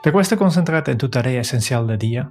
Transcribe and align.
¿Te 0.00 0.12
cuesta 0.12 0.36
concentrarte 0.36 0.92
en 0.92 0.98
tu 0.98 1.08
tarea 1.08 1.40
esencial 1.40 1.88
del 1.88 1.98
día? 1.98 2.30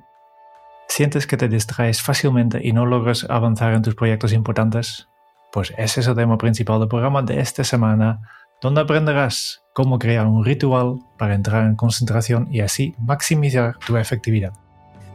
¿Sientes 0.88 1.28
que 1.28 1.36
te 1.36 1.50
distraes 1.50 2.02
fácilmente 2.02 2.62
y 2.64 2.72
no 2.72 2.86
logras 2.86 3.26
avanzar 3.30 3.74
en 3.74 3.82
tus 3.82 3.94
proyectos 3.94 4.32
importantes? 4.32 5.10
Pues 5.52 5.74
ese 5.78 6.00
es 6.00 6.08
el 6.08 6.16
tema 6.16 6.38
principal 6.38 6.80
del 6.80 6.88
programa 6.88 7.24
de 7.24 7.42
esta 7.42 7.66
semana, 7.66 8.22
donde 8.62 8.80
aprenderás 8.80 9.64
cómo 9.74 10.00
crear 10.00 10.28
un 10.28 10.46
ritual 10.46 11.00
para 11.18 11.36
entrar 11.36 11.66
en 11.66 11.76
concentración 11.76 12.48
y 12.50 12.62
así 12.62 12.96
maximizar 13.00 13.78
tu 13.86 13.98
efectividad. 13.98 14.54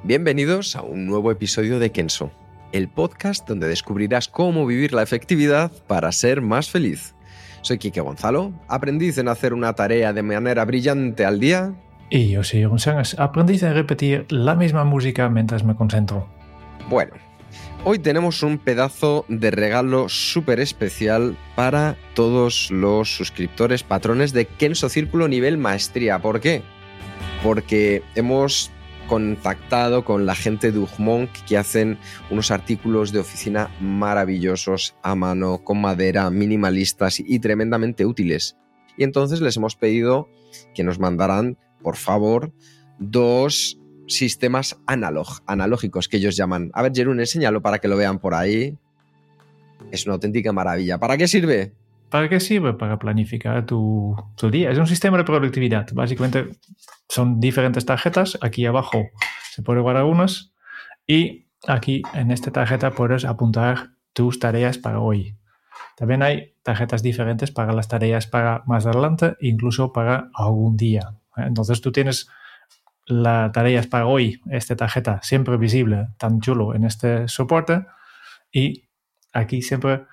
Bienvenidos 0.03 0.77
a 0.77 0.83
un 0.83 1.07
nuevo 1.07 1.31
episodio 1.31 1.79
de 1.79 1.91
Kenso, 1.91 2.33
el 2.73 2.91
podcast 2.91 3.49
donde 3.49 3.67
descubrirás 3.67 4.29
cómo 4.29 4.67
vivir 4.67 4.93
la 4.93 5.03
efectividad 5.03 5.73
para 5.87 6.13
ser 6.13 6.43
más 6.43 6.69
feliz. 6.69 7.15
Soy 7.63 7.79
Kike 7.79 8.03
Gonzalo, 8.03 8.53
aprendiz 8.69 9.17
en 9.17 9.29
hacer 9.29 9.55
una 9.55 9.73
tarea 9.73 10.13
de 10.13 10.23
manera 10.23 10.67
brillante 10.67 11.25
al 11.25 11.41
día 11.41 11.75
y 12.13 12.29
yo 12.29 12.45
soy 12.45 12.65
González, 12.65 13.19
aprendiz 13.19 13.63
a 13.63 13.73
repetir 13.73 14.27
la 14.29 14.55
misma 14.55 14.85
música 14.85 15.31
mientras 15.31 15.65
me 15.65 15.75
concentro. 15.75 16.29
Bueno, 16.91 17.15
hoy 17.85 17.99
tenemos 18.01 18.43
un 18.43 18.59
pedazo 18.59 19.25
de 19.29 19.51
regalo 19.51 20.11
súper 20.11 20.61
especial 20.61 21.39
para 21.57 21.97
todos 22.13 22.71
los 22.71 23.17
suscriptores 23.17 23.83
patrones 23.83 24.35
de 24.35 24.45
Kenso 24.45 24.91
Círculo 24.91 25.27
nivel 25.27 25.57
maestría. 25.57 26.19
¿Por 26.19 26.41
qué? 26.41 26.63
Porque 27.43 28.03
hemos 28.15 28.71
contactado 29.09 30.05
con 30.05 30.27
la 30.27 30.35
gente 30.35 30.71
de 30.71 30.81
Ugmonk 30.81 31.31
que 31.49 31.57
hacen 31.57 31.97
unos 32.31 32.51
artículos 32.51 33.13
de 33.13 33.21
oficina 33.21 33.71
maravillosos 33.81 34.97
a 35.03 35.15
mano, 35.15 35.65
con 35.65 35.81
madera, 35.81 36.29
minimalistas 36.29 37.21
y 37.21 37.39
tremendamente 37.39 38.05
útiles. 38.05 38.59
Y 38.99 39.05
entonces 39.05 39.41
les 39.41 39.57
hemos 39.57 39.77
pedido 39.77 40.29
que 40.75 40.85
nos 40.85 40.99
mandaran 40.99 41.57
por 41.83 41.97
favor, 41.97 42.53
dos 42.99 43.79
sistemas 44.07 44.79
analógicos 44.87 46.09
que 46.09 46.19
ellos 46.19 46.37
llaman. 46.37 46.71
A 46.75 46.83
ver, 46.83 46.93
Jerún, 46.95 47.21
enséñalo 47.21 47.63
para 47.63 47.79
que 47.79 47.89
lo 47.89 47.97
vean 47.97 48.19
por 48.19 48.35
ahí. 48.35 48.77
Es 49.91 50.07
una 50.07 50.15
auténtica 50.15 50.53
maravilla. 50.53 50.99
¿Para 50.99 51.17
qué 51.17 51.27
sirve? 51.27 51.73
¿Para 52.09 52.29
qué 52.29 52.41
sirve? 52.41 52.75
Para 52.75 52.99
planificar 52.99 53.65
tu, 53.65 54.15
día. 54.51 54.71
Es 54.71 54.79
un 54.79 54.87
sistema 54.87 55.17
de 55.17 55.25
productividad. 55.25 55.87
Básicamente 55.95 56.51
son 57.09 57.41
diferentes 57.41 57.87
tarjetas. 57.87 58.39
Aquí 58.43 58.67
abajo 58.67 59.03
se 59.51 59.63
puede 59.63 59.81
guardar 59.81 60.05
unas 60.05 60.53
y 61.07 61.47
aquí 61.67 62.03
en 62.15 62.31
esta 62.31 62.51
tarjeta 62.51 62.91
puedes 62.91 63.25
apuntar 63.25 63.93
tus 64.13 64.39
tareas 64.39 64.79
para 64.79 65.01
hoy. 65.01 65.37
También 65.97 66.23
hay 66.23 66.55
tarjetas 66.63 67.03
diferentes 67.03 67.51
para 67.51 67.73
las 67.73 67.89
tareas 67.89 68.27
para 68.27 68.63
más 68.67 68.87
adelante, 68.87 69.37
incluso 69.41 69.93
para 69.93 70.31
algún 70.35 70.77
día. 70.77 71.17
Entonces 71.37 71.81
tú 71.81 71.93
tienes 71.93 72.29
la 73.07 73.51
tareas 73.53 73.87
para 73.87 74.07
hoy, 74.07 74.41
esta 74.51 74.77
tarjeta 74.77 75.21
siempre 75.23 75.57
visible, 75.57 76.09
tan 76.19 76.41
chulo 76.41 76.75
en 76.75 76.85
este 76.85 77.29
soporte. 77.29 77.85
Y 78.53 78.89
aquí 79.33 79.63
siempre, 79.63 80.05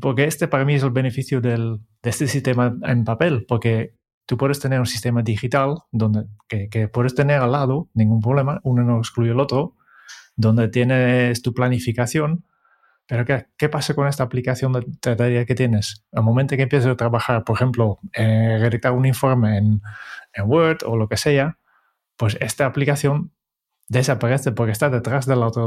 porque 0.00 0.24
este 0.24 0.48
para 0.48 0.64
mí 0.64 0.74
es 0.74 0.82
el 0.82 0.90
beneficio 0.90 1.40
del, 1.40 1.80
de 2.02 2.10
este 2.10 2.26
sistema 2.26 2.76
en 2.82 3.04
papel, 3.04 3.44
porque 3.48 3.94
tú 4.26 4.36
puedes 4.36 4.60
tener 4.60 4.80
un 4.80 4.86
sistema 4.86 5.22
digital 5.22 5.78
donde 5.90 6.26
que, 6.48 6.68
que, 6.68 6.88
puedes 6.88 7.14
tener 7.14 7.40
al 7.40 7.52
lado, 7.52 7.88
ningún 7.94 8.20
problema, 8.20 8.60
uno 8.62 8.82
no 8.82 8.98
excluye 8.98 9.30
el 9.30 9.40
otro, 9.40 9.76
donde 10.36 10.68
tienes 10.68 11.42
tu 11.42 11.54
planificación. 11.54 12.44
Pero 13.06 13.26
¿qué, 13.26 13.46
qué 13.58 13.68
pasa 13.68 13.92
con 13.92 14.08
esta 14.08 14.24
aplicación 14.24 14.72
de 14.72 14.82
tarea 14.98 15.44
que 15.44 15.54
tienes? 15.54 16.06
Al 16.12 16.22
momento 16.22 16.56
que 16.56 16.62
empieces 16.62 16.88
a 16.88 16.96
trabajar, 16.96 17.44
por 17.44 17.56
ejemplo, 17.56 17.98
redactar 18.14 18.92
un 18.92 19.04
informe 19.04 19.58
en, 19.58 19.82
en 20.34 20.50
Word 20.50 20.78
o 20.84 20.96
lo 20.96 21.08
que 21.08 21.16
sea, 21.16 21.58
pues 22.16 22.36
esta 22.40 22.66
aplicación 22.66 23.32
desaparece 23.88 24.52
porque 24.52 24.72
está 24.72 24.90
detrás 24.90 25.26
de 25.26 25.36
la 25.36 25.46
otra, 25.46 25.64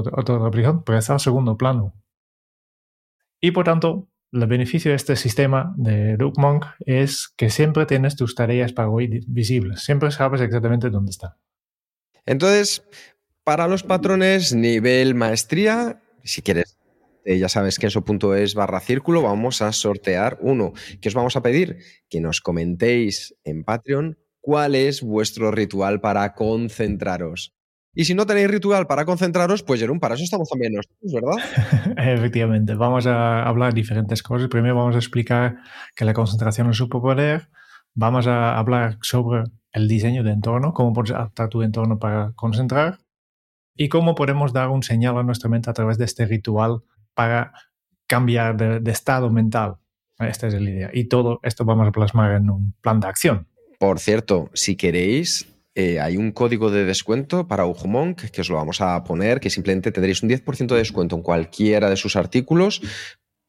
aplicación, 0.48 0.84
pero 0.84 0.98
está 0.98 1.14
en 1.14 1.20
segundo 1.20 1.58
plano. 1.58 1.94
Y 3.40 3.52
por 3.52 3.66
tanto, 3.66 4.10
el 4.32 4.46
beneficio 4.48 4.92
de 4.92 4.96
este 4.96 5.16
sistema 5.16 5.74
de 5.78 6.18
DuckMonk 6.18 6.66
es 6.80 7.28
que 7.30 7.50
siempre 7.50 7.86
tienes 7.86 8.16
tus 8.16 8.36
tareas 8.36 8.74
para 8.74 8.90
hoy 8.90 9.24
visibles, 9.28 9.84
siempre 9.84 10.12
sabes 10.12 10.42
exactamente 10.42 10.90
dónde 10.90 11.12
están. 11.12 11.34
Entonces, 12.26 12.84
para 13.44 13.68
los 13.68 13.84
patrones 13.84 14.54
nivel 14.54 15.16
maestría, 15.16 16.02
si 16.24 16.42
quieres, 16.42 16.78
eh, 17.24 17.40
ya 17.40 17.50
sabes 17.50 17.80
que 17.80 17.88
eso 17.88 18.04
es 18.36 18.56
barra 18.56 18.80
círculo, 18.80 19.22
vamos 19.22 19.62
a 19.62 19.72
sortear 19.72 20.38
uno. 20.42 20.74
¿Qué 21.00 21.10
os 21.10 21.16
vamos 21.16 21.36
a 21.36 21.42
pedir? 21.42 21.78
Que 22.10 22.20
nos 22.20 22.42
comentéis 22.42 23.36
en 23.44 23.64
Patreon 23.64 24.18
cuál 24.48 24.76
es 24.76 25.02
vuestro 25.02 25.52
ritual 25.52 26.00
para 26.00 26.34
concentraros. 26.34 27.54
Y 27.94 28.06
si 28.06 28.16
no 28.16 28.26
tenéis 28.26 28.50
ritual 28.50 28.88
para 28.88 29.04
concentraros, 29.04 29.62
pues 29.62 29.82
Jerón, 29.82 30.00
para 30.00 30.16
eso 30.16 30.24
estamos 30.24 30.48
también 30.48 30.72
nosotros, 30.72 31.12
¿verdad? 31.12 31.98
Efectivamente, 32.16 32.74
vamos 32.76 33.08
a 33.08 33.44
hablar 33.44 33.74
diferentes 33.74 34.24
cosas. 34.24 34.48
Primero 34.48 34.74
vamos 34.74 34.96
a 34.96 35.00
explicar 35.00 35.58
que 35.94 36.06
la 36.06 36.14
concentración 36.14 36.70
es 36.70 36.78
superpoder. 36.78 37.50
Vamos 37.94 38.26
a 38.26 38.58
hablar 38.58 38.98
sobre 39.02 39.44
el 39.74 39.90
diseño 39.90 40.24
de 40.24 40.32
entorno, 40.32 40.74
cómo 40.74 40.94
puedes 40.94 41.12
adaptar 41.12 41.50
tu 41.50 41.62
entorno 41.62 42.00
para 42.00 42.32
concentrar 42.38 43.00
y 43.76 43.90
cómo 43.90 44.16
podemos 44.16 44.54
dar 44.54 44.70
un 44.70 44.82
señal 44.82 45.18
a 45.18 45.24
nuestra 45.24 45.50
mente 45.50 45.70
a 45.70 45.74
través 45.74 45.98
de 45.98 46.06
este 46.06 46.26
ritual 46.26 46.84
para 47.14 47.52
cambiar 48.08 48.56
de, 48.56 48.80
de 48.80 48.92
estado 48.92 49.30
mental. 49.30 49.76
Esta 50.20 50.48
es 50.48 50.54
la 50.54 50.70
idea. 50.70 50.90
Y 50.94 51.10
todo 51.10 51.42
esto 51.44 51.66
vamos 51.66 51.90
a 51.90 51.92
plasmar 51.92 52.32
en 52.36 52.50
un 52.50 52.74
plan 52.80 53.02
de 53.02 53.08
acción. 53.08 53.48
Por 53.80 54.00
cierto, 54.00 54.50
si 54.54 54.76
queréis, 54.76 55.48
eh, 55.76 56.00
hay 56.00 56.18
un 56.18 56.32
código 56.32 56.72
de 56.72 56.86
descuento 56.86 57.48
para 57.48 57.68
Ujumonk 57.68 58.32
que 58.32 58.42
os 58.42 58.50
lo 58.50 58.56
vamos 58.56 58.82
a 58.82 59.04
poner, 59.04 59.40
que 59.40 59.52
simplemente 59.52 59.92
tendréis 59.92 60.24
un 60.24 60.30
10% 60.30 60.74
de 60.74 60.80
descuento 60.80 61.16
en 61.16 61.22
cualquiera 61.22 61.88
de 61.88 61.98
sus 61.98 62.16
artículos 62.16 62.82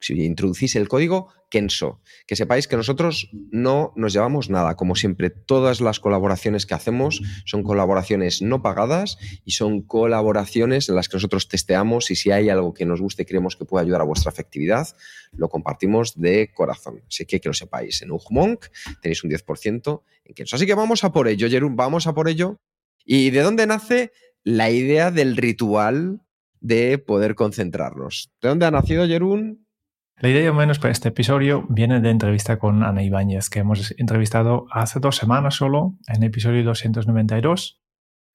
si 0.00 0.14
introducís 0.24 0.76
el 0.76 0.88
código 0.88 1.28
Kenso, 1.50 2.00
que 2.26 2.36
sepáis 2.36 2.68
que 2.68 2.76
nosotros 2.76 3.30
no 3.50 3.92
nos 3.96 4.12
llevamos 4.12 4.50
nada. 4.50 4.76
Como 4.76 4.94
siempre, 4.96 5.30
todas 5.30 5.80
las 5.80 5.98
colaboraciones 5.98 6.66
que 6.66 6.74
hacemos 6.74 7.22
son 7.46 7.62
colaboraciones 7.62 8.42
no 8.42 8.62
pagadas 8.62 9.18
y 9.44 9.52
son 9.52 9.82
colaboraciones 9.82 10.88
en 10.88 10.94
las 10.94 11.08
que 11.08 11.16
nosotros 11.16 11.48
testeamos 11.48 12.10
y 12.10 12.16
si 12.16 12.30
hay 12.30 12.50
algo 12.50 12.74
que 12.74 12.84
nos 12.84 13.00
guste 13.00 13.22
y 13.22 13.26
creemos 13.26 13.56
que 13.56 13.64
puede 13.64 13.84
ayudar 13.84 14.02
a 14.02 14.04
vuestra 14.04 14.30
efectividad, 14.30 14.88
lo 15.32 15.48
compartimos 15.48 16.20
de 16.20 16.52
corazón. 16.52 17.02
Así 17.08 17.24
que 17.24 17.40
que 17.40 17.48
lo 17.48 17.54
sepáis, 17.54 18.02
en 18.02 18.10
Ujmonk 18.10 18.66
tenéis 19.00 19.24
un 19.24 19.30
10% 19.30 20.02
en 20.24 20.34
Kenso. 20.34 20.56
Así 20.56 20.66
que 20.66 20.74
vamos 20.74 21.04
a 21.04 21.12
por 21.12 21.28
ello, 21.28 21.48
Jerún, 21.48 21.76
vamos 21.76 22.06
a 22.06 22.14
por 22.14 22.28
ello. 22.28 22.58
¿Y 23.04 23.30
de 23.30 23.40
dónde 23.40 23.66
nace 23.66 24.12
la 24.44 24.70
idea 24.70 25.10
del 25.10 25.36
ritual 25.36 26.20
de 26.60 26.98
poder 26.98 27.34
concentrarnos? 27.34 28.30
¿De 28.42 28.50
dónde 28.50 28.66
ha 28.66 28.70
nacido, 28.70 29.06
Jerún? 29.06 29.67
La 30.20 30.28
idea, 30.30 30.52
menos, 30.52 30.80
para 30.80 30.90
este 30.90 31.10
episodio 31.10 31.64
viene 31.68 32.00
de 32.00 32.10
entrevista 32.10 32.58
con 32.58 32.82
Ana 32.82 33.04
Ibáñez, 33.04 33.48
que 33.48 33.60
hemos 33.60 33.94
entrevistado 33.98 34.66
hace 34.72 34.98
dos 34.98 35.14
semanas 35.14 35.54
solo, 35.54 35.94
en 36.08 36.24
episodio 36.24 36.64
292. 36.64 37.80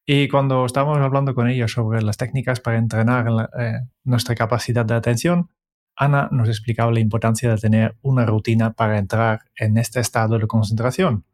Y 0.05 0.29
cuando 0.29 0.65
estábamos 0.65 0.99
hablando 0.99 1.35
con 1.35 1.49
ella 1.49 1.67
sobre 1.67 2.01
las 2.01 2.15
técnicas 2.15 2.61
para 2.61 2.77
entrenar 2.77 3.49
eh, 3.59 3.81
nuestra 4.05 4.33
capacidad 4.33 4.85
de 4.85 4.93
atención, 4.93 5.49
Ana 5.97 6.29
nos 6.31 6.47
explicaba 6.47 6.89
la 6.89 7.01
importancia 7.01 7.49
de 7.49 7.57
tener 7.57 7.97
una 8.01 8.25
rutina 8.25 8.71
para 8.71 8.97
entrar 8.97 9.41
en 9.57 9.77
este 9.77 9.99
estado 9.99 10.39
de 10.39 10.47
concentración. 10.47 11.25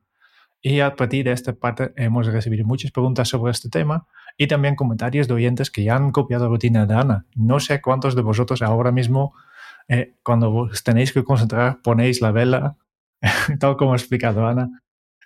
Y 0.63 0.79
a 0.79 0.95
partir 0.95 1.25
de 1.25 1.31
esta 1.31 1.53
parte 1.53 1.93
hemos 1.95 2.25
recibido 2.25 2.65
muchas 2.65 2.89
preguntas 2.89 3.29
sobre 3.29 3.51
este 3.51 3.69
tema 3.69 4.07
y 4.35 4.47
también 4.47 4.75
comentarios 4.75 5.27
de 5.27 5.35
oyentes 5.35 5.69
que 5.69 5.83
ya 5.83 5.95
han 5.95 6.11
copiado 6.11 6.45
la 6.45 6.49
rutina 6.49 6.87
de 6.87 6.95
Ana. 6.95 7.27
No 7.35 7.59
sé 7.59 7.81
cuántos 7.81 8.15
de 8.15 8.23
vosotros 8.23 8.63
ahora 8.63 8.91
mismo 8.91 9.35
eh, 9.89 10.15
cuando 10.23 10.53
os 10.53 10.83
tenéis 10.83 11.11
que 11.11 11.23
concentrar, 11.23 11.81
ponéis 11.81 12.21
la 12.21 12.31
vela, 12.31 12.77
tal 13.59 13.75
como 13.75 13.93
ha 13.93 13.97
explicado 13.97 14.47
Ana. 14.47 14.69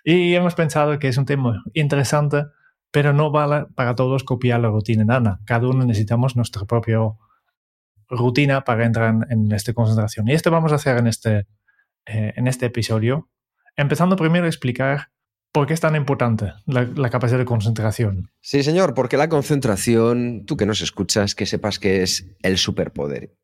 Y 0.02 0.34
hemos 0.34 0.54
pensado 0.54 0.98
que 0.98 1.08
es 1.08 1.16
un 1.16 1.26
tema 1.26 1.62
interesante, 1.74 2.44
pero 2.90 3.12
no 3.12 3.30
vale 3.30 3.66
para 3.74 3.94
todos 3.94 4.24
copiar 4.24 4.60
la 4.60 4.68
rutina 4.68 5.04
de 5.04 5.14
Ana. 5.14 5.40
Cada 5.44 5.68
uno 5.68 5.84
necesitamos 5.84 6.34
nuestro 6.34 6.66
propio 6.66 7.18
rutina 8.08 8.64
para 8.64 8.84
entrar 8.84 9.14
en, 9.28 9.52
esta 9.52 9.72
concentración. 9.72 10.28
Y 10.28 10.32
esto 10.32 10.50
vamos 10.50 10.72
a 10.72 10.76
hacer 10.76 10.98
en 10.98 11.06
este, 11.06 11.46
eh, 12.06 12.32
en 12.36 12.46
este 12.46 12.66
episodio, 12.66 13.28
empezando 13.76 14.16
primero 14.16 14.46
a 14.46 14.48
explicar 14.48 15.08
por 15.52 15.66
qué 15.66 15.74
es 15.74 15.80
tan 15.80 15.94
importante 15.94 16.52
la, 16.66 17.10
capacidad 17.10 17.38
de 17.38 17.44
concentración. 17.44 18.30
Sí, 18.40 18.62
señor, 18.62 18.94
porque 18.94 19.16
la 19.16 19.28
concentración, 19.28 20.44
tú 20.46 20.56
que 20.56 20.66
nos 20.66 20.80
escuchas, 20.80 21.34
que 21.34 21.46
sepas 21.46 21.78
que 21.78 22.02
es 22.02 22.34
el 22.42 22.58
superpoder. 22.58 23.34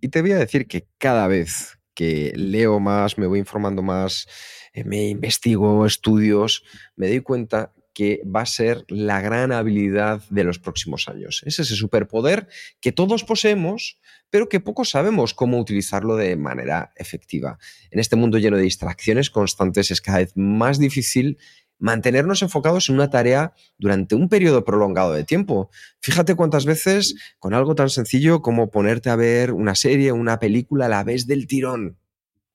Y 0.00 0.08
te 0.08 0.20
voy 0.22 0.32
a 0.32 0.38
decir 0.38 0.66
que 0.66 0.86
cada 0.98 1.26
vez 1.26 1.78
que 1.94 2.32
leo 2.36 2.78
más, 2.78 3.18
me 3.18 3.26
voy 3.26 3.38
informando 3.38 3.82
más, 3.82 4.28
eh, 4.72 4.84
me 4.84 5.08
investigo 5.08 5.86
estudios, 5.86 6.62
me 6.94 7.08
doy 7.08 7.20
cuenta 7.20 7.72
que 7.96 8.20
va 8.24 8.42
a 8.42 8.46
ser 8.46 8.84
la 8.88 9.22
gran 9.22 9.52
habilidad 9.52 10.22
de 10.28 10.44
los 10.44 10.58
próximos 10.58 11.08
años. 11.08 11.42
Es 11.46 11.58
ese 11.58 11.74
superpoder 11.74 12.46
que 12.78 12.92
todos 12.92 13.24
poseemos, 13.24 13.98
pero 14.28 14.50
que 14.50 14.60
pocos 14.60 14.90
sabemos 14.90 15.32
cómo 15.32 15.58
utilizarlo 15.58 16.14
de 16.16 16.36
manera 16.36 16.92
efectiva. 16.96 17.58
En 17.90 17.98
este 17.98 18.14
mundo 18.14 18.36
lleno 18.36 18.58
de 18.58 18.64
distracciones 18.64 19.30
constantes 19.30 19.90
es 19.90 20.02
cada 20.02 20.18
vez 20.18 20.32
más 20.34 20.78
difícil 20.78 21.38
mantenernos 21.78 22.42
enfocados 22.42 22.88
en 22.88 22.96
una 22.96 23.10
tarea 23.10 23.52
durante 23.78 24.14
un 24.14 24.28
periodo 24.28 24.64
prolongado 24.64 25.12
de 25.12 25.24
tiempo. 25.24 25.70
Fíjate 26.00 26.34
cuántas 26.34 26.64
veces 26.64 27.14
con 27.38 27.54
algo 27.54 27.74
tan 27.74 27.90
sencillo 27.90 28.42
como 28.42 28.70
ponerte 28.70 29.10
a 29.10 29.16
ver 29.16 29.52
una 29.52 29.74
serie 29.74 30.12
una 30.12 30.38
película 30.38 30.86
a 30.86 30.88
la 30.88 31.04
vez 31.04 31.26
del 31.26 31.46
tirón. 31.46 31.98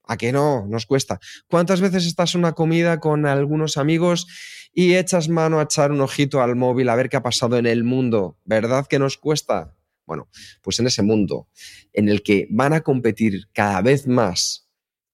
¿A 0.04 0.18
que 0.18 0.32
no? 0.32 0.66
Nos 0.68 0.86
cuesta. 0.86 1.20
¿Cuántas 1.48 1.80
veces 1.80 2.06
estás 2.06 2.36
en 2.36 2.40
una 2.40 2.54
comida 2.54 3.00
con 3.00 3.26
algunos 3.26 3.78
amigos 3.78 4.28
y 4.74 4.96
echas 4.96 5.30
mano 5.30 5.60
a 5.60 5.64
echar 5.64 5.92
un 5.92 6.02
ojito 6.02 6.42
al 6.42 6.56
móvil 6.56 6.90
a 6.90 6.96
ver 6.96 7.10
qué 7.10 7.18
ha 7.18 7.24
pasado 7.24 7.58
en 7.58 7.66
el 7.66 7.84
mundo. 7.84 8.38
¿Verdad 8.46 8.88
que 8.88 9.00
nos 9.00 9.18
cuesta? 9.18 9.76
Bueno, 10.06 10.30
pues 10.62 10.80
en 10.80 10.88
ese 10.88 11.04
mundo 11.04 11.48
en 11.94 12.10
el 12.10 12.24
que 12.24 12.48
van 12.50 12.74
a 12.74 12.82
competir 12.82 13.48
cada 13.54 13.82
vez 13.82 14.08
más 14.08 14.68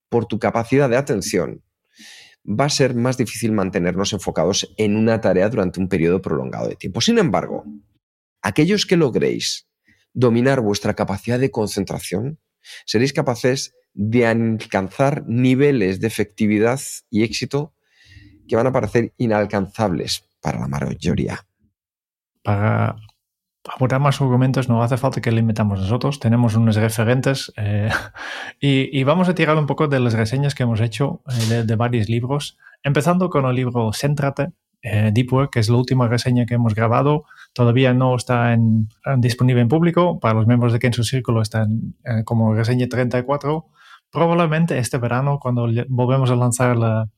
por 0.09 0.25
tu 0.25 0.39
capacidad 0.39 0.89
de 0.89 0.97
atención, 0.97 1.63
va 2.47 2.65
a 2.65 2.69
ser 2.69 2.95
más 2.95 3.17
difícil 3.17 3.51
mantenernos 3.51 4.13
enfocados 4.13 4.73
en 4.77 4.95
una 4.95 5.19
tarea 5.19 5.49
durante 5.49 5.79
un 5.79 5.89
periodo 5.89 6.21
prolongado 6.21 6.67
de 6.69 6.75
tiempo. 6.75 7.01
Sin 7.01 7.19
embargo, 7.19 7.65
aquellos 8.41 8.85
que 8.85 8.97
logréis 8.97 9.67
dominar 10.13 10.61
vuestra 10.61 10.93
capacidad 10.95 11.39
de 11.39 11.51
concentración, 11.51 12.39
seréis 12.85 13.13
capaces 13.13 13.75
de 13.93 14.25
alcanzar 14.25 15.25
niveles 15.27 15.99
de 15.99 16.07
efectividad 16.07 16.79
y 17.09 17.23
éxito 17.23 17.73
que 18.47 18.55
van 18.55 18.67
a 18.67 18.71
parecer 18.71 19.13
inalcanzables 19.17 20.23
para 20.41 20.59
la 20.59 20.67
mayoría. 20.67 21.45
Para 22.43 22.95
aportar 23.73 23.99
más 23.99 24.21
argumentos 24.21 24.69
no 24.69 24.83
hace 24.83 24.97
falta 24.97 25.21
que 25.21 25.31
le 25.31 25.43
metamos 25.43 25.79
nosotros, 25.79 26.19
tenemos 26.19 26.55
unos 26.55 26.75
referentes 26.75 27.51
eh, 27.57 27.89
y, 28.59 29.03
vamos 29.03 29.29
a 29.29 29.35
tirar 29.35 29.57
un 29.57 29.65
poco 29.65 29.87
de 29.87 29.99
las 29.99 30.13
reseñas 30.13 30.55
que 30.55 30.63
hemos 30.63 30.81
hecho 30.81 31.21
eh, 31.51 31.63
de, 31.63 31.75
varios 31.75 32.09
libros, 32.09 32.57
empezando 32.83 33.29
con 33.29 33.45
el 33.45 33.55
libro 33.55 33.91
Céntrate, 33.93 34.51
eh, 34.81 35.11
Deep 35.13 35.33
Work, 35.33 35.53
que 35.53 35.59
es 35.59 35.69
la 35.69 35.77
última 35.77 36.07
reseña 36.07 36.45
que 36.45 36.53
hemos 36.53 36.75
grabado, 36.75 37.25
todavía 37.53 37.93
no 37.93 38.15
está 38.15 38.53
en, 38.53 38.89
disponible 39.17 39.61
en 39.61 39.67
público, 39.67 40.19
para 40.19 40.35
los 40.35 40.47
miembros 40.47 40.73
de 40.73 40.79
Kenzo 40.79 41.03
Círculo 41.03 41.41
está 41.41 41.63
en, 41.63 41.95
como 42.23 42.53
reseña 42.53 42.87
34, 42.87 43.65
probablemente 44.11 44.77
este 44.77 44.97
verano 44.97 45.39
cuando 45.39 45.67
volvemos 45.89 46.31
a 46.31 46.35
lanzar 46.35 46.77
la, 46.77 47.09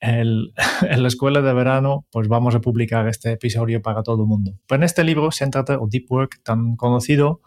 el, 0.00 0.52
en 0.82 1.02
la 1.02 1.08
escuela 1.08 1.42
de 1.42 1.52
verano, 1.52 2.06
pues 2.10 2.28
vamos 2.28 2.54
a 2.54 2.60
publicar 2.60 3.06
este 3.08 3.32
episodio 3.32 3.82
para 3.82 4.02
todo 4.02 4.22
el 4.22 4.28
mundo. 4.28 4.52
Pero 4.66 4.80
en 4.80 4.84
este 4.84 5.04
libro, 5.04 5.30
Céntrate 5.30 5.74
o 5.74 5.86
Deep 5.88 6.10
Work, 6.10 6.42
tan 6.42 6.76
conocido, 6.76 7.42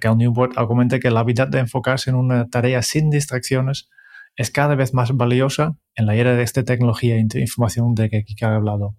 Cal 0.00 0.16
Newport 0.16 0.56
argumenta 0.56 1.00
que 1.00 1.10
la 1.10 1.20
habilidad 1.20 1.48
de 1.48 1.58
enfocarse 1.58 2.10
en 2.10 2.16
una 2.16 2.48
tarea 2.48 2.82
sin 2.82 3.10
distracciones 3.10 3.88
es 4.36 4.50
cada 4.50 4.74
vez 4.74 4.94
más 4.94 5.14
valiosa 5.16 5.76
en 5.94 6.06
la 6.06 6.14
era 6.14 6.34
de 6.34 6.42
esta 6.42 6.64
tecnología 6.64 7.16
e 7.16 7.20
información 7.20 7.94
de 7.94 8.08
que 8.08 8.24
Kika 8.24 8.48
ha 8.48 8.56
hablado. 8.56 8.96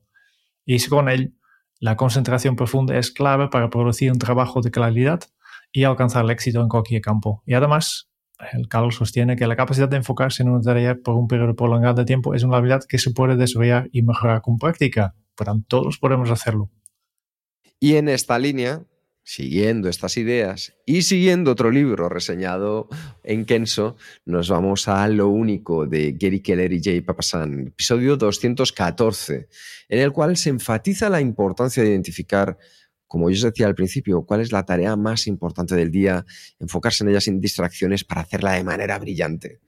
Y 0.65 0.83
con 0.87 1.09
él, 1.09 1.35
la 1.79 1.95
concentración 1.95 2.55
profunda 2.55 2.97
es 2.97 3.11
clave 3.11 3.47
para 3.49 3.69
producir 3.69 4.11
un 4.11 4.19
trabajo 4.19 4.61
de 4.61 4.71
calidad 4.71 5.21
y 5.71 5.85
alcanzar 5.85 6.25
el 6.25 6.31
éxito 6.31 6.61
en 6.61 6.69
cualquier 6.69 7.01
campo. 7.01 7.43
Y 7.45 7.55
además, 7.55 8.09
el 8.51 8.67
Carlos 8.67 8.95
sostiene 8.95 9.35
que 9.35 9.47
la 9.47 9.55
capacidad 9.55 9.89
de 9.89 9.97
enfocarse 9.97 10.43
en 10.43 10.49
una 10.49 10.61
tarea 10.61 10.95
por 10.95 11.15
un 11.15 11.27
periodo 11.27 11.55
prolongado 11.55 11.95
de 11.95 12.05
tiempo 12.05 12.33
es 12.33 12.43
una 12.43 12.57
habilidad 12.57 12.83
que 12.87 12.97
se 12.97 13.11
puede 13.11 13.35
desarrollar 13.35 13.89
y 13.91 14.01
mejorar 14.03 14.41
con 14.41 14.57
práctica, 14.57 15.15
todos 15.67 15.97
podemos 15.97 16.29
hacerlo. 16.29 16.69
Y 17.79 17.95
en 17.95 18.07
esta 18.07 18.39
línea, 18.39 18.83
siguiendo 19.23 19.89
estas 19.89 20.17
ideas 20.17 20.73
y 20.85 21.01
siguiendo 21.01 21.51
otro 21.51 21.71
libro 21.71 22.09
reseñado 22.09 22.87
en 23.23 23.45
Kenso, 23.45 23.95
nos 24.25 24.49
vamos 24.49 24.87
a 24.87 25.07
Lo 25.07 25.27
Único 25.29 25.85
de 25.85 26.13
Gary 26.13 26.41
Keller 26.41 26.71
y 26.73 26.81
Jay 26.81 27.01
Papasan, 27.01 27.67
episodio 27.67 28.15
214, 28.17 29.49
en 29.89 29.99
el 29.99 30.11
cual 30.11 30.37
se 30.37 30.49
enfatiza 30.49 31.09
la 31.09 31.21
importancia 31.21 31.83
de 31.83 31.89
identificar 31.89 32.57
como 33.13 33.29
yo 33.29 33.35
os 33.35 33.43
decía 33.43 33.67
al 33.67 33.75
principio, 33.75 34.25
cuál 34.25 34.41
es 34.41 34.51
la 34.51 34.65
tarea 34.65 34.95
más 34.95 35.27
importante 35.27 35.75
del 35.75 35.91
día, 35.91 36.25
enfocarse 36.59 37.03
en 37.03 37.11
ella 37.11 37.21
sin 37.21 37.39
distracciones 37.39 38.03
para 38.03 38.21
hacerla 38.21 38.53
de 38.53 38.63
manera 38.63 38.97
brillante. 38.97 39.59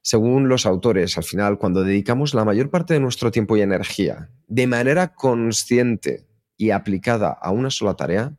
Según 0.00 0.48
los 0.48 0.64
autores, 0.64 1.18
al 1.18 1.24
final, 1.24 1.58
cuando 1.58 1.84
dedicamos 1.84 2.32
la 2.32 2.46
mayor 2.46 2.70
parte 2.70 2.94
de 2.94 3.00
nuestro 3.00 3.30
tiempo 3.30 3.58
y 3.58 3.60
energía 3.60 4.30
de 4.46 4.66
manera 4.66 5.12
consciente 5.12 6.26
y 6.56 6.70
aplicada 6.70 7.28
a 7.28 7.50
una 7.50 7.68
sola 7.68 7.92
tarea, 7.92 8.38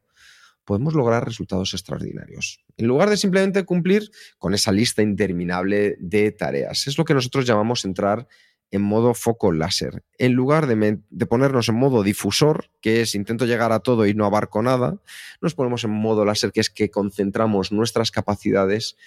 podemos 0.65 0.95
lograr 0.95 1.23
resultados 1.23 1.75
extraordinarios. 1.75 2.65
En 2.75 2.87
lugar 2.87 3.11
de 3.11 3.17
simplemente 3.17 3.65
cumplir 3.65 4.09
con 4.39 4.55
esa 4.55 4.71
lista 4.71 5.03
interminable 5.03 5.95
de 5.99 6.31
tareas. 6.31 6.87
Es 6.87 6.97
lo 6.97 7.05
que 7.05 7.13
nosotros 7.13 7.45
llamamos 7.45 7.85
entrar 7.85 8.27
en 8.73 8.81
modo 8.81 9.13
foco 9.13 9.51
láser. 9.51 10.03
En 10.17 10.33
lugar 10.33 10.65
de, 10.65 11.25
ponernos 11.27 11.69
en 11.69 11.75
modo 11.75 12.01
difusor, 12.01 12.71
que 12.81 13.01
es 13.01 13.13
intento 13.13 13.45
llegar 13.45 13.71
a 13.71 13.81
todo 13.81 14.07
y 14.07 14.15
no 14.15 14.25
abarco 14.25 14.63
nada, 14.63 14.97
nos 15.41 15.53
ponemos 15.53 15.83
en 15.83 15.91
modo 15.91 16.25
láser, 16.25 16.51
que 16.51 16.59
es 16.59 16.71
que 16.71 16.89
concentramos 16.89 17.71
nuestras 17.71 18.09
capacidades 18.09 18.97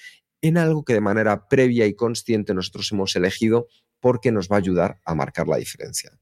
en 0.40 0.56
algo 0.56 0.84
que 0.84 0.92
de 0.92 1.00
manera 1.00 1.48
previa 1.48 1.86
y 1.86 1.94
consciente 1.94 2.54
nosotros 2.54 2.92
hemos 2.92 3.16
elegido 3.16 3.66
porque 3.98 4.30
nos 4.30 4.48
va 4.48 4.54
a 4.54 4.60
ayudar 4.60 5.00
a 5.04 5.16
marcar 5.16 5.48
la 5.48 5.56
diferencia. 5.56 6.12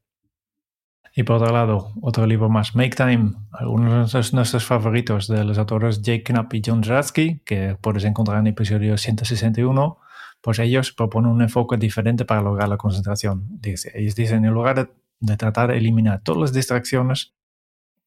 Y 1.14 1.25
por 1.25 1.37
otro 1.37 1.52
lado, 1.52 1.93
otro 2.00 2.26
libro 2.26 2.49
más, 2.49 2.75
Make 2.75 2.96
Time, 2.96 3.35
algunos 3.52 4.11
de 4.11 4.23
nuestros 4.32 4.64
favoritos 4.64 5.29
de 5.29 5.44
los 5.44 5.58
autores 5.58 6.00
Jake 6.00 6.25
Knapp 6.25 6.55
y 6.55 6.62
John 6.64 6.82
Zratsky, 6.82 7.41
que 7.44 7.76
puedes 7.79 8.05
encontrar 8.05 8.38
en 8.38 8.46
el 8.46 8.52
episodio 8.55 8.96
161 8.96 9.99
pues 10.44 10.58
ellos 10.58 10.93
proponen 10.93 11.31
un 11.31 11.41
enfoque 11.41 11.79
diferente 11.79 12.27
para 12.27 12.43
lograr 12.43 12.69
la 12.69 12.77
concentración. 12.77 13.46
Dice, 13.48 13.91
ellos 13.94 14.15
dicen, 14.15 14.44
en 14.44 14.53
lugar 14.53 14.91
de, 15.20 15.36
tratar 15.39 15.70
de 15.70 15.79
eliminar 15.79 16.20
todas 16.22 16.39
las 16.39 16.53
distracciones, 16.53 17.32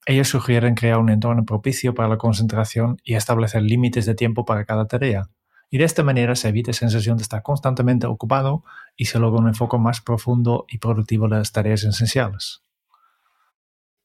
ellos 0.06 0.28
sugieren 0.28 0.76
crear 0.76 1.00
un 1.00 1.10
entorno 1.10 1.46
propicio 1.46 1.96
para 1.96 2.10
la 2.10 2.20
concentración 2.20 3.02
y 3.04 3.16
establecer 3.16 3.64
límites 3.64 4.06
de 4.06 4.14
tiempo 4.14 4.46
para 4.46 4.66
cada 4.66 4.86
tarea. 4.86 5.32
Y 5.72 5.80
de 5.80 5.86
esta 5.86 6.04
manera 6.04 6.36
se 6.36 6.50
evita 6.50 6.70
la 6.70 6.78
sensación 6.78 7.18
de 7.18 7.24
estar 7.24 7.42
constantemente 7.42 8.06
ocupado 8.06 8.64
y 8.96 9.06
se 9.06 9.18
logra 9.18 9.42
un 9.42 9.48
enfoque 9.48 9.80
más 9.80 10.02
profundo 10.02 10.68
y 10.70 10.78
productivo 10.78 11.28
de 11.28 11.38
las 11.38 11.52
tareas 11.52 11.84
esenciales. 11.84 12.62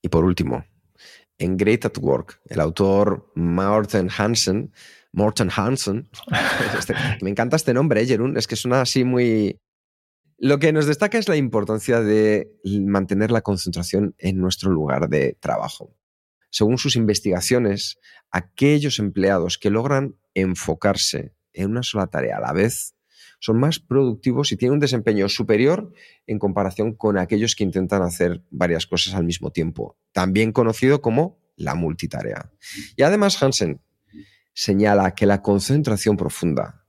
Y 0.00 0.08
por 0.08 0.24
último, 0.24 0.64
en 1.36 1.58
Great 1.58 1.84
at 1.84 1.98
Work, 2.00 2.40
el 2.46 2.60
autor 2.60 3.30
Martin 3.34 4.08
Hansen 4.16 4.72
Morten 5.12 5.50
Hansen. 5.54 6.08
Este, 6.78 6.94
me 7.20 7.30
encanta 7.30 7.56
este 7.56 7.74
nombre, 7.74 8.02
¿eh, 8.02 8.06
Jerún? 8.06 8.36
Es 8.36 8.46
que 8.46 8.56
suena 8.56 8.80
así 8.80 9.04
muy... 9.04 9.60
Lo 10.38 10.58
que 10.58 10.72
nos 10.72 10.86
destaca 10.86 11.18
es 11.18 11.28
la 11.28 11.36
importancia 11.36 12.00
de 12.00 12.50
mantener 12.64 13.30
la 13.30 13.42
concentración 13.42 14.14
en 14.18 14.38
nuestro 14.38 14.72
lugar 14.72 15.08
de 15.08 15.36
trabajo. 15.38 15.94
Según 16.50 16.78
sus 16.78 16.96
investigaciones, 16.96 17.98
aquellos 18.30 18.98
empleados 18.98 19.56
que 19.58 19.70
logran 19.70 20.16
enfocarse 20.34 21.34
en 21.52 21.70
una 21.70 21.82
sola 21.82 22.08
tarea 22.08 22.38
a 22.38 22.40
la 22.40 22.52
vez 22.52 22.94
son 23.38 23.58
más 23.58 23.78
productivos 23.78 24.52
y 24.52 24.56
tienen 24.56 24.74
un 24.74 24.80
desempeño 24.80 25.28
superior 25.28 25.92
en 26.26 26.38
comparación 26.38 26.94
con 26.94 27.18
aquellos 27.18 27.54
que 27.54 27.64
intentan 27.64 28.02
hacer 28.02 28.42
varias 28.50 28.86
cosas 28.86 29.14
al 29.14 29.24
mismo 29.24 29.50
tiempo, 29.50 29.96
también 30.12 30.52
conocido 30.52 31.02
como 31.02 31.38
la 31.56 31.74
multitarea. 31.74 32.52
Y 32.96 33.02
además 33.02 33.40
Hansen 33.42 33.80
señala 34.54 35.14
que 35.14 35.26
la 35.26 35.42
concentración 35.42 36.16
profunda 36.16 36.84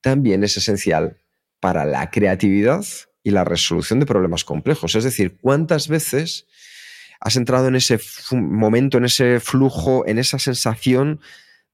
también 0.00 0.44
es 0.44 0.56
esencial 0.56 1.18
para 1.60 1.84
la 1.84 2.10
creatividad 2.10 2.84
y 3.22 3.30
la 3.30 3.44
resolución 3.44 4.00
de 4.00 4.06
problemas 4.06 4.44
complejos. 4.44 4.94
Es 4.94 5.04
decir, 5.04 5.38
¿cuántas 5.40 5.88
veces 5.88 6.46
has 7.20 7.36
entrado 7.36 7.68
en 7.68 7.76
ese 7.76 7.98
momento, 8.32 8.98
en 8.98 9.04
ese 9.04 9.40
flujo, 9.40 10.06
en 10.06 10.18
esa 10.18 10.38
sensación 10.38 11.20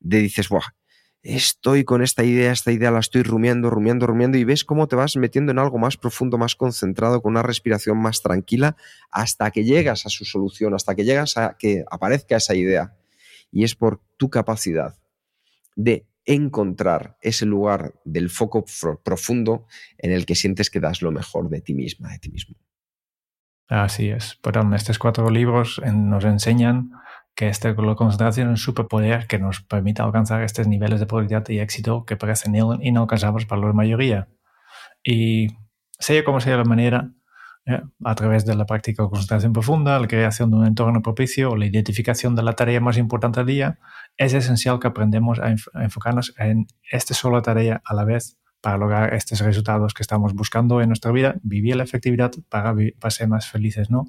de 0.01 0.21
dices, 0.21 0.49
Buah, 0.49 0.75
estoy 1.23 1.85
con 1.85 2.03
esta 2.03 2.25
idea, 2.25 2.51
esta 2.51 2.73
idea 2.73 2.91
la 2.91 3.01
estoy 3.01 3.23
rumiando, 3.23 3.71
rumiando, 3.71 4.07
rumiando 4.07 4.39
y 4.39 4.45
ves 4.45 4.65
cómo 4.65 4.89
te 4.89 4.97
vas 4.97 5.17
metiendo 5.17 5.53
en 5.53 5.59
algo 5.59 5.79
más 5.79 5.97
profundo, 5.97 6.39
más 6.39 6.55
concentrado, 6.55 7.21
con 7.21 7.33
una 7.33 7.43
respiración 7.43 7.99
más 7.99 8.23
tranquila, 8.23 8.77
hasta 9.11 9.51
que 9.51 9.65
llegas 9.65 10.07
a 10.07 10.09
su 10.09 10.25
solución, 10.25 10.75
hasta 10.75 10.95
que 10.95 11.05
llegas 11.05 11.37
a 11.37 11.57
que 11.59 11.85
aparezca 11.91 12.37
esa 12.37 12.55
idea. 12.55 12.97
Y 13.53 13.65
es 13.65 13.75
por 13.75 14.01
tu 14.17 14.31
capacidad 14.31 14.97
de 15.75 16.07
encontrar 16.25 17.19
ese 17.21 17.45
lugar 17.47 17.95
del 18.05 18.31
foco 18.31 18.65
profundo 19.05 19.67
en 19.99 20.13
el 20.13 20.25
que 20.25 20.35
sientes 20.35 20.71
que 20.71 20.81
das 20.81 21.03
lo 21.03 21.13
mejor 21.13 21.51
de 21.51 21.61
ti 21.61 21.75
misma, 21.75 22.11
de 22.11 22.19
ti 22.19 22.31
mismo. 22.31 22.57
Así 23.69 24.09
es. 24.09 24.37
Perdón, 24.43 24.75
estos 24.75 24.99
cuatro 24.99 25.29
libros 25.31 25.81
nos 25.85 26.25
enseñan 26.25 26.91
que 27.35 27.49
esta 27.49 27.73
la 27.73 27.95
concentración 27.95 28.49
es 28.49 28.51
un 28.51 28.57
superpoder 28.57 29.27
que 29.27 29.39
nos 29.39 29.61
permite 29.63 30.03
alcanzar 30.03 30.43
estos 30.43 30.69
niveles 30.69 31.01
de 31.01 31.07
productividad 31.07 31.49
y 31.49 31.59
éxito 31.59 32.05
que 32.05 32.17
parecen 32.17 32.55
inalcanzables 32.55 33.47
para 33.47 33.67
la 33.67 33.73
mayoría. 33.73 34.29
Y 35.03 35.49
sea 35.99 36.25
como 36.25 36.41
sea 36.41 36.57
la 36.57 36.65
manera, 36.65 37.11
¿eh? 37.67 37.81
a 38.05 38.15
través 38.15 38.45
de 38.45 38.55
la 38.55 38.67
práctica 38.67 39.03
de 39.03 39.09
concentración 39.09 39.53
profunda, 39.53 39.99
la 39.99 40.09
creación 40.09 40.51
de 40.51 40.57
un 40.57 40.67
entorno 40.67 41.03
propicio 41.03 41.51
o 41.51 41.57
la 41.57 41.67
identificación 41.67 42.35
de 42.35 42.43
la 42.43 42.55
tarea 42.55 42.81
más 42.81 42.97
importante 42.99 43.41
del 43.41 43.47
día, 43.47 43.79
es 44.17 44.35
esencial 44.35 44.79
que 44.79 44.89
aprendamos 44.89 45.41
a, 45.41 45.55
enfocarnos 45.83 46.35
en 46.39 46.67
esta 46.91 47.15
sola 47.15 47.43
tarea 47.43 47.83
a 47.85 47.95
la 47.95 48.05
vez 48.05 48.37
para 48.61 48.79
lograr 48.79 49.13
estos 49.15 49.41
resultados 49.41 49.93
que 49.93 50.03
estamos 50.03 50.35
buscando 50.35 50.81
en 50.81 50.89
nuestra 50.89 51.13
vida, 51.13 51.37
vivir 51.43 51.77
la 51.77 51.85
efectividad 51.85 52.33
para, 52.49 52.75
para 52.99 53.11
ser 53.11 53.29
más 53.29 53.49
felices, 53.49 53.91
¿no? 53.91 54.07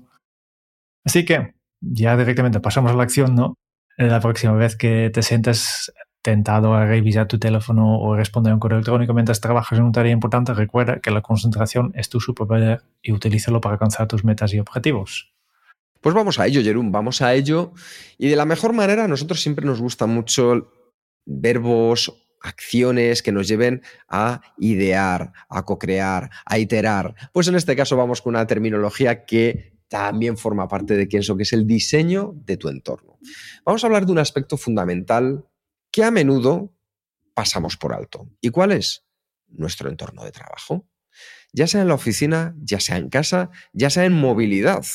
Así 1.03 1.25
que 1.25 1.55
ya 1.81 2.15
directamente 2.17 2.59
pasamos 2.59 2.91
a 2.91 2.95
la 2.95 3.03
acción, 3.03 3.35
¿no? 3.35 3.55
La 3.97 4.19
próxima 4.19 4.53
vez 4.53 4.75
que 4.75 5.09
te 5.13 5.21
sientes 5.21 5.93
tentado 6.25 6.73
a 6.73 6.87
revisar 6.87 7.27
tu 7.27 7.37
teléfono 7.37 7.99
o 7.99 8.15
responder 8.15 8.49
a 8.49 8.55
un 8.55 8.59
correo 8.59 8.79
electrónico 8.79 9.13
mientras 9.13 9.39
trabajas 9.39 9.77
en 9.77 9.83
una 9.83 9.91
tarea 9.91 10.11
importante, 10.11 10.55
recuerda 10.55 10.99
que 10.99 11.11
la 11.11 11.21
concentración 11.21 11.91
es 11.93 12.09
tu 12.09 12.19
superpoder 12.19 12.81
y 13.03 13.11
utilízalo 13.11 13.61
para 13.61 13.73
alcanzar 13.73 14.07
tus 14.07 14.23
metas 14.23 14.51
y 14.51 14.57
objetivos. 14.57 15.35
Pues 16.01 16.15
vamos 16.15 16.39
a 16.39 16.47
ello, 16.47 16.63
Jerón, 16.63 16.91
vamos 16.91 17.21
a 17.21 17.35
ello. 17.35 17.73
Y 18.17 18.27
de 18.27 18.35
la 18.35 18.45
mejor 18.45 18.73
manera, 18.73 19.03
a 19.03 19.07
nosotros 19.07 19.39
siempre 19.39 19.67
nos 19.67 19.79
gustan 19.79 20.09
mucho 20.09 20.71
verbos, 21.27 22.11
acciones 22.41 23.21
que 23.21 23.31
nos 23.31 23.47
lleven 23.47 23.83
a 24.09 24.41
idear, 24.57 25.31
a 25.47 25.63
co-crear, 25.63 26.31
a 26.43 26.57
iterar. 26.57 27.13
Pues 27.33 27.47
en 27.49 27.55
este 27.55 27.75
caso 27.75 27.95
vamos 27.97 28.23
con 28.23 28.33
una 28.33 28.47
terminología 28.47 29.25
que 29.25 29.77
también 29.87 30.37
forma 30.37 30.67
parte 30.67 30.95
de 30.95 31.07
eso, 31.11 31.37
que 31.37 31.43
es 31.43 31.53
el 31.53 31.67
diseño 31.67 32.33
de 32.35 32.57
tu 32.57 32.69
entorno. 32.69 33.19
Vamos 33.63 33.83
a 33.83 33.87
hablar 33.87 34.07
de 34.07 34.11
un 34.11 34.17
aspecto 34.17 34.57
fundamental 34.57 35.45
que 35.95 36.03
a 36.03 36.11
menudo 36.11 36.75
pasamos 37.33 37.77
por 37.77 37.93
alto. 37.93 38.29
¿Y 38.41 38.49
cuál 38.49 38.73
es? 38.73 39.05
Nuestro 39.47 39.87
entorno 39.87 40.25
de 40.25 40.33
trabajo. 40.33 40.89
Ya 41.53 41.67
sea 41.67 41.83
en 41.83 41.87
la 41.87 41.93
oficina, 41.93 42.53
ya 42.57 42.81
sea 42.81 42.97
en 42.97 43.07
casa, 43.07 43.49
ya 43.71 43.89
sea 43.89 44.03
en 44.03 44.11
movilidad. 44.11 44.85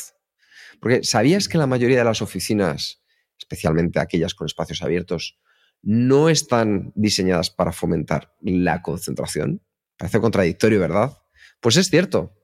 Porque 0.78 1.02
¿sabías 1.02 1.48
que 1.48 1.56
la 1.56 1.66
mayoría 1.66 1.96
de 1.96 2.04
las 2.04 2.20
oficinas, 2.20 3.02
especialmente 3.38 3.98
aquellas 3.98 4.34
con 4.34 4.44
espacios 4.44 4.82
abiertos, 4.82 5.38
no 5.80 6.28
están 6.28 6.92
diseñadas 6.94 7.48
para 7.48 7.72
fomentar 7.72 8.34
la 8.42 8.82
concentración? 8.82 9.62
Parece 9.96 10.20
contradictorio, 10.20 10.80
¿verdad? 10.80 11.16
Pues 11.62 11.78
es 11.78 11.88
cierto. 11.88 12.36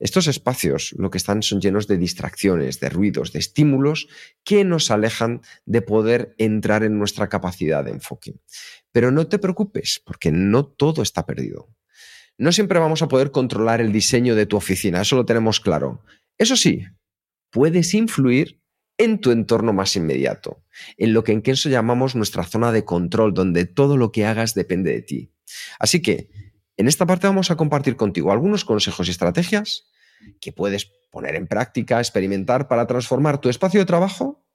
Estos 0.00 0.26
espacios 0.26 0.94
lo 0.96 1.10
que 1.10 1.18
están 1.18 1.42
son 1.42 1.60
llenos 1.60 1.86
de 1.86 1.98
distracciones, 1.98 2.80
de 2.80 2.88
ruidos, 2.88 3.32
de 3.32 3.38
estímulos 3.38 4.08
que 4.42 4.64
nos 4.64 4.90
alejan 4.90 5.42
de 5.66 5.82
poder 5.82 6.34
entrar 6.38 6.82
en 6.82 6.98
nuestra 6.98 7.28
capacidad 7.28 7.84
de 7.84 7.92
enfoque. 7.92 8.34
Pero 8.92 9.10
no 9.10 9.28
te 9.28 9.38
preocupes, 9.38 10.02
porque 10.04 10.32
no 10.32 10.66
todo 10.66 11.02
está 11.02 11.26
perdido. 11.26 11.68
No 12.38 12.50
siempre 12.50 12.78
vamos 12.78 13.02
a 13.02 13.08
poder 13.08 13.30
controlar 13.30 13.82
el 13.82 13.92
diseño 13.92 14.34
de 14.34 14.46
tu 14.46 14.56
oficina, 14.56 15.02
eso 15.02 15.16
lo 15.16 15.26
tenemos 15.26 15.60
claro. 15.60 16.02
Eso 16.38 16.56
sí, 16.56 16.86
puedes 17.50 17.92
influir 17.92 18.62
en 18.96 19.18
tu 19.20 19.30
entorno 19.30 19.74
más 19.74 19.96
inmediato, 19.96 20.62
en 20.96 21.12
lo 21.12 21.24
que 21.24 21.32
en 21.32 21.42
Kenso 21.42 21.68
llamamos 21.68 22.16
nuestra 22.16 22.44
zona 22.44 22.72
de 22.72 22.84
control, 22.86 23.34
donde 23.34 23.66
todo 23.66 23.98
lo 23.98 24.12
que 24.12 24.24
hagas 24.24 24.54
depende 24.54 24.92
de 24.92 25.02
ti. 25.02 25.32
Así 25.78 26.00
que, 26.00 26.30
en 26.80 26.88
esta 26.88 27.04
parte 27.04 27.26
vamos 27.26 27.50
a 27.50 27.56
compartir 27.56 27.96
contigo 27.96 28.32
algunos 28.32 28.64
consejos 28.64 29.06
y 29.06 29.10
estrategias 29.10 29.84
que 30.40 30.50
puedes 30.50 30.90
poner 31.10 31.34
en 31.34 31.46
práctica, 31.46 31.98
experimentar 31.98 32.68
para 32.68 32.86
transformar 32.86 33.38
tu 33.38 33.50
espacio 33.50 33.80
de 33.80 33.86
trabajo 33.86 34.46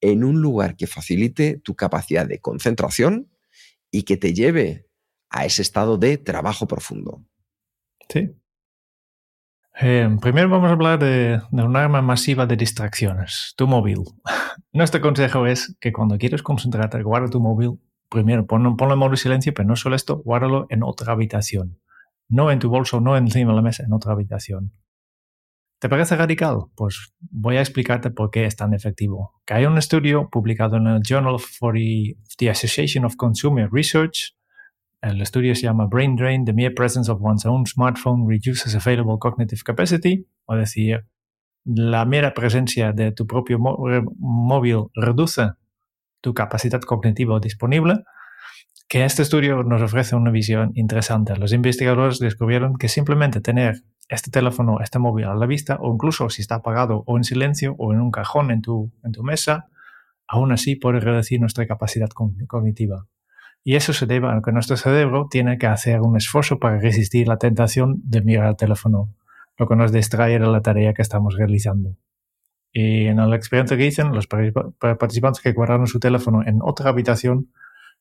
en 0.00 0.22
un 0.22 0.40
lugar 0.40 0.76
que 0.76 0.86
facilite 0.86 1.58
tu 1.58 1.74
capacidad 1.74 2.24
de 2.24 2.38
concentración 2.38 3.32
y 3.90 4.04
que 4.04 4.16
te 4.16 4.32
lleve 4.32 4.86
a 5.28 5.44
ese 5.44 5.62
estado 5.62 5.98
de 5.98 6.18
trabajo 6.18 6.68
profundo. 6.68 7.24
Sí. 8.08 8.30
Eh, 9.80 10.08
primero 10.20 10.48
vamos 10.48 10.68
a 10.68 10.72
hablar 10.72 11.00
de, 11.00 11.40
un 11.50 11.76
arma 11.76 12.00
masiva 12.00 12.46
de 12.46 12.54
distracciones, 12.54 13.54
tu 13.56 13.66
móvil. 13.66 14.04
Nuestro 14.72 15.00
consejo 15.00 15.48
es 15.48 15.76
que 15.80 15.92
cuando 15.92 16.16
quieres 16.16 16.44
concentrarte, 16.44 17.02
guarda 17.02 17.28
tu 17.28 17.40
móvil. 17.40 17.80
Primero, 18.10 18.46
ponlo, 18.46 18.76
ponlo 18.76 18.94
en 18.94 19.00
modo 19.00 19.16
silencio, 19.16 19.54
pero 19.54 19.68
no 19.68 19.76
solo 19.76 19.94
esto, 19.94 20.16
guárdalo 20.18 20.66
en 20.68 20.82
otra 20.82 21.12
habitación. 21.12 21.78
No 22.28 22.50
en 22.50 22.58
tu 22.58 22.68
bolso, 22.68 23.00
no 23.00 23.16
encima 23.16 23.52
de 23.52 23.56
la 23.56 23.62
mesa, 23.62 23.84
en 23.84 23.92
otra 23.92 24.12
habitación. 24.12 24.72
¿Te 25.80 25.88
parece 25.88 26.14
radical? 26.16 26.66
Pues 26.74 27.14
voy 27.20 27.56
a 27.56 27.60
explicarte 27.60 28.10
por 28.10 28.30
qué 28.30 28.44
es 28.44 28.54
tan 28.54 28.74
efectivo. 28.74 29.40
Que 29.46 29.54
hay 29.54 29.64
un 29.64 29.78
estudio 29.78 30.28
publicado 30.28 30.76
en 30.76 30.88
el 30.88 31.02
Journal 31.02 31.38
for 31.38 31.74
the, 31.74 32.50
Association 32.50 33.04
of 33.04 33.16
Consumer 33.16 33.68
Research. 33.72 34.36
El 35.00 35.22
estudio 35.22 35.54
se 35.54 35.62
llama 35.62 35.86
Brain 35.86 36.16
Drain, 36.16 36.44
The 36.44 36.52
Mere 36.52 36.74
Presence 36.74 37.10
of 37.10 37.22
One's 37.22 37.46
Own 37.46 37.64
Smartphone 37.64 38.28
Reduces 38.28 38.74
Available 38.74 39.16
Cognitive 39.18 39.62
Capacity. 39.64 40.26
O 40.44 40.54
decir, 40.54 41.06
la 41.64 42.04
mera 42.04 42.34
presencia 42.34 42.92
de 42.92 43.12
tu 43.12 43.26
propio 43.26 43.58
móvil 43.58 44.86
reduce 44.94 45.52
tu 46.20 46.34
capacidad 46.34 46.80
cognitiva 46.80 47.38
disponible 47.40 48.04
que 48.90 49.04
este 49.04 49.22
estudio 49.22 49.62
nos 49.62 49.82
ofrece 49.82 50.16
una 50.16 50.32
visión 50.32 50.72
interesante. 50.74 51.36
Los 51.36 51.52
investigadores 51.52 52.18
descubrieron 52.18 52.76
que 52.76 52.88
simplemente 52.88 53.40
tener 53.40 53.84
este 54.08 54.32
teléfono, 54.32 54.80
este 54.80 54.98
móvil 54.98 55.26
a 55.26 55.34
la 55.36 55.46
vista, 55.46 55.78
o 55.80 55.94
incluso 55.94 56.28
si 56.28 56.42
está 56.42 56.56
apagado 56.56 57.04
o 57.06 57.16
en 57.16 57.22
silencio 57.22 57.76
o 57.78 57.92
en 57.92 58.00
un 58.00 58.10
cajón 58.10 58.50
en 58.50 58.62
tu, 58.62 58.90
en 59.04 59.12
tu 59.12 59.22
mesa, 59.22 59.68
aún 60.26 60.50
así 60.50 60.74
puede 60.74 60.98
reducir 60.98 61.40
nuestra 61.40 61.68
capacidad 61.68 62.08
cognitiva. 62.08 63.06
Y 63.62 63.76
eso 63.76 63.92
se 63.92 64.06
debe 64.06 64.26
a 64.28 64.40
que 64.44 64.50
nuestro 64.50 64.76
cerebro 64.76 65.28
tiene 65.30 65.56
que 65.56 65.68
hacer 65.68 66.00
un 66.00 66.16
esfuerzo 66.16 66.58
para 66.58 66.80
resistir 66.80 67.28
la 67.28 67.36
tentación 67.36 68.00
de 68.02 68.22
mirar 68.22 68.48
el 68.48 68.56
teléfono, 68.56 69.14
lo 69.56 69.68
que 69.68 69.76
nos 69.76 69.92
distrae 69.92 70.40
de 70.40 70.46
la 70.46 70.62
tarea 70.62 70.94
que 70.94 71.02
estamos 71.02 71.36
realizando. 71.36 71.94
Y 72.72 73.06
en 73.06 73.16
la 73.16 73.36
experiencia 73.36 73.76
que 73.76 73.84
dicen, 73.84 74.12
los 74.12 74.26
participantes 74.26 75.42
que 75.42 75.52
guardaron 75.52 75.86
su 75.86 75.98
teléfono 75.98 76.42
en 76.46 76.60
otra 76.62 76.90
habitación 76.90 77.50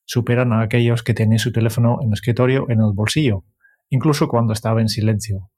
superan 0.06 0.54
a 0.54 0.62
aquellos 0.62 1.04
que 1.04 1.14
tenían 1.14 1.40
su 1.40 1.52
teléfono 1.52 1.98
en 2.02 2.08
el 2.08 2.14
escritorio 2.14 2.66
en 2.70 2.82
el 2.82 2.94
bolsillo, 2.94 3.46
incluso 3.90 4.28
cuando 4.28 4.54
estaba 4.54 4.82
en 4.82 4.90
silencio. 4.90 5.50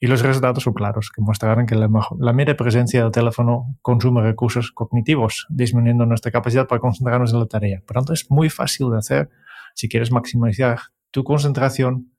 Y 0.00 0.06
los 0.06 0.22
resultados 0.22 0.62
son 0.62 0.74
claros, 0.74 1.10
que 1.14 1.22
mostraron 1.22 1.66
que 1.66 1.74
la, 1.76 1.88
la 2.18 2.32
mera 2.32 2.56
presencia 2.56 3.02
del 3.02 3.12
teléfono 3.12 3.76
consume 3.80 4.22
recursos 4.22 4.72
cognitivos, 4.72 5.46
disminuyendo 5.48 6.04
nuestra 6.06 6.30
capacidad 6.30 6.66
para 6.66 6.80
concentrarnos 6.80 7.32
en 7.32 7.40
la 7.40 7.46
tarea. 7.46 7.82
Por 7.86 7.94
tanto, 7.94 8.12
es 8.12 8.30
muy 8.30 8.50
fácil 8.50 8.90
de 8.90 8.98
hacer. 8.98 9.30
Si 9.74 9.88
quieres 9.88 10.10
maximizar 10.12 10.78
tu 11.10 11.24
concentración, 11.24 12.12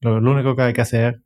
lo, 0.00 0.16
único 0.18 0.54
que 0.56 0.62
hay 0.62 0.72
que 0.72 0.80
hacer 0.80 1.22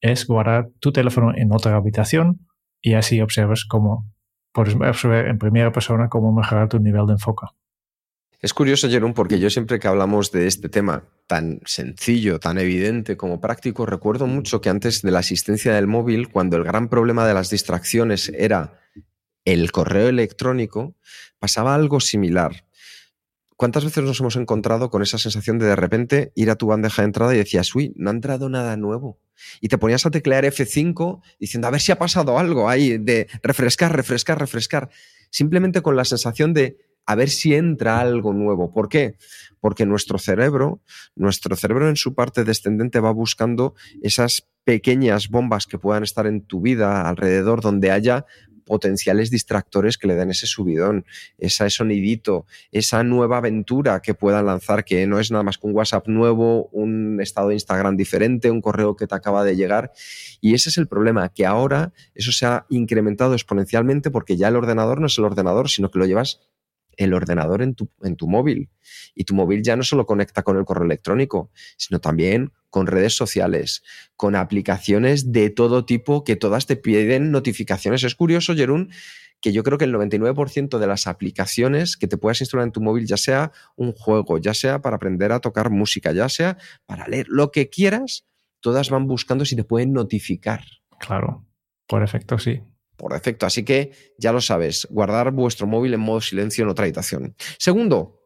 es 0.00 0.26
guardar 0.26 0.70
tu 0.80 0.92
teléfono 0.92 1.32
en 1.34 1.52
otra 1.52 1.76
habitación 1.76 2.40
y 2.82 2.94
así 2.94 3.20
observes 3.20 3.64
cómo 3.64 4.12
puedes 4.52 4.74
observar 4.74 5.28
en 5.28 5.38
primera 5.38 5.72
persona 5.72 6.08
cómo 6.08 6.32
mejorar 6.32 6.68
tu 6.68 6.78
nivel 6.78 7.06
de 7.06 7.12
enfoque. 7.12 7.46
Es 8.40 8.52
curioso, 8.52 8.90
Jerón, 8.90 9.14
porque 9.14 9.38
yo 9.38 9.48
siempre 9.50 9.78
que 9.78 9.86
hablamos 9.86 10.32
de 10.32 10.48
este 10.48 10.68
tema 10.68 11.04
tan 11.28 11.60
sencillo, 11.64 12.40
tan 12.40 12.58
evidente 12.58 13.16
como 13.16 13.40
práctico, 13.40 13.86
recuerdo 13.86 14.26
mucho 14.26 14.60
que 14.60 14.68
antes 14.68 15.00
de 15.02 15.12
la 15.12 15.20
asistencia 15.20 15.72
del 15.74 15.86
móvil, 15.86 16.28
cuando 16.28 16.56
el 16.56 16.64
gran 16.64 16.88
problema 16.88 17.24
de 17.24 17.34
las 17.34 17.50
distracciones 17.50 18.32
era 18.36 18.80
el 19.44 19.70
correo 19.70 20.08
electrónico, 20.08 20.96
pasaba 21.38 21.74
algo 21.76 22.00
similar. 22.00 22.64
¿Cuántas 23.62 23.84
veces 23.84 24.02
nos 24.02 24.18
hemos 24.18 24.34
encontrado 24.34 24.90
con 24.90 25.02
esa 25.02 25.18
sensación 25.18 25.60
de 25.60 25.66
de 25.66 25.76
repente 25.76 26.32
ir 26.34 26.50
a 26.50 26.56
tu 26.56 26.66
bandeja 26.66 27.02
de 27.02 27.06
entrada 27.06 27.32
y 27.32 27.38
decías, 27.38 27.72
uy, 27.76 27.92
no 27.94 28.10
ha 28.10 28.12
entrado 28.12 28.48
nada 28.48 28.76
nuevo? 28.76 29.20
Y 29.60 29.68
te 29.68 29.78
ponías 29.78 30.04
a 30.04 30.10
teclear 30.10 30.44
F5 30.44 31.20
diciendo, 31.38 31.68
a 31.68 31.70
ver 31.70 31.80
si 31.80 31.92
ha 31.92 31.96
pasado 31.96 32.40
algo 32.40 32.68
ahí, 32.68 32.98
de 32.98 33.28
refrescar, 33.40 33.94
refrescar, 33.94 34.40
refrescar. 34.40 34.90
Simplemente 35.30 35.80
con 35.80 35.94
la 35.94 36.04
sensación 36.04 36.52
de 36.54 36.76
a 37.06 37.14
ver 37.14 37.30
si 37.30 37.54
entra 37.54 38.00
algo 38.00 38.32
nuevo. 38.32 38.72
¿Por 38.72 38.88
qué? 38.88 39.14
Porque 39.60 39.86
nuestro 39.86 40.18
cerebro, 40.18 40.82
nuestro 41.14 41.54
cerebro 41.54 41.88
en 41.88 41.94
su 41.94 42.16
parte 42.16 42.42
descendente 42.42 42.98
va 42.98 43.12
buscando 43.12 43.76
esas 44.02 44.48
pequeñas 44.64 45.28
bombas 45.28 45.68
que 45.68 45.78
puedan 45.78 46.02
estar 46.02 46.26
en 46.26 46.44
tu 46.44 46.62
vida 46.62 47.08
alrededor 47.08 47.60
donde 47.60 47.92
haya 47.92 48.26
potenciales 48.72 49.30
distractores 49.30 49.98
que 49.98 50.06
le 50.06 50.14
den 50.14 50.30
ese 50.30 50.46
subidón, 50.46 51.04
ese 51.36 51.68
sonidito, 51.68 52.46
esa 52.70 53.02
nueva 53.04 53.36
aventura 53.36 54.00
que 54.00 54.14
puedan 54.14 54.46
lanzar, 54.46 54.86
que 54.86 55.06
no 55.06 55.20
es 55.20 55.30
nada 55.30 55.44
más 55.44 55.58
que 55.58 55.66
un 55.66 55.74
WhatsApp 55.74 56.08
nuevo, 56.08 56.70
un 56.72 57.20
estado 57.20 57.48
de 57.48 57.54
Instagram 57.56 57.98
diferente, 57.98 58.50
un 58.50 58.62
correo 58.62 58.96
que 58.96 59.06
te 59.06 59.14
acaba 59.14 59.44
de 59.44 59.56
llegar. 59.56 59.92
Y 60.40 60.54
ese 60.54 60.70
es 60.70 60.78
el 60.78 60.88
problema, 60.88 61.28
que 61.28 61.44
ahora 61.44 61.92
eso 62.14 62.32
se 62.32 62.46
ha 62.46 62.64
incrementado 62.70 63.34
exponencialmente 63.34 64.10
porque 64.10 64.38
ya 64.38 64.48
el 64.48 64.56
ordenador 64.56 65.02
no 65.02 65.06
es 65.06 65.18
el 65.18 65.24
ordenador, 65.24 65.68
sino 65.68 65.90
que 65.90 65.98
lo 65.98 66.06
llevas 66.06 66.40
el 66.96 67.14
ordenador 67.14 67.62
en 67.62 67.74
tu, 67.74 67.88
en 68.02 68.16
tu 68.16 68.28
móvil. 68.28 68.70
Y 69.14 69.24
tu 69.24 69.34
móvil 69.34 69.62
ya 69.62 69.76
no 69.76 69.82
solo 69.82 70.06
conecta 70.06 70.42
con 70.42 70.56
el 70.56 70.64
correo 70.64 70.84
electrónico, 70.84 71.50
sino 71.76 72.00
también 72.00 72.52
con 72.70 72.86
redes 72.86 73.14
sociales, 73.14 73.82
con 74.16 74.34
aplicaciones 74.34 75.32
de 75.32 75.50
todo 75.50 75.84
tipo 75.84 76.24
que 76.24 76.36
todas 76.36 76.66
te 76.66 76.76
piden 76.76 77.30
notificaciones. 77.30 78.02
Es 78.02 78.14
curioso, 78.14 78.54
Jerún, 78.54 78.90
que 79.42 79.52
yo 79.52 79.62
creo 79.64 79.76
que 79.76 79.84
el 79.84 79.94
99% 79.94 80.78
de 80.78 80.86
las 80.86 81.06
aplicaciones 81.06 81.96
que 81.96 82.06
te 82.06 82.16
puedas 82.16 82.40
instalar 82.40 82.64
en 82.64 82.72
tu 82.72 82.80
móvil, 82.80 83.06
ya 83.06 83.16
sea 83.16 83.52
un 83.76 83.92
juego, 83.92 84.38
ya 84.38 84.54
sea 84.54 84.80
para 84.80 84.96
aprender 84.96 85.32
a 85.32 85.40
tocar 85.40 85.68
música, 85.68 86.12
ya 86.12 86.28
sea 86.28 86.56
para 86.86 87.08
leer, 87.08 87.26
lo 87.28 87.50
que 87.50 87.68
quieras, 87.68 88.24
todas 88.60 88.88
van 88.88 89.06
buscando 89.06 89.44
si 89.44 89.56
te 89.56 89.64
pueden 89.64 89.92
notificar. 89.92 90.64
Claro, 90.98 91.44
por 91.86 92.02
efecto 92.02 92.38
sí. 92.38 92.62
Por 92.96 93.12
defecto, 93.12 93.46
así 93.46 93.64
que 93.64 93.92
ya 94.18 94.32
lo 94.32 94.40
sabes, 94.40 94.86
guardar 94.90 95.32
vuestro 95.32 95.66
móvil 95.66 95.94
en 95.94 96.00
modo 96.00 96.20
silencio 96.20 96.62
en 96.64 96.70
otra 96.70 96.84
habitación. 96.84 97.34
Segundo, 97.58 98.22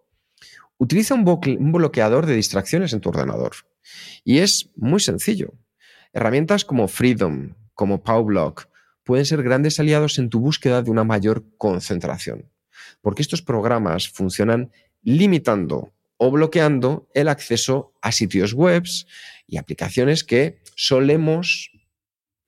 utiliza 0.78 1.14
un, 1.14 1.24
bloqueador 1.72 2.26
de 2.26 2.34
distracciones 2.34 2.92
en 2.92 3.00
tu 3.00 3.08
ordenador. 3.08 3.52
Y 4.24 4.38
es 4.38 4.70
muy 4.76 5.00
sencillo. 5.00 5.54
Herramientas 6.12 6.64
como 6.64 6.88
Freedom, 6.88 7.54
como 7.74 8.02
PowBlock, 8.02 8.68
pueden 9.04 9.24
ser 9.24 9.42
grandes 9.42 9.78
aliados 9.78 10.18
en 10.18 10.30
tu 10.30 10.40
búsqueda 10.40 10.82
de 10.82 10.90
una 10.90 11.04
mayor 11.04 11.44
concentración, 11.58 12.50
porque 13.00 13.22
estos 13.22 13.42
programas 13.42 14.08
funcionan 14.08 14.72
limitando 15.02 15.92
o 16.16 16.30
bloqueando 16.30 17.08
el 17.14 17.28
acceso 17.28 17.94
a 18.02 18.10
sitios 18.10 18.52
web 18.52 18.84
y 19.46 19.58
aplicaciones 19.58 20.24
que 20.24 20.60
solemos 20.74 21.70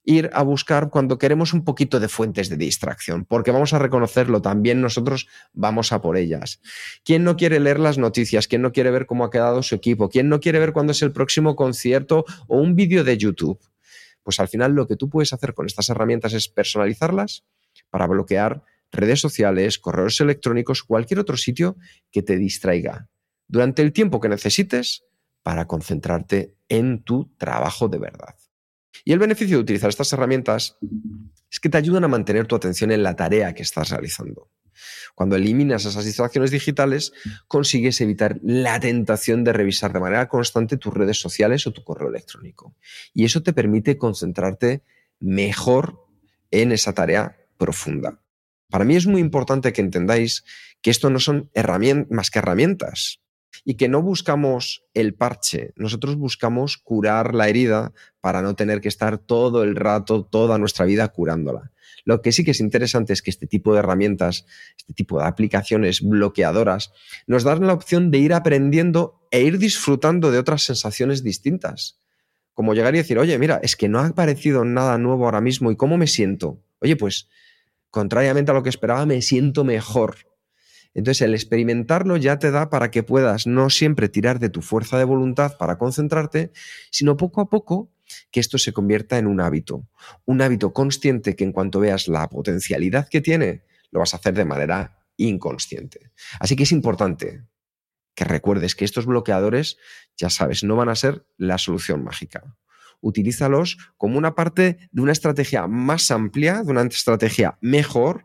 ir 0.09 0.31
a 0.33 0.43
buscar 0.43 0.88
cuando 0.88 1.19
queremos 1.19 1.53
un 1.53 1.65
poquito 1.65 2.00
de 2.00 2.09
fuentes 2.09 2.49
de 2.49 2.57
distracción, 2.57 3.27
porque 3.27 3.50
vamos 3.50 3.75
a 3.75 3.79
reconocerlo, 3.79 4.41
también 4.41 4.81
nosotros 4.81 5.29
vamos 5.53 5.93
a 5.93 6.00
por 6.00 6.17
ellas. 6.17 6.62
¿Quién 7.05 7.25
no 7.25 7.37
quiere 7.37 7.61
leer 7.61 7.79
las 7.79 7.99
noticias? 7.99 8.49
¿Quién 8.49 8.62
no 8.62 8.73
quiere 8.73 8.91
ver 8.91 9.05
cómo 9.05 9.27
ha 9.27 9.31
quedado 9.31 9.62
su 9.62 9.75
equipo? 9.75 10.09
¿Quién 10.09 10.31
no 10.31 10.41
quiere 10.41 10.61
ver 10.61 10.73
cuándo 10.73 10.93
es 10.93 11.03
el 11.03 11.12
próximo 11.12 11.55
concierto 11.57 12.25
o 12.47 12.57
un 12.57 12.75
vídeo 12.75 13.05
de 13.05 13.19
YouTube? 13.19 13.61
Pues 14.23 14.41
al 14.41 14.49
final 14.49 14.73
lo 14.73 14.87
que 14.87 14.97
tú 14.97 15.11
puedes 15.11 15.35
hacer 15.35 15.53
con 15.53 15.67
estas 15.67 15.91
herramientas 15.91 16.33
es 16.33 16.49
personalizarlas 16.49 17.45
para 17.91 18.07
bloquear 18.07 18.62
redes 18.91 19.21
sociales, 19.21 19.79
correos 19.79 20.19
electrónicos, 20.23 20.85
cualquier 20.85 21.21
otro 21.21 21.37
sitio 21.37 21.77
que 22.11 22.23
te 22.23 22.38
distraiga 22.38 23.11
durante 23.47 23.83
el 23.83 23.93
tiempo 23.93 24.21
que 24.21 24.31
necesites 24.31 25.05
para 25.43 25.67
concentrarte 25.67 26.55
en 26.71 27.03
tu 27.03 27.31
trabajo 27.37 27.88
de 27.88 27.99
verdad. 27.99 28.35
Y 29.04 29.12
el 29.12 29.18
beneficio 29.18 29.57
de 29.57 29.62
utilizar 29.62 29.88
estas 29.88 30.12
herramientas 30.12 30.76
es 31.50 31.61
que 31.61 31.68
te 31.68 31.78
ayudan 31.78 32.04
a 32.04 32.09
mantener 32.09 32.47
tu 32.47 32.57
atención 32.57 32.90
en 32.90 33.02
la 33.02 33.16
tarea 33.16 33.54
que 33.54 33.62
estás 33.62 33.90
realizando. 33.90 34.50
Cuando 35.14 35.37
eliminas 35.37 35.85
esas 35.85 36.04
distracciones 36.04 36.50
digitales, 36.50 37.12
consigues 37.49 38.00
evitar 38.00 38.38
la 38.42 38.78
tentación 38.78 39.45
de 39.45 39.52
revisar 39.52 39.92
de 39.92 40.00
manera 40.00 40.28
constante 40.28 40.76
tus 40.76 40.95
redes 40.95 41.21
sociales 41.21 41.66
o 41.66 41.73
tu 41.73 41.83
correo 41.83 42.09
electrónico. 42.09 42.76
Y 43.12 43.25
eso 43.25 43.42
te 43.42 43.52
permite 43.52 43.99
concentrarte 43.99 44.83
mejor 45.18 46.07
en 46.50 46.73
esa 46.73 46.92
tarea 46.92 47.37
profunda. 47.57 48.21
Para 48.71 48.85
mí 48.85 48.95
es 48.95 49.07
muy 49.07 49.21
importante 49.21 49.73
que 49.73 49.80
entendáis 49.80 50.45
que 50.83 50.90
esto 50.90 51.11
no 51.11 51.18
son 51.18 51.50
más 52.11 52.30
que 52.30 52.38
herramientas 52.38 53.21
y 53.65 53.75
que 53.75 53.88
no 53.88 54.03
buscamos 54.03 54.85
el 54.95 55.15
parche, 55.15 55.73
nosotros 55.77 56.17
buscamos 56.17 56.79
curar 56.79 57.35
la 57.35 57.49
herida 57.49 57.93
para 58.21 58.43
no 58.43 58.55
tener 58.55 58.81
que 58.81 58.88
estar 58.88 59.19
todo 59.19 59.62
el 59.62 59.77
rato, 59.77 60.25
toda 60.25 60.59
nuestra 60.59 60.85
vida 60.85 61.09
curándola. 61.09 61.73
Lo 62.05 62.23
que 62.23 62.33
sí 62.33 62.45
que 62.45 62.53
es 62.53 62.61
interesante 62.61 63.12
es 63.12 63.23
que 63.23 63.31
este 63.31 63.47
tipo 63.47 63.73
de 63.73 63.81
herramientas, 63.81 64.47
este 64.79 64.95
tipo 64.95 65.19
de 65.19 65.27
aplicaciones 65.27 66.00
bloqueadoras, 66.00 66.93
nos 67.27 67.45
dan 67.45 67.67
la 67.67 67.75
opción 67.75 68.11
de 68.11 68.19
ir 68.19 68.33
aprendiendo 68.33 69.21
e 69.31 69.43
ir 69.43 69.59
disfrutando 69.59 70.31
de 70.31 70.38
otras 70.38 70.62
sensaciones 70.62 71.23
distintas. 71.23 72.00
Como 72.55 72.75
llegar 72.75 72.95
y 72.95 72.99
decir, 72.99 73.19
oye, 73.19 73.38
mira, 73.38 73.61
es 73.62 73.77
que 73.77 73.88
no 73.88 73.99
ha 74.00 74.06
aparecido 74.06 74.65
nada 74.65 74.97
nuevo 74.99 75.26
ahora 75.26 75.41
mismo 75.41 75.71
y 75.71 75.76
cómo 75.76 75.99
me 75.99 76.06
siento. 76.06 76.63
Oye, 76.80 76.97
pues, 76.97 77.28
contrariamente 77.91 78.50
a 78.50 78.54
lo 78.54 78.63
que 78.63 78.71
esperaba, 78.71 79.04
me 79.04 79.21
siento 79.23 79.65
mejor. 79.65 80.27
Entonces, 80.95 81.23
el 81.23 81.35
experimentarlo 81.35 82.17
ya 82.17 82.39
te 82.39 82.51
da 82.51 82.71
para 82.71 82.91
que 82.91 83.03
puedas 83.03 83.47
no 83.47 83.71
siempre 83.71 84.09
tirar 84.09 84.39
de 84.39 84.49
tu 84.49 84.63
fuerza 84.63 84.99
de 84.99 85.05
voluntad 85.05 85.57
para 85.59 85.79
concentrarte, 85.79 86.51
sino 86.91 87.17
poco 87.17 87.41
a 87.41 87.49
poco 87.49 87.93
que 88.31 88.41
esto 88.41 88.59
se 88.59 88.73
convierta 88.73 89.19
en 89.19 89.27
un 89.27 89.41
hábito, 89.41 89.87
un 90.25 90.41
hábito 90.41 90.73
consciente 90.73 91.37
que 91.37 91.45
en 91.45 91.53
cuanto 91.53 91.81
veas 91.81 92.09
la 92.09 92.29
potencialidad 92.29 93.09
que 93.09 93.21
tiene, 93.21 93.65
lo 93.91 94.01
vas 94.01 94.15
a 94.15 94.17
hacer 94.17 94.35
de 94.35 94.45
manera 94.45 95.05
inconsciente. 95.17 96.11
Así 96.41 96.57
que 96.57 96.63
es 96.63 96.73
importante 96.73 97.45
que 98.15 98.25
recuerdes 98.25 98.75
que 98.75 98.85
estos 98.85 99.07
bloqueadores, 99.07 99.77
ya 100.17 100.31
sabes, 100.31 100.65
no 100.65 100.75
van 100.77 100.89
a 100.89 100.97
ser 100.97 101.27
la 101.37 101.59
solución 101.59 102.03
mágica. 102.03 102.57
Utilízalos 103.01 103.79
como 103.97 104.19
una 104.19 104.35
parte 104.35 104.89
de 104.91 105.03
una 105.03 105.13
estrategia 105.13 105.69
más 105.69 106.11
amplia, 106.11 106.63
de 106.63 106.71
una 106.73 106.83
estrategia 106.83 107.59
mejor, 107.61 108.25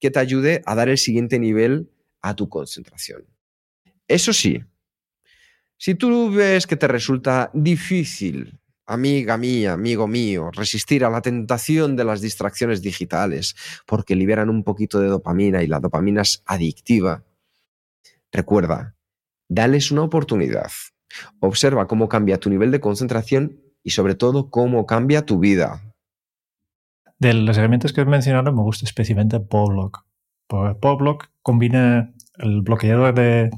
que 0.00 0.10
te 0.10 0.18
ayude 0.18 0.62
a 0.66 0.74
dar 0.74 0.88
el 0.88 0.98
siguiente 0.98 1.38
nivel 1.38 1.90
a 2.22 2.34
tu 2.34 2.48
concentración. 2.48 3.24
Eso 4.06 4.32
sí, 4.32 4.62
si 5.76 5.94
tú 5.94 6.30
ves 6.30 6.66
que 6.66 6.76
te 6.76 6.88
resulta 6.88 7.50
difícil 7.54 8.58
amiga 8.88 9.36
mía, 9.36 9.74
amigo 9.74 10.08
mío, 10.08 10.50
resistir 10.50 11.04
a 11.04 11.10
la 11.10 11.20
tentación 11.20 11.94
de 11.94 12.04
las 12.04 12.20
distracciones 12.20 12.82
digitales, 12.82 13.54
porque 13.86 14.16
liberan 14.16 14.48
un 14.48 14.64
poquito 14.64 14.98
de 14.98 15.08
dopamina 15.08 15.62
y 15.62 15.66
la 15.66 15.78
dopamina 15.78 16.22
es 16.22 16.42
adictiva. 16.46 17.22
Recuerda, 18.32 18.96
dales 19.48 19.90
una 19.90 20.02
oportunidad. 20.02 20.70
Observa 21.38 21.86
cómo 21.86 22.08
cambia 22.08 22.40
tu 22.40 22.50
nivel 22.50 22.70
de 22.70 22.80
concentración 22.80 23.60
y 23.82 23.90
sobre 23.90 24.14
todo 24.14 24.50
cómo 24.50 24.86
cambia 24.86 25.24
tu 25.24 25.38
vida. 25.38 25.94
De 27.18 27.34
las 27.34 27.58
herramientas 27.58 27.92
que 27.92 28.00
has 28.00 28.06
mencionado 28.06 28.52
me 28.52 28.62
gusta 28.62 28.86
especialmente 28.86 29.38
Poblock. 29.38 30.07
Porque 30.48 30.74
Poblock 30.80 31.28
combina 31.42 32.12
el 32.38 32.62
bloqueador 32.62 33.14
de 33.14 33.50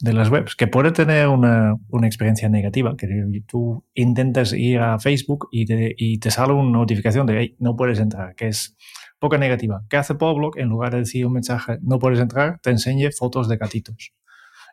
las 0.00 0.30
webs, 0.30 0.56
que 0.56 0.68
puede 0.68 0.92
tener 0.92 1.28
una, 1.28 1.76
experiencia 2.02 2.48
negativa, 2.48 2.96
que 2.96 3.08
tú 3.46 3.84
intentas 3.94 4.52
ir 4.52 4.78
a 4.78 4.98
Facebook 4.98 5.48
y 5.50 5.66
te, 5.66 5.94
y 5.98 6.18
te 6.18 6.30
sale 6.30 6.52
una 6.52 6.78
notificación 6.78 7.26
de 7.26 7.38
hey, 7.38 7.56
no 7.58 7.76
puedes 7.76 7.98
entrar, 7.98 8.34
que 8.36 8.48
es 8.48 8.76
poca 9.18 9.36
negativa. 9.36 9.84
¿Qué 9.90 9.96
hace 9.96 10.14
Poblock? 10.14 10.56
En 10.56 10.68
lugar 10.68 10.92
de 10.92 11.00
decir 11.00 11.26
un 11.26 11.34
mensaje 11.34 11.78
no 11.82 11.98
puedes 11.98 12.20
entrar, 12.20 12.60
te 12.62 12.70
enseñe 12.70 13.10
fotos 13.10 13.48
de 13.48 13.56
gatitos. 13.56 14.12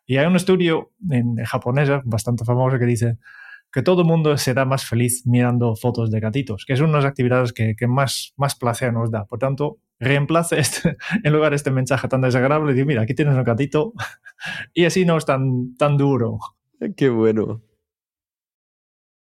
Y 0.05 0.17
hay 0.17 0.25
un 0.25 0.35
estudio 0.37 0.93
en, 1.09 1.35
japonesa 1.43 2.01
bastante 2.05 2.45
famoso 2.45 2.79
que 2.79 2.85
dice 2.85 3.17
que 3.73 3.81
todo 3.81 4.03
el 4.03 4.07
mundo 4.07 4.37
será 4.37 4.63
más 4.63 4.85
feliz 4.85 5.23
mirando 5.25 5.75
fotos 5.75 6.09
de 6.11 6.21
gatitos, 6.21 6.63
que 6.65 6.73
es 6.73 6.79
una 6.79 6.93
de 6.93 7.03
las 7.03 7.05
actividades 7.05 7.51
que, 7.51 7.75
que 7.75 7.87
más, 7.87 8.33
más 8.37 8.55
placer 8.55 8.93
nos 8.93 9.11
da. 9.11 9.25
Por 9.25 9.39
tanto, 9.39 9.79
reemplace 9.99 10.59
este, 10.59 10.97
en 11.23 11.33
lugar 11.33 11.51
de 11.51 11.57
este 11.57 11.71
mensaje 11.71 12.07
tan 12.07 12.21
desagradable, 12.21 12.73
digo, 12.73 12.87
mira, 12.87 13.01
aquí 13.01 13.13
tienes 13.13 13.35
un 13.35 13.43
gatito 13.43 13.93
y 14.73 14.85
así 14.85 15.05
no 15.05 15.17
es 15.17 15.25
tan, 15.25 15.75
tan 15.75 15.97
duro. 15.97 16.39
Qué 16.95 17.09
bueno. 17.09 17.61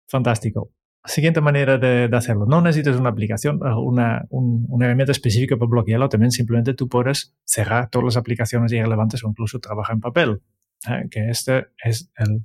Fantástico. 0.08 0.72
Siguiente 1.06 1.42
manera 1.42 1.78
de, 1.78 2.10
hacerlo. 2.14 2.46
No 2.46 2.62
necesitas 2.62 3.00
una 3.00 3.10
aplicación, 3.10 3.60
eh, 3.66 3.74
una, 3.74 4.26
un, 4.30 4.66
una 4.70 4.86
herramienta 4.86 5.12
específica 5.12 5.58
para 5.58 5.70
bloquearlo. 5.70 6.10
También 6.10 6.32
simplemente 6.32 6.74
tú 6.74 6.90
puedes 6.90 7.36
cerrar 7.46 7.90
todas 7.90 8.06
las 8.06 8.18
aplicaciones 8.18 8.72
irrelevantes 8.74 9.24
o 9.24 9.30
incluso 9.30 9.60
trabajar 9.60 9.96
en 9.96 10.02
papel. 10.02 10.42
¿eh? 10.88 11.08
Que 11.10 11.30
este 11.30 11.68
es 11.84 12.12
el 12.18 12.44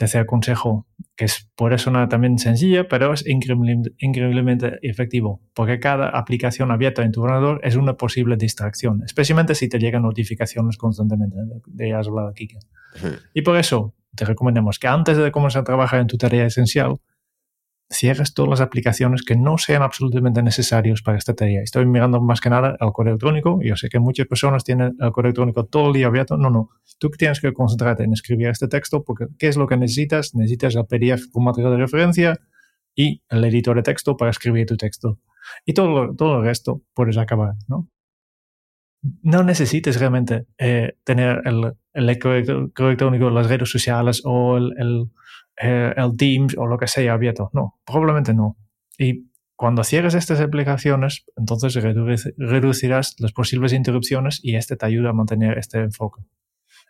tercer 0.00 0.24
consejo, 0.24 0.86
que 1.14 1.26
es, 1.26 1.50
puede 1.54 1.76
sonar 1.76 2.08
también 2.08 2.38
sencilla, 2.38 2.88
pero 2.88 3.12
es 3.12 3.22
increíblemente, 3.26 4.78
efectivo, 4.80 5.42
porque 5.52 5.78
cada 5.78 6.08
aplicación 6.08 6.70
abierta 6.70 7.02
en 7.02 7.12
tu 7.12 7.22
ordenador 7.22 7.60
es 7.62 7.76
una 7.76 7.98
posible 7.98 8.36
distracción, 8.36 9.02
especialmente 9.04 9.54
si 9.54 9.68
te 9.68 9.78
llegan 9.78 10.02
notificaciones 10.02 10.78
constantemente, 10.78 11.36
de 11.66 11.86
ellas 11.86 12.08
hablado 12.08 12.28
aquí. 12.28 12.48
Y 13.34 13.42
por 13.42 13.58
eso 13.58 13.94
te 14.14 14.24
recomendamos 14.24 14.78
que 14.78 14.88
antes 14.88 15.18
de 15.18 15.30
comenzar 15.30 15.60
a 15.60 15.64
trabajar 15.64 16.00
en 16.00 16.06
tu 16.06 16.16
tarea 16.16 16.46
esencial, 16.46 16.96
cierres 17.90 18.34
todas 18.34 18.50
las 18.50 18.60
aplicaciones 18.60 19.22
que 19.22 19.36
no 19.36 19.58
sean 19.58 19.82
absolutamente 19.82 20.42
necesarias 20.42 21.02
para 21.02 21.18
esta 21.18 21.34
tarea. 21.34 21.60
Estoy 21.62 21.86
mirando 21.86 22.20
más 22.20 22.40
que 22.40 22.48
nada 22.48 22.76
al 22.78 22.92
correo 22.92 23.12
electrónico. 23.14 23.58
Yo 23.62 23.76
sé 23.76 23.88
que 23.88 23.98
muchas 23.98 24.26
personas 24.28 24.62
tienen 24.62 24.96
el 25.00 25.10
correo 25.10 25.30
electrónico 25.30 25.66
todo 25.66 25.88
el 25.88 25.94
día 25.94 26.06
abierto. 26.06 26.36
No, 26.36 26.50
no. 26.50 26.70
Tú 26.98 27.10
tienes 27.10 27.40
que 27.40 27.52
concentrarte 27.52 28.04
en 28.04 28.12
escribir 28.12 28.48
este 28.48 28.68
texto 28.68 29.02
porque 29.02 29.26
¿qué 29.38 29.48
es 29.48 29.56
lo 29.56 29.66
que 29.66 29.76
necesitas? 29.76 30.34
Necesitas 30.34 30.76
el 30.76 30.86
PDF 30.86 31.30
con 31.32 31.44
material 31.44 31.72
de 31.72 31.78
referencia 31.78 32.40
y 32.94 33.22
el 33.28 33.44
editor 33.44 33.76
de 33.76 33.82
texto 33.82 34.16
para 34.16 34.30
escribir 34.30 34.66
tu 34.66 34.76
texto. 34.76 35.18
Y 35.64 35.74
todo, 35.74 36.14
todo 36.14 36.38
el 36.38 36.44
resto 36.44 36.82
puedes 36.94 37.16
acabar, 37.16 37.54
¿no? 37.66 37.88
No 39.22 39.42
necesites 39.42 39.98
realmente 39.98 40.46
eh, 40.58 40.96
tener 41.04 41.40
el, 41.46 41.72
el 41.94 42.18
correo 42.18 42.70
electrónico, 42.76 43.30
las 43.30 43.48
redes 43.48 43.70
sociales 43.70 44.20
o 44.24 44.58
el, 44.58 44.74
el, 44.78 45.10
eh, 45.60 45.92
el 45.96 46.16
Teams 46.16 46.56
o 46.56 46.66
lo 46.66 46.78
que 46.78 46.86
sea 46.86 47.12
abierto. 47.12 47.50
No, 47.52 47.80
probablemente 47.84 48.34
no. 48.34 48.56
Y 48.98 49.30
cuando 49.56 49.84
cierres 49.84 50.14
estas 50.14 50.40
aplicaciones, 50.40 51.26
entonces 51.36 51.74
reducirás 52.36 53.14
las 53.18 53.32
posibles 53.32 53.72
interrupciones 53.72 54.40
y 54.42 54.56
este 54.56 54.76
te 54.76 54.86
ayuda 54.86 55.10
a 55.10 55.12
mantener 55.12 55.58
este 55.58 55.80
enfoque. 55.80 56.22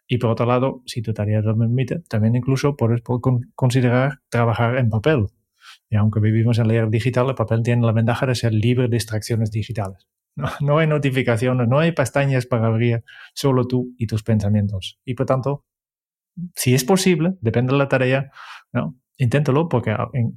Y 0.07 0.19
por 0.19 0.31
otro 0.31 0.47
lado, 0.47 0.83
si 0.87 1.03
tu 1.03 1.13
tarea 1.13 1.41
lo 1.41 1.57
permite, 1.57 2.01
también 2.09 2.37
incluso 2.37 2.77
puedes 2.77 3.03
considerar 3.55 4.21
trabajar 4.29 4.77
en 4.79 4.89
papel. 4.89 5.27
Y 5.89 5.97
aunque 5.97 6.21
vivimos 6.21 6.59
en 6.59 6.69
la 6.69 6.75
era 6.75 6.87
digital, 6.87 7.29
el 7.29 7.35
papel 7.35 7.63
tiene 7.63 7.87
la 7.87 7.93
ventaja 7.93 8.27
de 8.27 8.35
ser 8.35 8.53
libre 8.53 8.89
de 8.89 8.97
distracciones 8.97 9.51
digitales. 9.51 10.09
No, 10.61 10.79
hay 10.79 10.87
notificaciones, 10.87 11.69
no 11.69 11.79
hay 11.79 11.93
pestañas 11.93 12.47
para 12.47 12.67
abrir, 12.67 13.05
solo 13.35 13.67
tú 13.67 13.95
y 13.99 14.07
tus 14.07 14.23
pensamientos. 14.23 14.99
Y 15.05 15.15
por 15.15 15.27
tanto, 15.27 15.65
si 16.55 16.75
es 16.75 16.85
posible, 16.85 17.35
depende 17.41 17.73
de 17.73 17.79
la 17.79 17.89
tarea, 17.89 18.31
¿no? 18.73 18.97
inténtalo 19.21 19.69
porque 19.69 19.95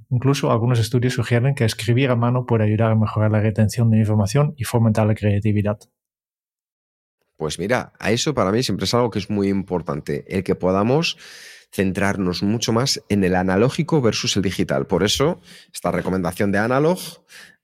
incluso 0.09 0.51
algunos 0.51 0.77
estudios 0.77 1.13
sugieren 1.13 1.55
que 1.55 1.63
escribir 1.63 2.09
a 2.09 2.17
mano 2.17 2.45
puede 2.45 2.65
ayudar 2.65 2.91
a 2.91 2.95
mejorar 2.95 3.31
la 3.31 3.39
retención 3.39 3.89
de 3.89 3.97
información 3.97 4.53
y 4.57 4.65
fomentar 4.65 5.07
la 5.07 5.15
creatividad. 5.15 5.79
Pues 7.37 7.59
mira, 7.59 7.93
a 7.97 8.11
eso 8.11 8.33
para 8.33 8.51
mí 8.51 8.61
siempre 8.61 8.83
es 8.83 8.93
algo 8.93 9.09
que 9.09 9.19
es 9.19 9.29
muy 9.29 9.47
importante, 9.47 10.25
el 10.27 10.43
que 10.43 10.55
podamos 10.55 11.17
centrarnos 11.73 12.43
mucho 12.43 12.71
más 12.71 13.01
en 13.09 13.23
el 13.23 13.35
analógico 13.35 14.01
versus 14.01 14.35
el 14.35 14.43
digital. 14.43 14.85
Por 14.85 15.03
eso, 15.03 15.41
esta 15.73 15.91
recomendación 15.91 16.51
de 16.51 16.59
analog 16.59 16.99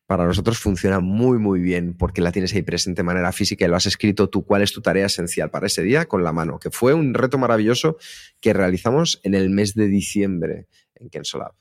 para 0.10 0.26
nosotros 0.26 0.58
funciona 0.58 1.00
muy, 1.00 1.38
muy 1.38 1.60
bien 1.60 1.94
porque 1.94 2.20
la 2.20 2.32
tienes 2.32 2.52
ahí 2.56 2.64
presente 2.64 3.02
de 3.02 3.04
manera 3.04 3.32
física 3.32 3.64
y 3.64 3.68
lo 3.68 3.76
has 3.76 3.86
escrito 3.86 4.28
tú 4.28 4.44
cuál 4.44 4.64
es 4.64 4.72
tu 4.72 4.82
tarea 4.82 5.06
esencial 5.06 5.52
para 5.52 5.68
ese 5.68 5.84
día 5.84 6.08
con 6.08 6.24
la 6.24 6.32
mano, 6.32 6.58
que 6.58 6.72
fue 6.72 6.96
un 6.96 7.14
reto 7.14 7.38
maravilloso 7.38 7.96
que 8.42 8.52
realizamos 8.52 9.20
en 9.22 9.36
el 9.36 9.52
mes 9.52 9.76
de 9.76 9.88
diciembre 9.88 10.66
en 10.96 11.12
Kensolab. 11.12 11.52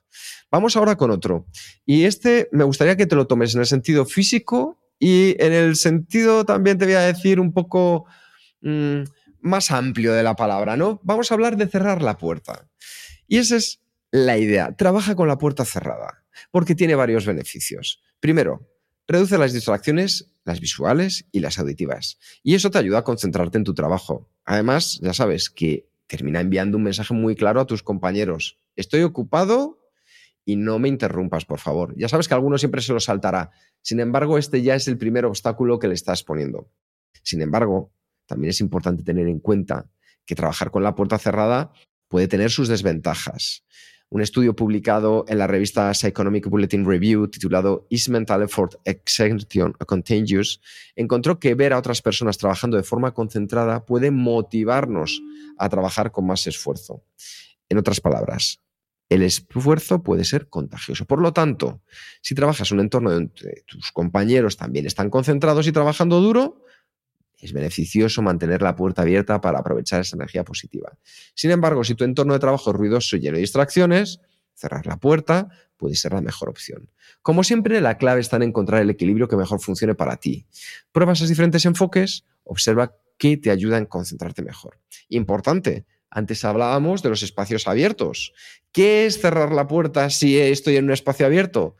Vamos 0.50 0.78
ahora 0.78 0.96
con 0.96 1.10
otro. 1.10 1.44
Y 1.84 2.04
este 2.04 2.48
me 2.50 2.64
gustaría 2.64 2.96
que 2.96 3.04
te 3.04 3.16
lo 3.16 3.26
tomes 3.26 3.54
en 3.54 3.60
el 3.60 3.66
sentido 3.66 4.06
físico 4.06 4.78
y 4.98 5.36
en 5.44 5.52
el 5.52 5.76
sentido 5.76 6.46
también 6.46 6.78
te 6.78 6.86
voy 6.86 6.94
a 6.94 7.00
decir 7.00 7.40
un 7.40 7.52
poco 7.52 8.06
mm, 8.62 9.02
más 9.42 9.70
amplio 9.70 10.14
de 10.14 10.22
la 10.22 10.36
palabra, 10.36 10.74
¿no? 10.74 11.02
Vamos 11.02 11.30
a 11.30 11.34
hablar 11.34 11.58
de 11.58 11.68
cerrar 11.68 12.00
la 12.00 12.16
puerta. 12.16 12.66
Y 13.26 13.36
esa 13.36 13.56
es 13.56 13.82
la 14.10 14.38
idea. 14.38 14.74
Trabaja 14.76 15.14
con 15.14 15.28
la 15.28 15.38
puerta 15.38 15.64
cerrada 15.64 16.24
porque 16.50 16.74
tiene 16.74 16.94
varios 16.94 17.26
beneficios. 17.26 18.02
Primero, 18.20 18.68
reduce 19.06 19.38
las 19.38 19.52
distracciones, 19.52 20.32
las 20.44 20.60
visuales 20.60 21.26
y 21.32 21.40
las 21.40 21.58
auditivas. 21.58 22.18
Y 22.42 22.54
eso 22.54 22.70
te 22.70 22.78
ayuda 22.78 22.98
a 22.98 23.04
concentrarte 23.04 23.58
en 23.58 23.64
tu 23.64 23.74
trabajo. 23.74 24.30
Además, 24.44 25.00
ya 25.02 25.12
sabes 25.12 25.50
que 25.50 25.88
termina 26.06 26.40
enviando 26.40 26.76
un 26.76 26.84
mensaje 26.84 27.14
muy 27.14 27.36
claro 27.36 27.60
a 27.60 27.66
tus 27.66 27.82
compañeros. 27.82 28.58
Estoy 28.76 29.02
ocupado 29.02 29.78
y 30.44 30.56
no 30.56 30.78
me 30.78 30.88
interrumpas, 30.88 31.44
por 31.44 31.58
favor. 31.58 31.94
Ya 31.96 32.08
sabes 32.08 32.28
que 32.28 32.34
alguno 32.34 32.56
siempre 32.56 32.80
se 32.80 32.92
lo 32.92 33.00
saltará. 33.00 33.50
Sin 33.82 34.00
embargo, 34.00 34.38
este 34.38 34.62
ya 34.62 34.74
es 34.74 34.88
el 34.88 34.96
primer 34.96 35.26
obstáculo 35.26 35.78
que 35.78 35.88
le 35.88 35.94
estás 35.94 36.22
poniendo. 36.22 36.70
Sin 37.22 37.42
embargo, 37.42 37.92
también 38.26 38.50
es 38.50 38.60
importante 38.60 39.02
tener 39.02 39.28
en 39.28 39.40
cuenta 39.40 39.90
que 40.24 40.34
trabajar 40.34 40.70
con 40.70 40.82
la 40.82 40.94
puerta 40.94 41.18
cerrada 41.18 41.72
puede 42.08 42.28
tener 42.28 42.50
sus 42.50 42.68
desventajas 42.68 43.64
un 44.10 44.22
estudio 44.22 44.56
publicado 44.56 45.24
en 45.28 45.38
la 45.38 45.46
revista 45.46 45.92
Psychonomic 45.92 46.48
Bulletin 46.48 46.86
Review 46.86 47.28
titulado 47.28 47.86
Is 47.90 48.08
Mental 48.08 48.42
Effort 48.42 48.76
Exertion 48.84 49.72
Contagious 49.86 50.60
encontró 50.96 51.38
que 51.38 51.54
ver 51.54 51.72
a 51.72 51.78
otras 51.78 52.00
personas 52.00 52.38
trabajando 52.38 52.76
de 52.76 52.82
forma 52.82 53.12
concentrada 53.12 53.84
puede 53.84 54.10
motivarnos 54.10 55.20
a 55.58 55.68
trabajar 55.68 56.10
con 56.10 56.26
más 56.26 56.46
esfuerzo. 56.46 57.04
En 57.68 57.76
otras 57.76 58.00
palabras, 58.00 58.60
el 59.10 59.22
esfuerzo 59.22 60.02
puede 60.02 60.24
ser 60.24 60.48
contagioso. 60.48 61.04
Por 61.04 61.20
lo 61.20 61.32
tanto, 61.32 61.82
si 62.22 62.34
trabajas 62.34 62.70
en 62.70 62.78
un 62.78 62.84
entorno 62.84 63.10
donde 63.10 63.64
tus 63.66 63.92
compañeros 63.92 64.56
también 64.56 64.86
están 64.86 65.10
concentrados 65.10 65.66
y 65.66 65.72
trabajando 65.72 66.20
duro, 66.20 66.64
es 67.38 67.52
beneficioso 67.52 68.22
mantener 68.22 68.62
la 68.62 68.74
puerta 68.74 69.02
abierta 69.02 69.40
para 69.40 69.60
aprovechar 69.60 70.00
esa 70.00 70.16
energía 70.16 70.44
positiva. 70.44 70.98
Sin 71.34 71.50
embargo, 71.50 71.84
si 71.84 71.94
tu 71.94 72.04
entorno 72.04 72.32
de 72.32 72.40
trabajo 72.40 72.70
es 72.70 72.76
ruidoso 72.76 73.16
y 73.16 73.20
lleno 73.20 73.36
de 73.36 73.42
distracciones, 73.42 74.20
cerrar 74.54 74.86
la 74.86 74.96
puerta 74.96 75.48
puede 75.76 75.94
ser 75.94 76.12
la 76.12 76.20
mejor 76.20 76.48
opción. 76.48 76.90
Como 77.22 77.44
siempre, 77.44 77.80
la 77.80 77.96
clave 77.96 78.20
está 78.20 78.36
en 78.36 78.42
encontrar 78.42 78.82
el 78.82 78.90
equilibrio 78.90 79.28
que 79.28 79.36
mejor 79.36 79.60
funcione 79.60 79.94
para 79.94 80.16
ti. 80.16 80.46
Prueba 80.92 81.12
esos 81.12 81.28
diferentes 81.28 81.64
enfoques, 81.64 82.24
observa 82.42 82.96
qué 83.18 83.36
te 83.36 83.50
ayuda 83.50 83.76
a 83.76 83.86
concentrarte 83.86 84.42
mejor. 84.42 84.80
Importante, 85.08 85.86
antes 86.10 86.44
hablábamos 86.44 87.02
de 87.02 87.10
los 87.10 87.22
espacios 87.22 87.68
abiertos. 87.68 88.32
¿Qué 88.72 89.06
es 89.06 89.20
cerrar 89.20 89.52
la 89.52 89.66
puerta 89.66 90.10
si 90.10 90.38
estoy 90.38 90.76
en 90.76 90.86
un 90.86 90.92
espacio 90.92 91.26
abierto? 91.26 91.76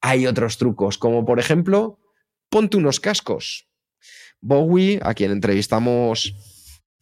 Hay 0.00 0.26
otros 0.26 0.58
trucos, 0.58 0.98
como 0.98 1.24
por 1.24 1.38
ejemplo, 1.38 2.00
ponte 2.48 2.76
unos 2.76 3.00
cascos. 3.00 3.67
Bowie, 4.40 5.00
a 5.02 5.14
quien 5.14 5.32
entrevistamos 5.32 6.34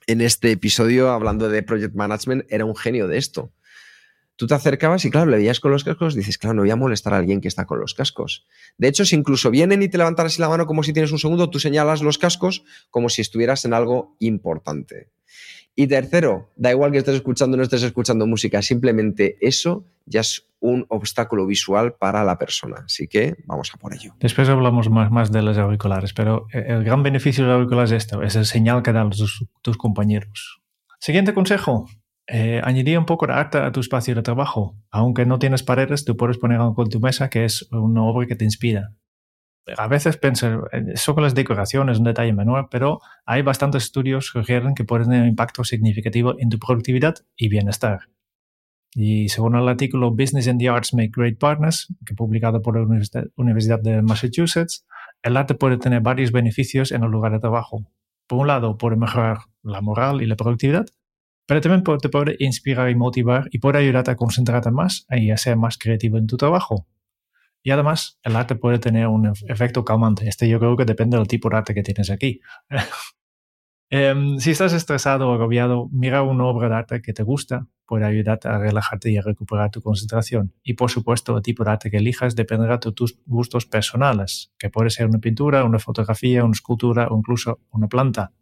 en 0.07 0.21
este 0.21 0.53
episodio 0.53 1.11
hablando 1.11 1.49
de 1.49 1.63
Project 1.63 1.95
Management, 1.95 2.45
era 2.49 2.65
un 2.65 2.77
genio 2.77 3.09
de 3.09 3.19
esto. 3.19 3.53
Tú 4.37 4.47
te 4.47 4.55
acercabas 4.55 5.05
y, 5.07 5.11
claro, 5.11 5.31
le 5.31 5.39
veías 5.39 5.61
con 5.61 5.71
los 5.71 5.83
cascos, 5.83 6.15
dices, 6.15 6.37
claro, 6.37 6.55
no 6.55 6.63
voy 6.63 6.71
a 6.71 6.77
molestar 6.77 7.15
a 7.15 7.17
alguien 7.17 7.41
que 7.41 7.49
está 7.49 7.65
con 7.65 7.81
los 7.81 7.95
cascos. 7.95 8.47
De 8.77 8.87
hecho, 8.87 9.07
si 9.07 9.17
incluso 9.17 9.51
vienen 9.51 9.83
y 9.83 9.89
te 9.89 9.97
levantan 9.97 10.27
así 10.27 10.41
la 10.41 10.51
mano 10.51 10.67
como 10.67 10.83
si 10.83 10.93
tienes 10.93 11.11
un 11.11 11.19
segundo, 11.19 11.49
tú 11.49 11.59
señalas 11.59 12.03
los 12.03 12.19
cascos 12.19 12.63
como 12.91 13.09
si 13.09 13.23
estuvieras 13.23 13.65
en 13.65 13.73
algo 13.73 14.15
importante. 14.19 15.11
Y 15.79 15.89
tercero, 15.89 16.51
da 16.57 16.71
igual 16.71 16.91
que 16.91 16.99
estés 16.99 17.17
escuchando 17.17 17.55
o 17.55 17.59
no 17.59 17.63
estés 17.63 17.83
escuchando 17.83 18.27
música, 18.27 18.63
simplemente 18.63 19.37
eso 19.43 19.85
ya 20.07 20.21
es 20.21 20.49
un 20.59 20.87
obstáculo 20.89 21.47
visual 21.47 21.93
para 21.93 22.25
la 22.25 22.39
persona. 22.39 22.85
Así 22.87 23.07
que 23.07 23.37
vamos 23.45 23.71
a 23.75 23.77
por 23.77 23.93
ello. 23.93 24.15
Después 24.19 24.49
hablamos 24.49 24.89
más, 24.89 25.31
de 25.31 25.43
los 25.43 25.59
auriculares, 25.59 26.15
pero 26.15 26.47
el 26.51 26.83
gran 26.83 27.03
beneficio 27.03 27.45
de 27.45 27.51
los 27.51 27.57
auriculares 27.57 27.93
es 27.93 28.05
esto, 28.05 28.23
es 28.23 28.37
el 28.37 28.47
señal 28.47 28.83
que 28.83 28.95
dan 28.95 29.11
tus, 29.11 29.45
tus 29.61 29.77
compañeros. 29.77 30.63
Siguiente 30.99 31.35
consejo, 31.35 31.87
eh, 32.27 32.63
añadir 32.65 32.99
un 32.99 33.05
poco 33.05 33.27
de 33.27 33.35
arte 33.35 33.59
a 33.59 33.71
tu 33.71 33.81
espacio 33.81 34.15
de 34.15 34.23
trabajo. 34.23 34.79
Aunque 34.91 35.27
no 35.27 35.39
tienes 35.39 35.63
paredes, 35.63 36.07
tú 36.07 36.17
puedes 36.17 36.39
poner 36.39 36.59
algo 36.59 36.83
en 36.83 36.89
tu 36.89 37.01
mesa 37.01 37.29
que 37.29 37.45
es 37.45 37.71
una 37.71 38.03
obra 38.03 38.27
que 38.27 38.35
te 38.35 38.47
inspira 38.47 38.95
a 39.77 39.89
veces 39.89 40.17
pienso, 40.17 40.69
eso 40.71 41.15
con 41.15 41.25
las 41.25 41.35
decoraciones 41.35 41.95
es 41.95 41.99
un 41.99 42.05
detalle 42.05 42.33
menor, 42.33 42.69
pero 42.71 43.01
hay 43.25 43.43
bastantes 43.43 43.85
estudios 43.85 44.31
que 44.31 44.41
sugieren 44.41 44.75
que 44.75 44.85
pueden 44.85 45.07
tener 45.07 45.23
un 45.23 45.29
impacto 45.29 45.65
significativo 45.65 46.35
en 46.39 46.51
tu 46.51 46.59
productividad 46.59 47.17
y 47.37 47.49
bienestar. 47.49 48.09
Y 48.95 49.29
según 49.29 49.57
el 49.57 49.69
artículo 49.69 50.11
Business 50.11 50.49
and 50.49 50.59
the 50.61 50.69
Arts 50.69 50.95
Make 50.95 51.11
Great 51.15 51.39
Partners, 51.39 51.93
que 52.07 52.15
publicado 52.15 52.63
por 52.63 52.79
la 52.79 52.87
Universidad 53.37 53.81
de 53.81 54.01
Massachusetts, 54.03 54.87
el 55.23 55.37
arte 55.37 55.55
puede 55.55 55.77
tener 55.77 56.01
varios 56.01 56.33
beneficios 56.33 56.93
en 56.93 57.03
el 57.03 57.11
lugar 57.11 57.33
de 57.33 57.41
trabajo. 57.41 57.85
Por 58.27 58.39
un 58.39 58.47
lado, 58.47 58.79
puede 58.79 58.97
mejorar 58.97 59.39
la 59.63 59.81
moral 59.81 60.23
y 60.23 60.27
la 60.27 60.37
productividad, 60.37 60.87
pero 61.47 61.61
también 61.61 61.83
te 62.01 62.09
puede 62.09 62.37
inspirar 62.39 62.89
y 62.91 62.95
motivar 62.95 63.49
y 63.51 63.59
puede 63.59 63.79
ayudarte 63.79 64.13
a 64.13 64.17
concentrarte 64.17 64.71
más 64.71 65.07
y 65.11 65.31
a 65.31 65.37
ser 65.37 65.57
más 65.57 65.77
creativo 65.77 66.19
en 66.19 66.27
tu 66.27 66.37
trabajo. 66.37 66.87
Y 67.67 67.73
además, 67.73 68.21
el 68.23 68.37
arte 68.37 68.55
puede 68.55 68.79
tener 68.79 69.09
un 69.09 69.27
efecto 69.49 69.85
calmante. 69.85 70.29
Este 70.29 70.49
yo 70.49 70.61
creo 70.61 70.77
que 70.77 70.85
depende 70.85 71.17
del 71.17 71.27
tipo 71.27 71.51
de 71.51 71.57
arte 71.57 71.75
que 71.75 71.83
tienes 71.83 72.11
aquí. 72.11 72.41
Em, 73.89 74.39
si 74.41 74.51
estás 74.51 74.73
estresado 74.73 75.29
o 75.29 75.33
agobiado, 75.33 75.89
mira 75.93 76.23
una 76.23 76.45
obra 76.47 76.69
de 76.69 76.75
arte 76.75 77.03
que 77.03 77.13
te 77.13 77.23
gusta, 77.23 77.69
puede 77.87 78.05
ayudarte 78.05 78.49
a 78.49 78.59
relajarte 78.59 79.11
y 79.11 79.17
a 79.17 79.23
recuperar 79.23 79.71
tu 79.71 79.81
concentración. 79.81 80.53
Y 80.65 80.75
por 80.75 80.91
supuesto, 80.91 81.37
el 81.37 81.43
tipo 81.43 81.63
de 81.63 81.71
arte 81.71 81.91
que 81.91 81.99
elijas 81.99 82.35
dependerá 82.35 82.79
de 82.79 82.91
tus 82.91 83.19
gustos 83.27 83.65
personales, 83.67 84.53
que 84.59 84.71
puede 84.71 84.91
ser 84.91 85.07
una 85.07 85.21
pintura, 85.21 85.63
una 85.63 85.79
fotografía, 85.79 86.45
una 86.45 86.53
escultura 86.53 87.07
o 87.09 87.17
incluso 87.17 87.61
una 87.71 87.87
planta. 87.87 88.33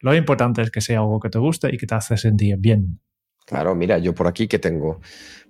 Lo 0.00 0.14
importante 0.14 0.60
es 0.60 0.70
que 0.70 0.82
sea 0.82 0.98
algo 0.98 1.20
que 1.20 1.30
te 1.30 1.38
guste 1.38 1.74
y 1.74 1.78
que 1.78 1.86
te 1.86 1.94
hace 1.94 2.18
sentir 2.18 2.58
bien. 2.58 3.00
Claro, 3.46 3.74
mira, 3.74 3.96
yo 3.98 4.14
por 4.14 4.26
aquí 4.26 4.46
que 4.46 4.58
tengo, 4.58 5.00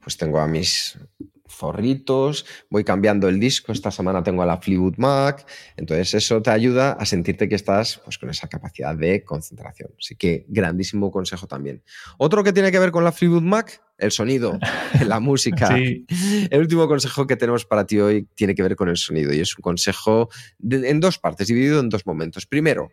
pues 0.01 0.17
tengo 0.17 0.39
a 0.39 0.47
mis 0.47 0.99
zorritos, 1.48 2.46
voy 2.70 2.85
cambiando 2.85 3.28
el 3.28 3.38
disco, 3.38 3.72
esta 3.72 3.90
semana 3.90 4.22
tengo 4.22 4.42
a 4.42 4.46
la 4.46 4.59
Fleetwood 4.59 4.96
Mac, 4.96 5.46
entonces 5.76 6.14
eso 6.14 6.40
te 6.42 6.50
ayuda 6.50 6.92
a 6.92 7.04
sentirte 7.04 7.48
que 7.48 7.54
estás 7.54 8.00
pues, 8.04 8.18
con 8.18 8.30
esa 8.30 8.48
capacidad 8.48 8.96
de 8.96 9.24
concentración. 9.24 9.90
Así 9.98 10.16
que 10.16 10.46
grandísimo 10.48 11.11
consejo 11.11 11.46
también. 11.46 11.83
Otro 12.18 12.42
que 12.42 12.52
tiene 12.52 12.72
que 12.72 12.78
ver 12.78 12.90
con 12.90 13.04
la 13.04 13.12
Fleetwood 13.12 13.42
Mac, 13.42 13.83
el 13.98 14.11
sonido, 14.11 14.59
la 15.07 15.20
música. 15.20 15.76
El 15.76 16.61
último 16.61 16.88
consejo 16.88 17.26
que 17.26 17.37
tenemos 17.37 17.64
para 17.64 17.87
ti 17.87 17.98
hoy 17.98 18.28
tiene 18.35 18.54
que 18.54 18.62
ver 18.62 18.76
con 18.76 18.88
el 18.88 18.96
sonido 18.96 19.33
y 19.33 19.40
es 19.40 19.57
un 19.57 19.62
consejo 19.62 20.30
en 20.68 21.00
dos 21.00 21.18
partes, 21.18 21.48
dividido 21.48 21.80
en 21.80 21.88
dos 21.88 22.07
momentos. 22.07 22.46
Primero, 22.46 22.90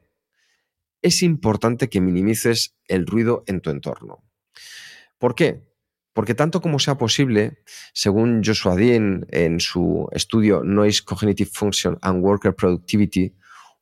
es 1.01 1.23
importante 1.23 1.89
que 1.89 2.01
minimices 2.01 2.75
el 2.87 3.07
ruido 3.07 3.43
en 3.47 3.61
tu 3.61 3.69
entorno. 3.69 4.23
¿Por 5.17 5.35
qué? 5.35 5.70
Porque 6.13 6.36
tanto 6.36 6.62
como 6.62 6.80
sea 6.80 6.97
posible, 6.97 7.60
según 7.93 8.43
Joshua 8.43 8.76
Dean 8.76 9.26
en 9.30 9.60
su 9.60 10.10
estudio 10.12 10.63
Noise 10.63 11.04
Cognitive 11.06 11.50
Function 11.54 11.97
and 12.02 12.24
Worker 12.24 12.54
Productivity, 12.54 13.34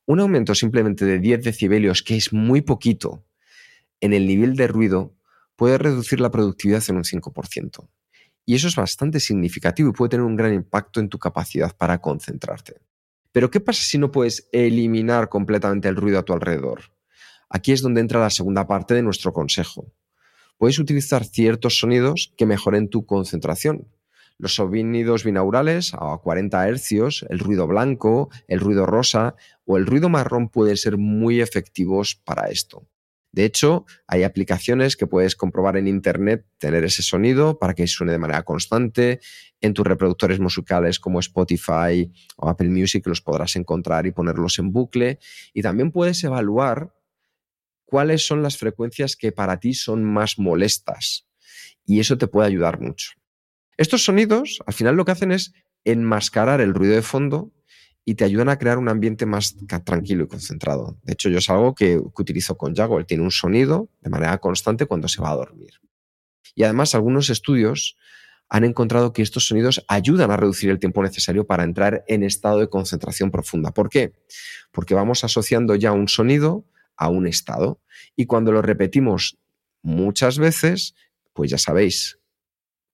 un 0.06 0.20
aumento 0.20 0.54
simplemente 0.54 1.04
de 1.04 1.18
10 1.18 1.42
decibelios, 1.42 2.02
que 2.02 2.16
es 2.16 2.32
muy 2.32 2.60
poquito, 2.62 3.24
en 4.00 4.12
el 4.12 4.26
nivel 4.26 4.56
de 4.56 4.66
ruido 4.66 5.16
puede 5.56 5.78
reducir 5.78 6.20
la 6.20 6.30
productividad 6.30 6.82
en 6.88 6.96
un 6.96 7.04
5%. 7.04 7.88
Y 8.46 8.54
eso 8.54 8.68
es 8.68 8.76
bastante 8.76 9.20
significativo 9.20 9.90
y 9.90 9.92
puede 9.92 10.10
tener 10.10 10.24
un 10.24 10.36
gran 10.36 10.54
impacto 10.54 11.00
en 11.00 11.08
tu 11.08 11.18
capacidad 11.18 11.76
para 11.76 12.00
concentrarte. 12.00 12.80
Pero 13.32 13.50
¿qué 13.50 13.60
pasa 13.60 13.82
si 13.82 13.98
no 13.98 14.10
puedes 14.10 14.48
eliminar 14.52 15.28
completamente 15.28 15.88
el 15.88 15.96
ruido 15.96 16.18
a 16.18 16.24
tu 16.24 16.32
alrededor? 16.32 16.80
Aquí 17.48 17.72
es 17.72 17.82
donde 17.82 18.00
entra 18.00 18.20
la 18.20 18.30
segunda 18.30 18.66
parte 18.66 18.94
de 18.94 19.02
nuestro 19.02 19.32
consejo. 19.32 19.92
Puedes 20.60 20.78
utilizar 20.78 21.24
ciertos 21.24 21.78
sonidos 21.78 22.34
que 22.36 22.44
mejoren 22.44 22.90
tu 22.90 23.06
concentración. 23.06 23.88
Los 24.36 24.56
sonidos 24.56 25.24
binaurales 25.24 25.94
a 25.94 26.18
40 26.18 26.68
Hz, 26.74 27.24
el 27.30 27.38
ruido 27.38 27.66
blanco, 27.66 28.28
el 28.46 28.60
ruido 28.60 28.84
rosa 28.84 29.36
o 29.64 29.78
el 29.78 29.86
ruido 29.86 30.10
marrón 30.10 30.50
pueden 30.50 30.76
ser 30.76 30.98
muy 30.98 31.40
efectivos 31.40 32.14
para 32.14 32.50
esto. 32.50 32.86
De 33.32 33.46
hecho, 33.46 33.86
hay 34.06 34.22
aplicaciones 34.22 34.98
que 34.98 35.06
puedes 35.06 35.34
comprobar 35.34 35.78
en 35.78 35.88
Internet 35.88 36.44
tener 36.58 36.84
ese 36.84 37.02
sonido 37.02 37.58
para 37.58 37.72
que 37.72 37.86
suene 37.86 38.12
de 38.12 38.18
manera 38.18 38.42
constante. 38.42 39.20
En 39.62 39.72
tus 39.72 39.86
reproductores 39.86 40.40
musicales 40.40 41.00
como 41.00 41.20
Spotify 41.20 42.12
o 42.36 42.50
Apple 42.50 42.68
Music 42.68 43.06
los 43.06 43.22
podrás 43.22 43.56
encontrar 43.56 44.04
y 44.04 44.12
ponerlos 44.12 44.58
en 44.58 44.72
bucle. 44.72 45.20
Y 45.54 45.62
también 45.62 45.90
puedes 45.90 46.22
evaluar 46.22 46.92
cuáles 47.90 48.24
son 48.24 48.42
las 48.42 48.56
frecuencias 48.56 49.16
que 49.16 49.32
para 49.32 49.58
ti 49.58 49.74
son 49.74 50.04
más 50.04 50.38
molestas. 50.38 51.26
Y 51.84 52.00
eso 52.00 52.16
te 52.16 52.28
puede 52.28 52.46
ayudar 52.46 52.80
mucho. 52.80 53.10
Estos 53.76 54.04
sonidos, 54.04 54.60
al 54.66 54.74
final 54.74 54.94
lo 54.94 55.04
que 55.04 55.12
hacen 55.12 55.32
es 55.32 55.52
enmascarar 55.84 56.60
el 56.60 56.72
ruido 56.72 56.94
de 56.94 57.02
fondo 57.02 57.52
y 58.04 58.14
te 58.14 58.24
ayudan 58.24 58.48
a 58.48 58.58
crear 58.58 58.78
un 58.78 58.88
ambiente 58.88 59.26
más 59.26 59.56
tranquilo 59.84 60.24
y 60.24 60.28
concentrado. 60.28 60.98
De 61.02 61.14
hecho, 61.14 61.28
yo 61.28 61.38
es 61.38 61.50
algo 61.50 61.74
que, 61.74 61.98
utilizo 61.98 62.56
con 62.56 62.74
Jago. 62.74 62.98
Él 62.98 63.06
tiene 63.06 63.24
un 63.24 63.30
sonido 63.30 63.90
de 64.00 64.10
manera 64.10 64.38
constante 64.38 64.86
cuando 64.86 65.08
se 65.08 65.20
va 65.20 65.30
a 65.30 65.36
dormir. 65.36 65.72
Y 66.54 66.62
además, 66.62 66.94
algunos 66.94 67.28
estudios 67.28 67.96
han 68.48 68.64
encontrado 68.64 69.12
que 69.12 69.22
estos 69.22 69.46
sonidos 69.46 69.84
ayudan 69.88 70.30
a 70.30 70.36
reducir 70.36 70.70
el 70.70 70.78
tiempo 70.78 71.02
necesario 71.02 71.46
para 71.46 71.64
entrar 71.64 72.04
en 72.08 72.22
estado 72.22 72.58
de 72.58 72.68
concentración 72.68 73.30
profunda. 73.30 73.72
¿Por 73.72 73.88
qué? 73.88 74.12
Porque 74.72 74.94
vamos 74.94 75.24
asociando 75.24 75.74
ya 75.74 75.92
un 75.92 76.08
sonido 76.08 76.64
a 77.00 77.08
un 77.08 77.26
estado. 77.26 77.80
Y 78.14 78.26
cuando 78.26 78.52
lo 78.52 78.62
repetimos 78.62 79.38
muchas 79.82 80.38
veces, 80.38 80.94
pues 81.32 81.50
ya 81.50 81.58
sabéis, 81.58 82.20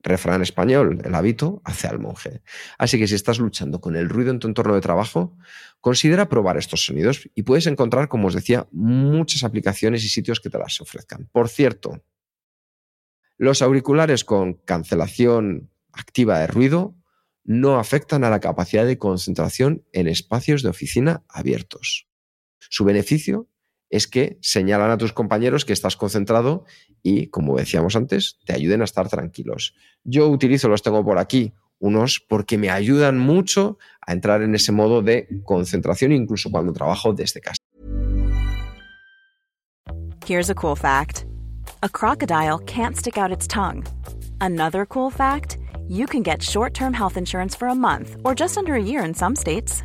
refrán 0.01 0.41
español, 0.41 1.01
el 1.05 1.15
hábito 1.15 1.61
hace 1.65 1.89
al 1.89 1.99
monje. 1.99 2.41
Así 2.79 2.99
que 2.99 3.09
si 3.09 3.17
estás 3.17 3.41
luchando 3.41 3.81
con 3.81 3.97
el 3.97 4.09
ruido 4.09 4.31
en 4.31 4.39
tu 4.39 4.47
entorno 4.47 4.75
de 4.75 4.81
trabajo, 4.81 5.37
considera 5.81 6.29
probar 6.29 6.57
estos 6.57 6.85
sonidos 6.85 7.29
y 7.35 7.43
puedes 7.43 7.67
encontrar, 7.67 8.09
como 8.09 8.29
os 8.29 8.35
decía, 8.35 8.69
muchas 8.71 9.43
aplicaciones 9.43 10.05
y 10.05 10.09
sitios 10.09 10.39
que 10.39 10.49
te 10.49 10.59
las 10.59 10.81
ofrezcan. 10.81 11.29
Por 11.33 11.49
cierto, 11.49 12.05
los 13.37 13.61
auriculares 13.61 14.25
con 14.25 14.55
cancelación 14.55 15.71
activa 15.93 16.39
de 16.39 16.47
ruido 16.47 16.95
no 17.43 17.79
afectan 17.79 18.23
a 18.23 18.31
la 18.31 18.41
capacidad 18.41 18.87
de 18.87 18.99
concentración 18.99 19.85
en 19.93 20.07
espacios 20.07 20.63
de 20.63 20.69
oficina 20.69 21.25
abiertos. 21.29 22.07
Su 22.59 22.85
beneficio 22.85 23.49
es 23.91 24.07
que 24.07 24.39
señalan 24.41 24.91
a 24.91 24.99
tus 24.99 25.13
compañeros 25.13 25.65
que 25.65 25.73
estás 25.73 25.97
concentrado 25.97 26.65
y, 27.03 27.29
como 27.29 27.57
decíamos 27.57 27.97
antes, 27.97 28.39
te 28.45 28.53
ayuden 28.53 28.81
a 28.81 28.85
estar 28.85 29.09
tranquilos. 29.09 29.75
Yo 30.05 30.29
utilizo, 30.29 30.69
los 30.69 30.83
tengo 30.83 31.05
por 31.05 31.19
aquí, 31.19 31.53
unos 31.79 32.21
porque 32.27 32.59
me 32.59 32.71
ayudan 32.71 33.19
mucho 33.19 33.79
a 34.01 34.13
entrar 34.13 34.43
en 34.43 34.55
ese 34.55 34.73
modo 34.73 35.03
de 35.03 35.29
concentración 35.45 36.13
incluso 36.13 36.51
cuando 36.51 36.73
trabajo 36.73 37.13
desde 37.13 37.41
casa. 37.41 37.59
Here's 40.27 40.51
a 40.51 40.55
cool 40.55 40.75
fact. 40.75 41.25
A 41.83 41.89
crocodile 41.89 42.59
can't 42.67 42.97
stick 42.97 43.17
out 43.17 43.31
its 43.31 43.47
tongue. 43.47 43.85
Another 44.41 44.85
cool 44.87 45.11
fact, 45.11 45.59
you 45.89 46.07
can 46.07 46.23
get 46.23 46.43
short-term 46.43 46.93
health 46.93 47.17
insurance 47.17 47.55
for 47.55 47.69
a 47.69 47.75
month 47.75 48.17
or 48.25 48.35
just 48.35 48.59
under 48.59 48.75
a 48.75 48.83
year 48.83 49.05
in 49.05 49.15
some 49.15 49.37
states. 49.37 49.85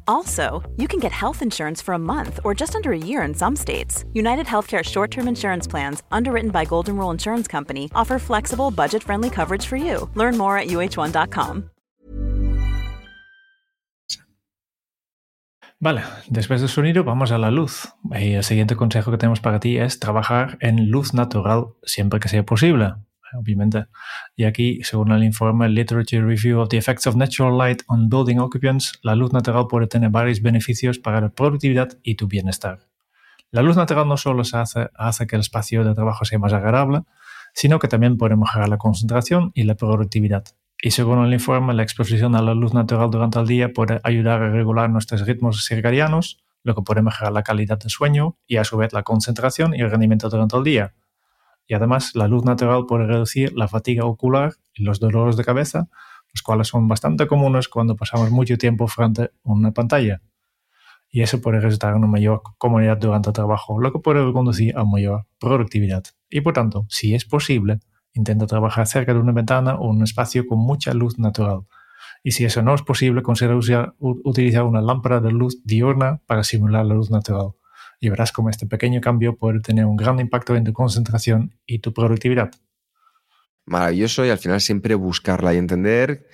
Also, 0.11 0.61
you 0.75 0.89
can 0.89 0.99
get 0.99 1.13
health 1.13 1.41
insurance 1.41 1.81
for 1.81 1.93
a 1.93 1.97
month 2.13 2.39
or 2.43 2.53
just 2.53 2.75
under 2.75 2.91
a 2.91 2.97
year 2.97 3.21
in 3.27 3.33
some 3.33 3.55
states. 3.55 4.03
United 4.13 4.45
Healthcare 4.45 4.83
short 4.83 5.09
term 5.09 5.27
insurance 5.27 5.69
plans, 5.69 6.03
underwritten 6.11 6.51
by 6.51 6.65
Golden 6.65 6.97
Rule 6.97 7.11
Insurance 7.13 7.47
Company, 7.47 7.89
offer 7.95 8.19
flexible, 8.19 8.71
budget 8.71 9.03
friendly 9.03 9.29
coverage 9.29 9.65
for 9.65 9.77
you. 9.77 10.09
Learn 10.15 10.37
more 10.37 10.57
at 10.57 10.67
uh1.com. 10.67 11.69
Vale, 15.79 16.03
después 16.29 16.59
del 16.59 16.69
sonido 16.69 17.03
vamos 17.03 17.31
a 17.31 17.37
la 17.37 17.49
luz. 17.49 17.87
Y 18.11 18.33
el 18.33 18.43
siguiente 18.43 18.75
consejo 18.75 19.11
que 19.11 19.17
tenemos 19.17 19.39
para 19.39 19.59
ti 19.59 19.77
es 19.77 19.99
trabajar 19.99 20.57
en 20.59 20.91
luz 20.91 21.13
natural 21.13 21.69
siempre 21.83 22.19
que 22.19 22.27
sea 22.27 22.43
posible. 22.43 22.93
Obviamente. 23.33 23.85
Y 24.35 24.43
aquí, 24.43 24.79
según 24.83 25.11
el 25.11 25.23
informe 25.23 25.69
Literature 25.69 26.21
Review 26.21 26.59
of 26.59 26.69
the 26.69 26.77
Effects 26.77 27.07
of 27.07 27.15
Natural 27.15 27.57
Light 27.57 27.83
on 27.87 28.09
Building 28.09 28.37
Occupants, 28.37 28.99
la 29.01 29.15
luz 29.15 29.33
natural 29.33 29.67
puede 29.67 29.87
tener 29.87 30.09
varios 30.09 30.41
beneficios 30.41 30.99
para 30.99 31.21
la 31.21 31.29
productividad 31.29 31.97
y 32.03 32.15
tu 32.15 32.27
bienestar. 32.27 32.79
La 33.51 33.61
luz 33.61 33.75
natural 33.75 34.07
no 34.07 34.17
solo 34.17 34.43
hace, 34.53 34.89
hace 34.95 35.27
que 35.27 35.35
el 35.35 35.41
espacio 35.41 35.83
de 35.83 35.93
trabajo 35.93 36.25
sea 36.25 36.39
más 36.39 36.53
agradable, 36.53 37.01
sino 37.53 37.79
que 37.79 37.87
también 37.87 38.17
puede 38.17 38.35
mejorar 38.35 38.69
la 38.69 38.77
concentración 38.77 39.51
y 39.53 39.63
la 39.63 39.75
productividad. 39.75 40.45
Y 40.81 40.91
según 40.91 41.23
el 41.25 41.33
informe, 41.33 41.73
la 41.73 41.83
exposición 41.83 42.35
a 42.35 42.41
la 42.41 42.53
luz 42.53 42.73
natural 42.73 43.11
durante 43.11 43.39
el 43.39 43.47
día 43.47 43.73
puede 43.73 43.99
ayudar 44.03 44.41
a 44.41 44.49
regular 44.49 44.89
nuestros 44.89 45.27
ritmos 45.27 45.65
circadianos, 45.65 46.39
lo 46.63 46.75
que 46.75 46.81
puede 46.81 47.01
mejorar 47.01 47.33
la 47.33 47.43
calidad 47.43 47.77
del 47.77 47.89
sueño 47.89 48.37
y 48.47 48.57
a 48.57 48.63
su 48.63 48.77
vez 48.77 48.93
la 48.93 49.03
concentración 49.03 49.75
y 49.75 49.81
el 49.81 49.91
rendimiento 49.91 50.29
durante 50.29 50.57
el 50.57 50.63
día 50.63 50.93
y 51.67 51.73
además 51.73 52.15
la 52.15 52.27
luz 52.27 52.43
natural 52.43 52.85
puede 52.87 53.05
reducir 53.05 53.53
la 53.53 53.67
fatiga 53.67 54.05
ocular 54.05 54.53
y 54.73 54.83
los 54.83 54.99
dolores 54.99 55.37
de 55.37 55.43
cabeza, 55.43 55.87
los 56.33 56.41
cuales 56.41 56.67
son 56.67 56.87
bastante 56.87 57.27
comunes 57.27 57.67
cuando 57.67 57.95
pasamos 57.95 58.31
mucho 58.31 58.57
tiempo 58.57 58.87
frente 58.87 59.23
a 59.23 59.29
una 59.43 59.71
pantalla. 59.71 60.21
Y 61.09 61.21
eso 61.21 61.41
puede 61.41 61.59
resultar 61.59 61.91
en 61.91 61.97
una 61.97 62.07
mayor 62.07 62.41
comodidad 62.57 62.97
durante 62.97 63.29
el 63.29 63.33
trabajo, 63.33 63.79
lo 63.79 63.91
que 63.91 63.99
puede 63.99 64.31
conducir 64.31 64.77
a 64.77 64.85
mayor 64.85 65.27
productividad. 65.39 66.03
Y 66.29 66.41
por 66.41 66.53
tanto, 66.53 66.85
si 66.89 67.15
es 67.15 67.25
posible, 67.25 67.79
intenta 68.13 68.47
trabajar 68.47 68.87
cerca 68.87 69.13
de 69.13 69.19
una 69.19 69.33
ventana 69.33 69.75
o 69.75 69.89
un 69.89 70.03
espacio 70.03 70.47
con 70.47 70.59
mucha 70.59 70.93
luz 70.93 71.19
natural. 71.19 71.61
Y 72.23 72.31
si 72.31 72.45
eso 72.45 72.61
no 72.61 72.73
es 72.73 72.81
posible, 72.81 73.23
considera 73.23 73.57
utilizar 73.99 74.63
una 74.63 74.81
lámpara 74.81 75.19
de 75.19 75.31
luz 75.31 75.61
diurna 75.65 76.21
para 76.27 76.43
simular 76.43 76.85
la 76.85 76.95
luz 76.95 77.11
natural 77.11 77.51
y 78.01 78.09
verás 78.09 78.31
cómo 78.31 78.49
este 78.49 78.65
pequeño 78.65 78.99
cambio 78.99 79.37
puede 79.37 79.61
tener 79.61 79.85
un 79.85 79.95
gran 79.95 80.19
impacto 80.19 80.55
en 80.55 80.65
tu 80.65 80.73
concentración 80.73 81.55
y 81.67 81.79
tu 81.79 81.93
productividad. 81.93 82.51
Maravilloso 83.65 84.25
y 84.25 84.29
al 84.29 84.39
final 84.39 84.59
siempre 84.59 84.95
buscarla 84.95 85.53
y 85.53 85.57
entender 85.57 86.27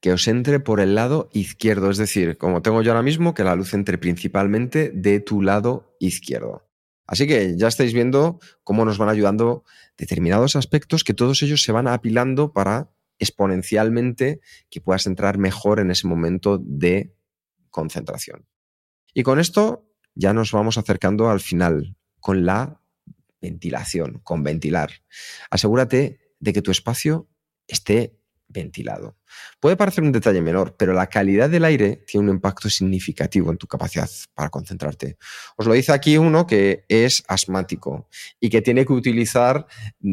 que 0.00 0.12
os 0.12 0.26
entre 0.26 0.58
por 0.58 0.80
el 0.80 0.96
lado 0.96 1.30
izquierdo, 1.32 1.88
es 1.90 1.96
decir, 1.96 2.36
como 2.36 2.60
tengo 2.60 2.82
yo 2.82 2.90
ahora 2.90 3.04
mismo, 3.04 3.34
que 3.34 3.44
la 3.44 3.54
luz 3.54 3.72
entre 3.72 3.98
principalmente 3.98 4.90
de 4.92 5.20
tu 5.20 5.42
lado 5.42 5.96
izquierdo. 6.00 6.68
Así 7.06 7.28
que 7.28 7.56
ya 7.56 7.68
estáis 7.68 7.94
viendo 7.94 8.40
cómo 8.64 8.84
nos 8.84 8.98
van 8.98 9.08
ayudando 9.08 9.64
determinados 9.96 10.56
aspectos 10.56 11.04
que 11.04 11.14
todos 11.14 11.40
ellos 11.42 11.62
se 11.62 11.70
van 11.70 11.86
apilando 11.86 12.52
para 12.52 12.90
exponencialmente 13.20 14.40
que 14.70 14.80
puedas 14.80 15.06
entrar 15.06 15.38
mejor 15.38 15.78
en 15.78 15.92
ese 15.92 16.08
momento 16.08 16.58
de 16.58 17.14
concentración. 17.70 18.48
Y 19.14 19.22
con 19.22 19.38
esto 19.38 19.91
ya 20.14 20.32
nos 20.32 20.52
vamos 20.52 20.78
acercando 20.78 21.30
al 21.30 21.40
final 21.40 21.96
con 22.20 22.44
la 22.46 22.80
ventilación, 23.40 24.20
con 24.22 24.42
ventilar. 24.42 24.90
Asegúrate 25.50 26.20
de 26.38 26.52
que 26.52 26.62
tu 26.62 26.70
espacio 26.70 27.28
esté 27.66 28.18
ventilado. 28.52 29.16
Puede 29.60 29.76
parecer 29.76 30.04
un 30.04 30.12
detalle 30.12 30.42
menor, 30.42 30.76
pero 30.76 30.92
la 30.92 31.06
calidad 31.06 31.48
del 31.48 31.64
aire 31.64 32.04
tiene 32.06 32.28
un 32.28 32.36
impacto 32.36 32.68
significativo 32.68 33.50
en 33.50 33.56
tu 33.56 33.66
capacidad 33.66 34.08
para 34.34 34.50
concentrarte. 34.50 35.16
Os 35.56 35.66
lo 35.66 35.72
dice 35.72 35.92
aquí 35.92 36.18
uno 36.18 36.46
que 36.46 36.84
es 36.88 37.24
asmático 37.28 38.08
y 38.40 38.50
que 38.50 38.62
tiene 38.62 38.84
que 38.84 38.92
utilizar 38.92 39.66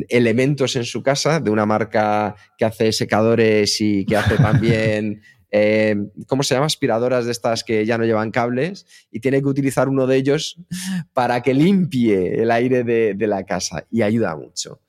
elementos 0.07 0.75
en 0.75 0.85
su 0.85 1.03
casa 1.03 1.39
de 1.39 1.51
una 1.51 1.65
marca 1.65 2.35
que 2.57 2.65
hace 2.65 2.91
secadores 2.91 3.79
y 3.81 4.05
que 4.05 4.17
hace 4.17 4.37
también 4.37 5.21
eh, 5.51 5.95
¿cómo 6.27 6.43
se 6.43 6.53
llama? 6.53 6.67
Aspiradoras 6.67 7.25
de 7.25 7.31
estas 7.31 7.63
que 7.63 7.85
ya 7.85 7.97
no 7.97 8.05
llevan 8.05 8.31
cables 8.31 8.85
y 9.11 9.19
tiene 9.19 9.41
que 9.41 9.47
utilizar 9.47 9.89
uno 9.89 10.07
de 10.07 10.17
ellos 10.17 10.57
para 11.13 11.41
que 11.41 11.53
limpie 11.53 12.41
el 12.41 12.51
aire 12.51 12.83
de, 12.83 13.27
la 13.27 13.43
casa 13.43 13.85
y 13.91 14.01
ayuda 14.01 14.35
mucho. 14.35 14.81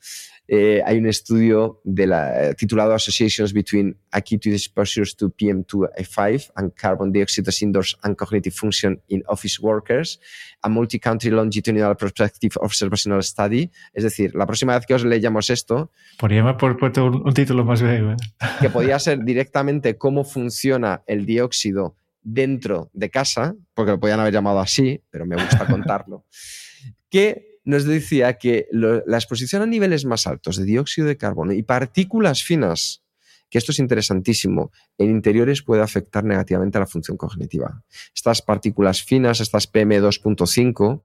Eh, 0.52 0.82
hay 0.84 0.98
un 0.98 1.06
estudio 1.06 1.80
de 1.84 2.08
la, 2.08 2.54
titulado 2.54 2.92
Associations 2.92 3.52
Between 3.52 3.96
Acute 4.10 4.52
Exposures 4.52 5.14
to 5.14 5.30
PM2.5 5.30 6.50
and 6.56 6.74
Carbon 6.74 7.12
Dioxide 7.12 7.48
Indoors 7.60 7.96
and 8.02 8.16
Cognitive 8.16 8.52
Function 8.52 9.00
in 9.06 9.22
Office 9.28 9.62
Workers, 9.62 10.18
a 10.62 10.68
Multi-Country 10.68 11.30
Longitudinal 11.30 11.96
Prospective 11.96 12.56
Observational 12.60 13.22
Study. 13.22 13.70
Es 13.94 14.02
decir, 14.02 14.34
la 14.34 14.44
próxima 14.44 14.74
vez 14.74 14.86
que 14.86 14.94
os 14.94 15.04
leyamos 15.04 15.50
esto... 15.50 15.92
Podríamos 16.18 16.56
por 16.56 16.76
puesto 16.76 17.04
un, 17.06 17.22
un, 17.24 17.32
título 17.32 17.64
más 17.64 17.80
breve. 17.80 18.16
Que 18.60 18.70
podía 18.70 18.98
ser 18.98 19.22
directamente 19.22 19.96
cómo 19.98 20.24
funciona 20.24 21.04
el 21.06 21.26
dióxido 21.26 21.94
dentro 22.22 22.90
de 22.92 23.08
casa, 23.08 23.54
porque 23.72 23.92
lo 23.92 24.00
podían 24.00 24.18
haber 24.18 24.32
llamado 24.32 24.58
así, 24.58 25.00
pero 25.10 25.26
me 25.26 25.36
gusta 25.36 25.64
contarlo, 25.66 26.24
que 27.08 27.49
nos 27.64 27.84
decía 27.84 28.38
que 28.38 28.66
la 28.70 29.16
exposición 29.16 29.62
a 29.62 29.66
niveles 29.66 30.04
más 30.04 30.26
altos 30.26 30.56
de 30.56 30.64
dióxido 30.64 31.06
de 31.06 31.16
carbono 31.16 31.52
y 31.52 31.62
partículas 31.62 32.42
finas, 32.42 33.02
que 33.48 33.58
esto 33.58 33.72
es 33.72 33.78
interesantísimo, 33.78 34.72
en 34.96 35.10
interiores 35.10 35.62
puede 35.62 35.82
afectar 35.82 36.24
negativamente 36.24 36.78
a 36.78 36.82
la 36.82 36.86
función 36.86 37.16
cognitiva. 37.16 37.82
Estas 38.14 38.42
partículas 38.42 39.02
finas, 39.02 39.40
estas 39.40 39.70
PM2.5, 39.70 41.02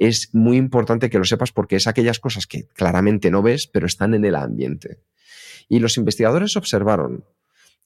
es 0.00 0.34
muy 0.34 0.56
importante 0.56 1.08
que 1.08 1.18
lo 1.18 1.24
sepas 1.24 1.52
porque 1.52 1.76
es 1.76 1.86
aquellas 1.86 2.18
cosas 2.18 2.46
que 2.46 2.66
claramente 2.68 3.30
no 3.30 3.42
ves, 3.42 3.66
pero 3.66 3.86
están 3.86 4.14
en 4.14 4.24
el 4.24 4.34
ambiente. 4.34 5.00
Y 5.68 5.78
los 5.78 5.96
investigadores 5.96 6.56
observaron 6.56 7.24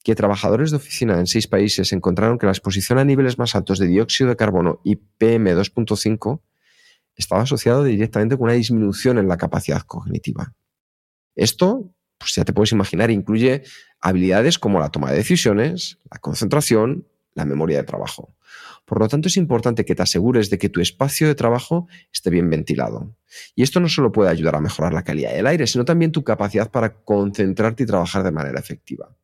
que 0.03 0.15
trabajadores 0.15 0.71
de 0.71 0.77
oficina 0.77 1.19
en 1.19 1.27
seis 1.27 1.47
países 1.47 1.93
encontraron 1.93 2.37
que 2.37 2.45
la 2.45 2.51
exposición 2.51 2.99
a 2.99 3.05
niveles 3.05 3.37
más 3.37 3.55
altos 3.55 3.79
de 3.79 3.87
dióxido 3.87 4.29
de 4.29 4.35
carbono 4.35 4.81
y 4.83 4.95
PM2.5 4.95 6.41
estaba 7.15 7.41
asociado 7.41 7.83
directamente 7.83 8.37
con 8.37 8.45
una 8.45 8.53
disminución 8.53 9.17
en 9.17 9.27
la 9.27 9.37
capacidad 9.37 9.81
cognitiva. 9.81 10.53
Esto, 11.35 11.93
pues 12.17 12.35
ya 12.35 12.43
te 12.43 12.53
puedes 12.53 12.71
imaginar, 12.71 13.11
incluye 13.11 13.63
habilidades 14.01 14.59
como 14.59 14.79
la 14.79 14.89
toma 14.89 15.11
de 15.11 15.17
decisiones, 15.17 15.99
la 16.11 16.19
concentración, 16.19 17.07
la 17.33 17.45
memoria 17.45 17.77
de 17.77 17.83
trabajo. 17.83 18.35
Por 18.85 18.99
lo 18.99 19.07
tanto, 19.07 19.27
es 19.27 19.37
importante 19.37 19.85
que 19.85 19.95
te 19.95 20.01
asegures 20.01 20.49
de 20.49 20.57
que 20.57 20.69
tu 20.69 20.81
espacio 20.81 21.27
de 21.27 21.35
trabajo 21.35 21.87
esté 22.11 22.29
bien 22.29 22.49
ventilado. 22.49 23.15
Y 23.55 23.61
esto 23.61 23.79
no 23.79 23.87
solo 23.87 24.11
puede 24.11 24.31
ayudar 24.31 24.55
a 24.55 24.61
mejorar 24.61 24.93
la 24.93 25.03
calidad 25.03 25.31
del 25.31 25.47
aire, 25.47 25.67
sino 25.67 25.85
también 25.85 26.11
tu 26.11 26.23
capacidad 26.23 26.71
para 26.71 26.95
concentrarte 26.95 27.83
y 27.83 27.85
trabajar 27.85 28.23
de 28.23 28.31
manera 28.31 28.59
efectiva. 28.59 29.15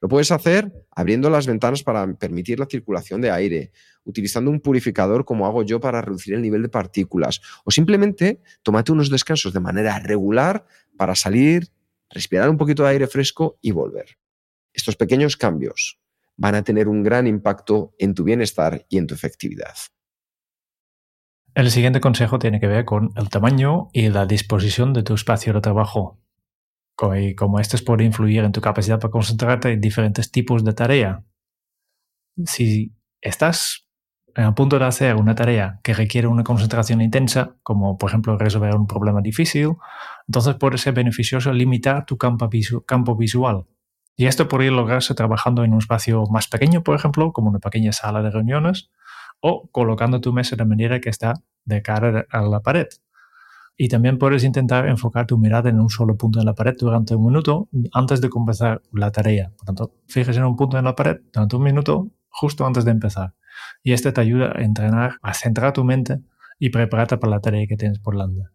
Lo 0.00 0.08
puedes 0.08 0.30
hacer 0.30 0.72
abriendo 0.90 1.30
las 1.30 1.46
ventanas 1.46 1.82
para 1.82 2.06
permitir 2.14 2.58
la 2.58 2.66
circulación 2.66 3.20
de 3.20 3.30
aire, 3.30 3.72
utilizando 4.04 4.50
un 4.50 4.60
purificador 4.60 5.24
como 5.24 5.46
hago 5.46 5.62
yo 5.62 5.80
para 5.80 6.02
reducir 6.02 6.34
el 6.34 6.42
nivel 6.42 6.62
de 6.62 6.68
partículas, 6.68 7.40
o 7.64 7.70
simplemente 7.70 8.40
tómate 8.62 8.92
unos 8.92 9.10
descansos 9.10 9.52
de 9.52 9.60
manera 9.60 9.98
regular 9.98 10.66
para 10.96 11.14
salir, 11.14 11.68
respirar 12.10 12.50
un 12.50 12.58
poquito 12.58 12.82
de 12.82 12.90
aire 12.90 13.06
fresco 13.06 13.58
y 13.62 13.70
volver. 13.70 14.18
Estos 14.72 14.96
pequeños 14.96 15.36
cambios 15.36 15.98
van 16.36 16.54
a 16.54 16.62
tener 16.62 16.88
un 16.88 17.02
gran 17.02 17.26
impacto 17.26 17.94
en 17.98 18.14
tu 18.14 18.24
bienestar 18.24 18.84
y 18.88 18.98
en 18.98 19.06
tu 19.06 19.14
efectividad. 19.14 19.74
El 21.54 21.70
siguiente 21.70 22.00
consejo 22.00 22.38
tiene 22.38 22.60
que 22.60 22.66
ver 22.66 22.84
con 22.84 23.12
el 23.16 23.30
tamaño 23.30 23.88
y 23.94 24.10
la 24.10 24.26
disposición 24.26 24.92
de 24.92 25.02
tu 25.02 25.14
espacio 25.14 25.54
de 25.54 25.62
trabajo 25.62 26.20
y 27.16 27.34
como 27.34 27.60
estos 27.60 27.82
puede 27.82 28.04
influir 28.04 28.44
en 28.44 28.52
tu 28.52 28.60
capacidad 28.60 28.98
para 28.98 29.10
concentrarte 29.10 29.72
en 29.72 29.80
diferentes 29.80 30.30
tipos 30.30 30.64
de 30.64 30.72
tarea. 30.72 31.24
Si 32.44 32.94
estás 33.20 33.86
a 34.34 34.54
punto 34.54 34.78
de 34.78 34.84
hacer 34.84 35.16
una 35.16 35.34
tarea 35.34 35.80
que 35.82 35.94
requiere 35.94 36.26
una 36.26 36.44
concentración 36.44 37.00
intensa, 37.00 37.56
como 37.62 37.96
por 37.96 38.10
ejemplo 38.10 38.36
resolver 38.36 38.74
un 38.74 38.86
problema 38.86 39.22
difícil, 39.22 39.76
entonces 40.28 40.56
puede 40.56 40.78
ser 40.78 40.92
beneficioso 40.92 41.52
limitar 41.52 42.04
tu 42.04 42.18
campo, 42.18 42.48
visual. 43.16 43.64
Y 44.16 44.26
esto 44.26 44.48
podría 44.48 44.70
lograrse 44.70 45.14
trabajando 45.14 45.64
en 45.64 45.72
un 45.72 45.78
espacio 45.78 46.24
más 46.30 46.48
pequeño, 46.48 46.82
por 46.82 46.96
ejemplo, 46.96 47.32
como 47.32 47.50
una 47.50 47.58
pequeña 47.58 47.92
sala 47.92 48.22
de 48.22 48.30
reuniones, 48.30 48.90
o 49.40 49.68
colocando 49.70 50.20
tu 50.20 50.32
mesa 50.32 50.56
de 50.56 50.64
manera 50.64 51.00
que 51.00 51.10
está 51.10 51.34
de 51.64 51.82
cara 51.82 52.26
a 52.30 52.42
la 52.42 52.60
pared. 52.60 52.86
Y 53.76 53.88
también 53.88 54.18
puedes 54.18 54.42
intentar 54.42 54.88
enfocar 54.88 55.26
tu 55.26 55.36
mirada 55.36 55.68
en 55.68 55.78
un 55.80 55.90
solo 55.90 56.16
punto 56.16 56.40
en 56.40 56.46
la 56.46 56.54
pared 56.54 56.74
durante 56.78 57.14
un 57.14 57.26
minuto 57.26 57.68
antes 57.92 58.20
de 58.20 58.30
comenzar 58.30 58.82
la 58.92 59.12
tarea. 59.12 59.52
Por 59.56 59.66
tanto, 59.66 59.94
fíjese 60.06 60.38
en 60.38 60.46
un 60.46 60.56
punto 60.56 60.78
en 60.78 60.84
la 60.84 60.96
pared 60.96 61.18
durante 61.32 61.56
un 61.56 61.62
minuto 61.62 62.10
justo 62.28 62.66
antes 62.66 62.84
de 62.84 62.92
empezar. 62.92 63.34
Y 63.82 63.92
este 63.92 64.12
te 64.12 64.20
ayuda 64.20 64.52
a 64.56 64.62
entrenar, 64.62 65.18
a 65.22 65.34
centrar 65.34 65.72
tu 65.72 65.84
mente 65.84 66.20
y 66.58 66.70
prepararte 66.70 67.18
para 67.18 67.32
la 67.32 67.40
tarea 67.40 67.66
que 67.66 67.76
tienes 67.76 67.98
por 67.98 68.14
delante. 68.14 68.48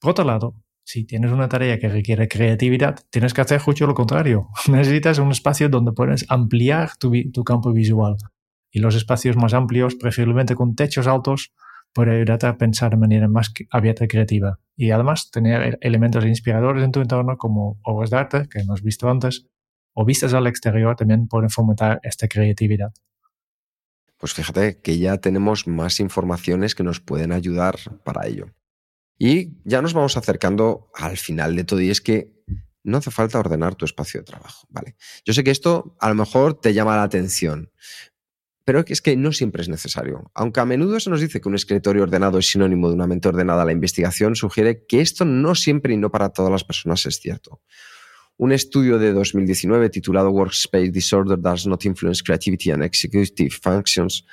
Por 0.00 0.12
otro 0.12 0.24
lado, 0.24 0.56
si 0.82 1.04
tienes 1.04 1.30
una 1.30 1.48
tarea 1.48 1.78
que 1.78 1.88
requiere 1.88 2.26
creatividad, 2.26 2.98
tienes 3.10 3.32
que 3.32 3.42
hacer 3.42 3.60
justo 3.60 3.86
lo 3.86 3.94
contrario. 3.94 4.48
Necesitas 4.68 5.18
un 5.18 5.30
espacio 5.30 5.68
donde 5.68 5.92
puedes 5.92 6.26
ampliar 6.28 6.96
tu, 6.96 7.12
tu 7.32 7.44
campo 7.44 7.72
visual. 7.72 8.16
Y 8.72 8.80
los 8.80 8.94
espacios 8.94 9.36
más 9.36 9.54
amplios, 9.54 9.94
preferiblemente 9.94 10.54
con 10.54 10.74
techos 10.74 11.06
altos, 11.06 11.52
puede 11.92 12.16
ayudarte 12.16 12.46
a 12.46 12.56
pensar 12.56 12.90
de 12.90 12.96
manera 12.96 13.28
más 13.28 13.52
abierta 13.70 14.04
y 14.04 14.08
creativa. 14.08 14.58
Y 14.76 14.90
además 14.90 15.30
tener 15.30 15.78
elementos 15.80 16.24
inspiradores 16.24 16.84
en 16.84 16.92
tu 16.92 17.00
entorno 17.00 17.36
como 17.36 17.80
obras 17.82 18.10
de 18.10 18.16
arte, 18.16 18.48
que 18.48 18.60
hemos 18.60 18.82
visto 18.82 19.08
antes, 19.08 19.46
o 19.92 20.04
vistas 20.04 20.34
al 20.34 20.46
exterior 20.46 20.96
también 20.96 21.28
pueden 21.28 21.50
fomentar 21.50 22.00
esta 22.02 22.28
creatividad. 22.28 22.92
Pues 24.18 24.34
fíjate 24.34 24.78
que 24.80 24.98
ya 24.98 25.18
tenemos 25.18 25.66
más 25.66 25.98
informaciones 25.98 26.74
que 26.74 26.84
nos 26.84 27.00
pueden 27.00 27.32
ayudar 27.32 27.76
para 28.04 28.26
ello. 28.26 28.50
Y 29.18 29.58
ya 29.64 29.82
nos 29.82 29.94
vamos 29.94 30.16
acercando 30.16 30.90
al 30.94 31.16
final 31.16 31.56
de 31.56 31.64
todo 31.64 31.80
y 31.80 31.90
es 31.90 32.00
que 32.00 32.32
no 32.82 32.98
hace 32.98 33.10
falta 33.10 33.38
ordenar 33.38 33.74
tu 33.74 33.84
espacio 33.84 34.20
de 34.20 34.24
trabajo, 34.24 34.66
¿vale? 34.70 34.96
Yo 35.24 35.34
sé 35.34 35.44
que 35.44 35.50
esto 35.50 35.96
a 36.00 36.08
lo 36.08 36.14
mejor 36.14 36.58
te 36.58 36.72
llama 36.72 36.96
la 36.96 37.02
atención, 37.02 37.70
pero 38.70 38.84
es 38.86 39.02
que 39.02 39.16
no 39.16 39.32
siempre 39.32 39.62
es 39.62 39.68
necesario. 39.68 40.30
Aunque 40.32 40.60
a 40.60 40.64
menudo 40.64 41.00
se 41.00 41.10
nos 41.10 41.20
dice 41.20 41.40
que 41.40 41.48
un 41.48 41.56
escritorio 41.56 42.04
ordenado 42.04 42.38
es 42.38 42.46
sinónimo 42.46 42.86
de 42.86 42.94
una 42.94 43.08
mente 43.08 43.26
ordenada, 43.26 43.64
la 43.64 43.72
investigación 43.72 44.36
sugiere 44.36 44.86
que 44.86 45.00
esto 45.00 45.24
no 45.24 45.56
siempre 45.56 45.92
y 45.92 45.96
no 45.96 46.12
para 46.12 46.28
todas 46.28 46.52
las 46.52 46.62
personas 46.62 47.04
es 47.04 47.16
cierto. 47.16 47.60
Un 48.36 48.52
estudio 48.52 49.00
de 49.00 49.12
2019 49.12 49.90
titulado 49.90 50.30
Workspace 50.30 50.92
Disorder 50.92 51.40
Does 51.40 51.66
Not 51.66 51.84
Influence 51.84 52.22
Creativity 52.22 52.70
and 52.70 52.84
Executive 52.84 53.50
Functions 53.60 54.24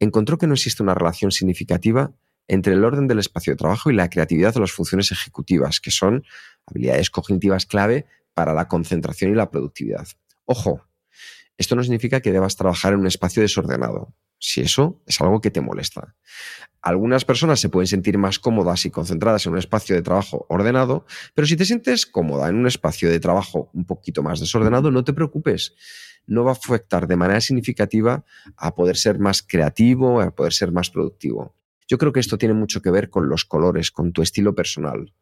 encontró 0.00 0.36
que 0.36 0.48
no 0.48 0.54
existe 0.54 0.82
una 0.82 0.94
relación 0.94 1.30
significativa 1.30 2.10
entre 2.48 2.72
el 2.72 2.82
orden 2.82 3.06
del 3.06 3.20
espacio 3.20 3.52
de 3.52 3.56
trabajo 3.58 3.92
y 3.92 3.94
la 3.94 4.10
creatividad 4.10 4.52
de 4.52 4.62
las 4.62 4.72
funciones 4.72 5.12
ejecutivas, 5.12 5.78
que 5.78 5.92
son 5.92 6.24
habilidades 6.66 7.08
cognitivas 7.08 7.66
clave 7.66 8.06
para 8.34 8.52
la 8.52 8.66
concentración 8.66 9.30
y 9.30 9.36
la 9.36 9.48
productividad. 9.48 10.08
Ojo, 10.44 10.85
esto 11.58 11.76
no 11.76 11.82
significa 11.82 12.20
que 12.20 12.32
debas 12.32 12.56
trabajar 12.56 12.92
en 12.92 13.00
un 13.00 13.06
espacio 13.06 13.42
desordenado, 13.42 14.14
si 14.38 14.60
eso 14.60 15.02
es 15.06 15.20
algo 15.20 15.40
que 15.40 15.50
te 15.50 15.60
molesta. 15.60 16.14
Algunas 16.82 17.24
personas 17.24 17.60
se 17.60 17.68
pueden 17.68 17.86
sentir 17.86 18.18
más 18.18 18.38
cómodas 18.38 18.84
y 18.84 18.90
concentradas 18.90 19.46
en 19.46 19.52
un 19.52 19.58
espacio 19.58 19.96
de 19.96 20.02
trabajo 20.02 20.46
ordenado, 20.48 21.06
pero 21.34 21.46
si 21.46 21.56
te 21.56 21.64
sientes 21.64 22.06
cómoda 22.06 22.48
en 22.48 22.56
un 22.56 22.66
espacio 22.66 23.10
de 23.10 23.20
trabajo 23.20 23.70
un 23.72 23.84
poquito 23.84 24.22
más 24.22 24.40
desordenado, 24.40 24.90
no 24.90 25.02
te 25.02 25.12
preocupes. 25.12 25.74
No 26.26 26.44
va 26.44 26.50
a 26.50 26.54
afectar 26.54 27.06
de 27.06 27.16
manera 27.16 27.40
significativa 27.40 28.24
a 28.56 28.74
poder 28.74 28.96
ser 28.96 29.18
más 29.18 29.42
creativo, 29.42 30.20
a 30.20 30.34
poder 30.34 30.52
ser 30.52 30.72
más 30.72 30.90
productivo. 30.90 31.54
Yo 31.88 31.98
creo 31.98 32.12
que 32.12 32.20
esto 32.20 32.36
tiene 32.36 32.54
mucho 32.54 32.82
que 32.82 32.90
ver 32.90 33.10
con 33.10 33.28
los 33.28 33.44
colores, 33.44 33.90
con 33.90 34.12
tu 34.12 34.22
estilo 34.22 34.54
personal. 34.54 35.12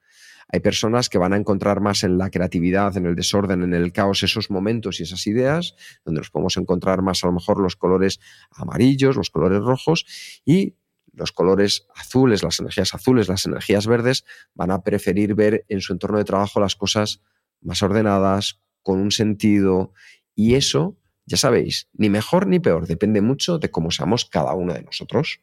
Hay 0.48 0.60
personas 0.60 1.08
que 1.08 1.18
van 1.18 1.32
a 1.32 1.36
encontrar 1.36 1.80
más 1.80 2.04
en 2.04 2.18
la 2.18 2.30
creatividad, 2.30 2.96
en 2.96 3.06
el 3.06 3.14
desorden, 3.14 3.62
en 3.62 3.74
el 3.74 3.92
caos 3.92 4.22
esos 4.22 4.50
momentos 4.50 5.00
y 5.00 5.04
esas 5.04 5.26
ideas, 5.26 5.74
donde 6.04 6.20
nos 6.20 6.30
podemos 6.30 6.56
encontrar 6.56 7.02
más 7.02 7.24
a 7.24 7.28
lo 7.28 7.32
mejor 7.32 7.60
los 7.60 7.76
colores 7.76 8.20
amarillos, 8.50 9.16
los 9.16 9.30
colores 9.30 9.60
rojos 9.60 10.06
y 10.44 10.74
los 11.12 11.32
colores 11.32 11.86
azules, 11.94 12.42
las 12.42 12.58
energías 12.60 12.94
azules, 12.94 13.28
las 13.28 13.46
energías 13.46 13.86
verdes, 13.86 14.24
van 14.54 14.70
a 14.70 14.82
preferir 14.82 15.34
ver 15.34 15.64
en 15.68 15.80
su 15.80 15.92
entorno 15.92 16.18
de 16.18 16.24
trabajo 16.24 16.60
las 16.60 16.76
cosas 16.76 17.22
más 17.60 17.82
ordenadas, 17.82 18.60
con 18.82 19.00
un 19.00 19.10
sentido 19.10 19.92
y 20.34 20.54
eso, 20.54 20.96
ya 21.26 21.36
sabéis, 21.36 21.88
ni 21.94 22.10
mejor 22.10 22.46
ni 22.46 22.60
peor, 22.60 22.86
depende 22.86 23.20
mucho 23.20 23.58
de 23.58 23.70
cómo 23.70 23.90
seamos 23.90 24.26
cada 24.26 24.54
uno 24.54 24.74
de 24.74 24.82
nosotros. 24.82 25.40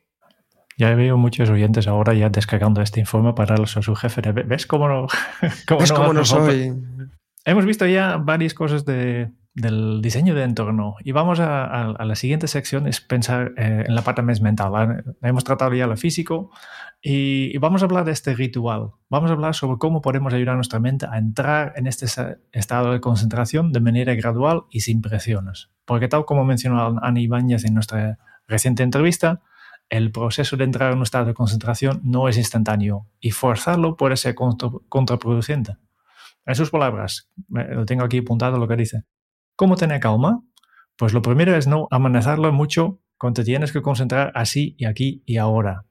Ya 0.77 0.95
veo 0.95 1.17
muchos 1.17 1.49
oyentes 1.49 1.87
ahora 1.87 2.13
ya 2.13 2.29
descargando 2.29 2.81
este 2.81 2.99
informe 2.99 3.33
para 3.33 3.53
darlos 3.53 3.77
a 3.77 3.81
su 3.81 3.95
jefe. 3.95 4.21
¿Ves 4.31 4.65
cómo 4.65 4.87
no, 4.87 5.07
cómo 5.67 6.13
no, 6.13 6.25
soy? 6.25 6.73
Hemos 7.45 7.65
visto 7.65 7.85
ya 7.87 8.17
varias 8.17 8.53
cosas 8.53 8.85
de, 8.85 9.31
del 9.53 10.01
diseño 10.01 10.33
de 10.33 10.43
entorno 10.43 10.95
y 11.03 11.11
vamos 11.11 11.39
a, 11.39 11.95
la 11.99 12.15
siguiente 12.15 12.47
sección, 12.47 12.87
es 12.87 13.01
pensar 13.01 13.53
eh, 13.57 13.85
en 13.87 13.95
la 13.95 14.01
parte 14.01 14.21
más 14.21 14.41
mental. 14.41 15.03
Hemos 15.21 15.43
tratado 15.43 15.73
ya 15.73 15.87
lo 15.87 15.97
físico 15.97 16.51
y, 17.01 17.57
vamos 17.57 17.81
a 17.81 17.85
hablar 17.85 18.05
de 18.05 18.11
este 18.11 18.33
ritual. 18.33 18.91
Vamos 19.09 19.29
a 19.29 19.33
hablar 19.33 19.55
sobre 19.55 19.77
cómo 19.77 20.01
podemos 20.01 20.33
ayudar 20.33 20.53
a 20.53 20.57
nuestra 20.57 20.79
mente 20.79 21.05
a 21.09 21.17
entrar 21.17 21.73
en 21.75 21.87
este 21.87 22.05
estado 22.51 22.93
de 22.93 23.01
concentración 23.01 23.71
de 23.71 23.81
manera 23.81 24.15
gradual 24.15 24.63
y 24.69 24.81
sin 24.81 25.01
presiones. 25.01 25.69
Porque 25.85 26.07
tal 26.07 26.25
como 26.25 26.45
mencionó 26.45 26.99
Ana 27.01 27.19
Ibáñez 27.19 27.65
en 27.65 27.73
nuestra 27.73 28.19
reciente 28.47 28.83
entrevista, 28.83 29.41
el 29.91 30.11
proceso 30.11 30.55
de 30.55 30.63
entrar 30.63 30.91
en 30.91 30.97
un 30.97 31.03
estado 31.03 31.25
de 31.25 31.33
concentración 31.33 31.99
no 32.03 32.29
es 32.29 32.37
instantáneo 32.37 33.07
y 33.19 33.31
forzarlo 33.31 33.97
puede 33.97 34.15
ser 34.15 34.35
contraproducente. 34.35 35.75
En 36.45 36.55
sus 36.55 36.71
palabras, 36.71 37.29
lo 37.49 37.85
tengo 37.85 38.05
aquí 38.05 38.19
apuntado 38.19 38.57
lo 38.57 38.69
que 38.69 38.77
dice. 38.77 39.03
¿Cómo 39.57 39.75
tener 39.75 39.99
calma? 39.99 40.43
Pues 40.95 41.13
lo 41.13 41.21
primero 41.21 41.55
es 41.55 41.67
no 41.67 41.89
amenazarlo 41.91 42.51
mucho 42.53 42.99
cuando 43.17 43.43
tienes 43.43 43.73
que 43.73 43.81
concentrar 43.81 44.31
así 44.33 44.75
y 44.77 44.85
aquí 44.85 45.23
y 45.25 45.37
ahora. 45.37 45.85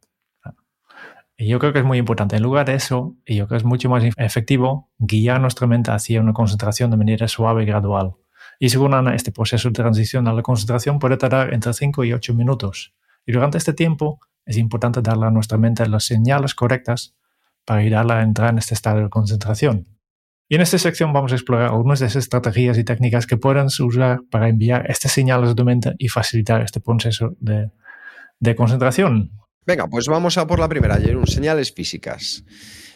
Y 1.37 1.49
yo 1.49 1.59
creo 1.59 1.75
que 1.75 1.81
es 1.81 1.85
muy 1.85 1.99
importante. 1.99 2.37
En 2.37 2.43
lugar 2.43 2.67
de 2.67 2.75
eso, 2.75 3.17
y 3.27 3.37
yo 3.37 3.47
creo 3.47 3.59
que 3.59 3.63
es 3.63 3.65
mucho 3.65 3.91
más 3.91 4.03
efectivo 4.17 4.91
guiar 4.99 5.43
nuestra 5.43 5.67
mente 5.67 5.91
hacia 5.91 6.23
una 6.23 6.33
concentración 6.33 6.91
de 6.91 6.97
manera 6.97 7.29
suave 7.29 7.65
y 7.65 7.67
gradual. 7.67 8.15
Y 8.59 8.71
según 8.71 8.95
Ana, 8.95 9.15
este 9.15 9.31
proceso 9.31 9.69
de 9.69 9.75
transición 9.75 10.27
a 10.27 10.33
la 10.33 10.43
concentración 10.43 10.99
puede 10.99 11.19
tardar 11.19 11.53
entre 11.53 11.75
5 11.75 12.05
y 12.05 12.15
8 12.15 12.35
minutos. 12.35 12.95
Y 13.27 13.33
durante 13.33 13.59
este 13.59 13.73
tiempo 13.73 14.21
es 14.45 14.57
importante 14.57 15.03
darle 15.03 15.27
a 15.27 15.31
nuestra 15.31 15.59
mente 15.59 15.87
las 15.89 16.05
señales 16.05 16.55
correctas 16.55 17.15
para 17.65 17.81
ayudarla 17.81 18.19
a 18.19 18.23
entrar 18.23 18.51
en 18.51 18.59
este 18.59 18.75
estado 18.75 19.03
de 19.03 19.11
concentración. 19.11 19.87
Y 20.49 20.57
en 20.57 20.63
esta 20.63 20.79
sección 20.79 21.13
vamos 21.13 21.31
a 21.31 21.37
explorar 21.37 21.69
algunas 21.69 22.01
de 22.01 22.07
esas 22.07 22.25
estrategias 22.25 22.77
y 22.77 22.83
técnicas 22.83 23.27
que 23.27 23.37
pueden 23.37 23.67
usar 23.67 24.21
para 24.31 24.49
enviar 24.49 24.91
estas 24.91 25.13
señales 25.13 25.51
a 25.51 25.55
tu 25.55 25.65
mente 25.65 25.95
y 25.99 26.09
facilitar 26.09 26.61
este 26.63 26.81
proceso 26.81 27.37
de, 27.39 27.71
de 28.41 28.57
concentración. 28.57 29.31
Venga, 29.65 29.87
pues 29.87 30.07
vamos 30.07 30.37
a 30.39 30.49
por 30.49 30.59
la 30.59 30.69
primera, 30.69 30.97
Jerón, 30.97 31.29
señales 31.29 31.73
físicas. 31.73 32.45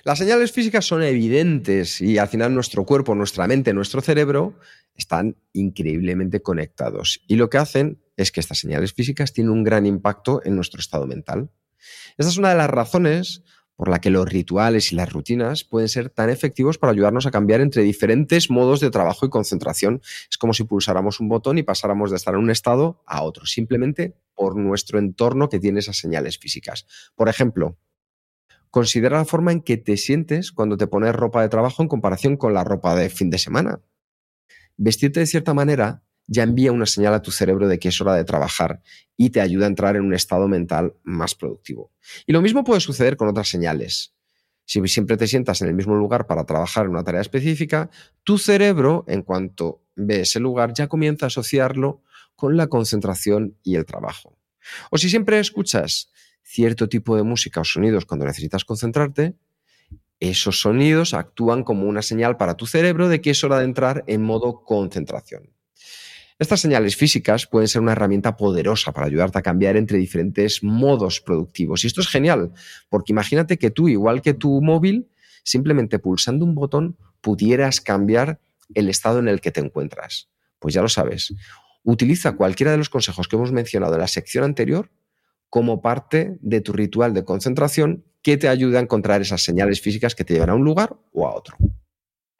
Las 0.03 0.19
señales 0.19 0.51
físicas 0.51 0.85
son 0.85 1.03
evidentes 1.03 2.01
y 2.01 2.19
al 2.19 2.29
final 2.29 2.53
nuestro 2.53 2.85
cuerpo, 2.85 3.15
nuestra 3.15 3.47
mente, 3.47 3.73
nuestro 3.73 4.01
cerebro 4.01 4.59
están 4.95 5.37
increíblemente 5.53 6.43
conectados. 6.43 7.23
Y 7.29 7.37
lo 7.37 7.49
que 7.49 7.59
hacen 7.59 8.04
es 8.17 8.33
que 8.33 8.41
estas 8.41 8.59
señales 8.59 8.93
físicas 8.93 9.33
tienen 9.33 9.53
un 9.53 9.65
gran 9.65 9.87
impacto 9.87 10.41
en 10.45 10.57
nuestro 10.57 10.81
estado 10.81 11.07
mental. 11.07 11.51
Esta 12.17 12.31
es 12.31 12.39
una 12.39 12.51
de 12.51 12.57
las 12.57 12.71
razones 12.71 13.43
por 13.77 13.89
la 13.89 14.01
que 14.01 14.11
los 14.11 14.29
rituales 14.29 14.93
y 14.93 14.95
las 14.95 15.13
rutinas 15.13 15.65
pueden 15.65 15.89
ser 15.89 16.09
tan 16.11 16.31
efectivos 16.31 16.79
para 16.79 16.93
ayudarnos 16.93 17.27
a 17.27 17.31
cambiar 17.31 17.61
entre 17.61 17.83
diferentes 17.83 18.51
modos 18.51 18.81
de 18.81 18.91
trabajo 18.91 19.27
y 19.27 19.31
concentración. 19.31 20.01
Es 20.31 20.39
como 20.39 20.55
si 20.55 20.65
pulsáramos 20.65 21.21
un 21.21 21.29
botón 21.29 21.59
y 21.59 21.65
pasáramos 21.65 22.11
de 22.11 22.17
estar 22.17 22.35
en 22.35 22.41
un 22.41 22.51
estado 22.51 23.03
a 23.07 23.23
otro, 23.23 23.47
simplemente 23.47 24.17
por 24.35 24.57
nuestro 24.57 24.99
entorno 24.99 25.49
que 25.49 25.59
tiene 25.59 25.81
esas 25.81 25.97
señales 25.97 26.39
físicas. 26.39 26.87
Por 27.17 27.29
ejemplo, 27.29 27.77
considera 28.71 29.19
la 29.19 29.25
forma 29.25 29.53
en 29.53 29.61
que 29.61 29.77
te 29.77 29.97
sientes 29.97 30.53
cuando 30.53 30.77
te 30.77 30.87
pones 30.87 31.15
ropa 31.15 31.43
de 31.43 31.49
trabajo 31.49 31.83
en 31.83 31.89
comparación 31.89 32.37
con 32.37 32.55
la 32.55 32.65
ropa 32.65 32.95
de 32.95 33.11
fin 33.11 33.31
de 33.31 33.39
semana. 33.39 33.81
Vestirte 34.77 35.21
de 35.21 35.27
cierta 35.27 35.55
manera 35.55 36.05
ya 36.27 36.43
envía 36.43 36.73
una 36.73 36.87
señal 36.87 37.15
a 37.15 37.23
tu 37.23 37.31
cerebro 37.31 37.69
de 37.69 37.79
que 37.79 37.89
es 37.89 38.01
hora 38.01 38.15
de 38.15 38.25
trabajar 38.25 38.83
y 39.17 39.31
te 39.31 39.41
ayuda 39.41 39.67
a 39.67 39.69
entrar 39.69 39.97
en 39.97 40.03
un 40.03 40.15
estado 40.15 40.49
mental 40.49 40.95
más 41.03 41.35
productivo. 41.35 41.93
Y 42.27 42.33
lo 42.33 42.43
mismo 42.43 42.65
puede 42.65 42.81
suceder 42.81 43.17
con 43.17 43.29
otras 43.29 43.49
señales. 43.49 44.15
Si 44.67 44.81
siempre 44.89 45.17
te 45.17 45.27
sientas 45.27 45.61
en 45.61 45.69
el 45.69 45.75
mismo 45.75 45.95
lugar 45.95 46.27
para 46.27 46.45
trabajar 46.45 46.87
en 46.87 46.93
una 46.93 47.05
tarea 47.05 47.21
específica, 47.21 47.91
tu 48.23 48.39
cerebro, 48.39 49.05
en 49.09 49.23
cuanto 49.23 49.83
ve 49.95 50.21
ese 50.21 50.41
lugar, 50.41 50.73
ya 50.73 50.89
comienza 50.89 51.27
a 51.27 51.29
asociarlo 51.29 52.03
con 52.35 52.57
la 52.57 52.69
concentración 52.69 53.57
y 53.63 53.77
el 53.77 53.85
trabajo. 53.85 54.39
O 54.91 54.97
si 54.97 55.11
siempre 55.11 55.39
escuchas 55.39 56.11
cierto 56.43 56.89
tipo 56.89 57.17
de 57.17 57.23
música 57.23 57.61
o 57.61 57.65
sonidos 57.65 58.07
cuando 58.07 58.25
necesitas 58.25 58.65
concentrarte, 58.65 59.35
esos 60.21 60.61
sonidos 60.61 61.13
actúan 61.13 61.65
como 61.65 61.87
una 61.87 62.01
señal 62.01 62.37
para 62.39 62.57
tu 62.57 62.67
cerebro 62.67 63.09
de 63.09 63.21
que 63.21 63.31
es 63.31 63.45
hora 63.45 63.59
de 63.59 63.65
entrar 63.65 64.05
en 64.07 64.23
modo 64.23 64.63
concentración. 64.65 65.54
Estas 66.45 66.61
señales 66.61 66.95
físicas 66.95 67.47
pueden 67.47 67.69
ser 67.69 67.81
una 67.81 67.93
herramienta 67.93 68.37
poderosa 68.37 68.93
para 68.93 69.07
ayudarte 69.07 69.39
a 69.39 69.43
cambiar 69.43 69.79
entre 69.79 69.97
diferentes 69.97 70.63
modos 70.63 71.23
productivos. 71.23 71.83
Y 71.83 71.87
esto 71.87 72.03
es 72.03 72.09
genial, 72.09 72.53
porque 72.91 73.15
imagínate 73.15 73.57
que 73.57 73.71
tú, 73.71 73.89
igual 73.89 74.21
que 74.21 74.35
tu 74.35 74.61
móvil, 74.61 75.09
simplemente 75.43 75.99
pulsando 75.99 76.45
un 76.45 76.55
botón 76.55 76.99
pudieras 77.23 77.81
cambiar 77.81 78.41
el 78.75 78.91
estado 78.91 79.21
en 79.21 79.29
el 79.29 79.41
que 79.41 79.53
te 79.53 79.61
encuentras. 79.61 80.29
Pues 80.59 80.75
ya 80.75 80.83
lo 80.83 80.91
sabes. 80.91 81.33
Utiliza 81.83 82.33
cualquiera 82.33 82.73
de 82.73 82.77
los 82.77 82.91
consejos 82.91 83.27
que 83.27 83.37
hemos 83.37 83.51
mencionado 83.51 83.95
en 83.95 84.01
la 84.03 84.09
sección 84.09 84.45
anterior 84.45 84.91
como 85.49 85.81
parte 85.81 86.37
de 86.43 86.61
tu 86.61 86.75
ritual 86.75 87.15
de 87.15 87.25
concentración 87.25 88.05
que 88.21 88.37
te 88.37 88.49
ayude 88.49 88.77
a 88.77 88.83
encontrar 88.83 89.23
esas 89.23 89.43
señales 89.43 89.81
físicas 89.81 90.15
que 90.15 90.25
te 90.25 90.35
llevan 90.35 90.51
a 90.51 90.55
un 90.57 90.65
lugar 90.65 90.95
o 91.15 91.27
a 91.27 91.35
otro. 91.35 91.57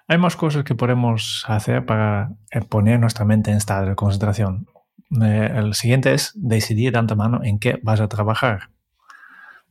Hay 0.07 0.19
más 0.19 0.37
cosas 0.37 0.65
que 0.65 0.75
podemos 0.75 1.45
hacer 1.49 1.87
para 1.87 2.33
eh, 2.51 2.61
poner 2.61 3.01
nuestra 3.01 3.25
mente 3.25 3.51
en 3.51 3.57
estado 3.57 3.89
de 3.89 3.95
concentración. 3.95 4.67
Eh, 5.23 5.51
el 5.55 5.73
siguiente 5.73 6.13
es 6.13 6.33
decidir 6.35 6.93
de 6.93 6.99
antemano 6.99 7.41
en 7.43 7.59
qué 7.59 7.81
vas 7.83 8.01
a 8.01 8.09
trabajar. 8.09 8.69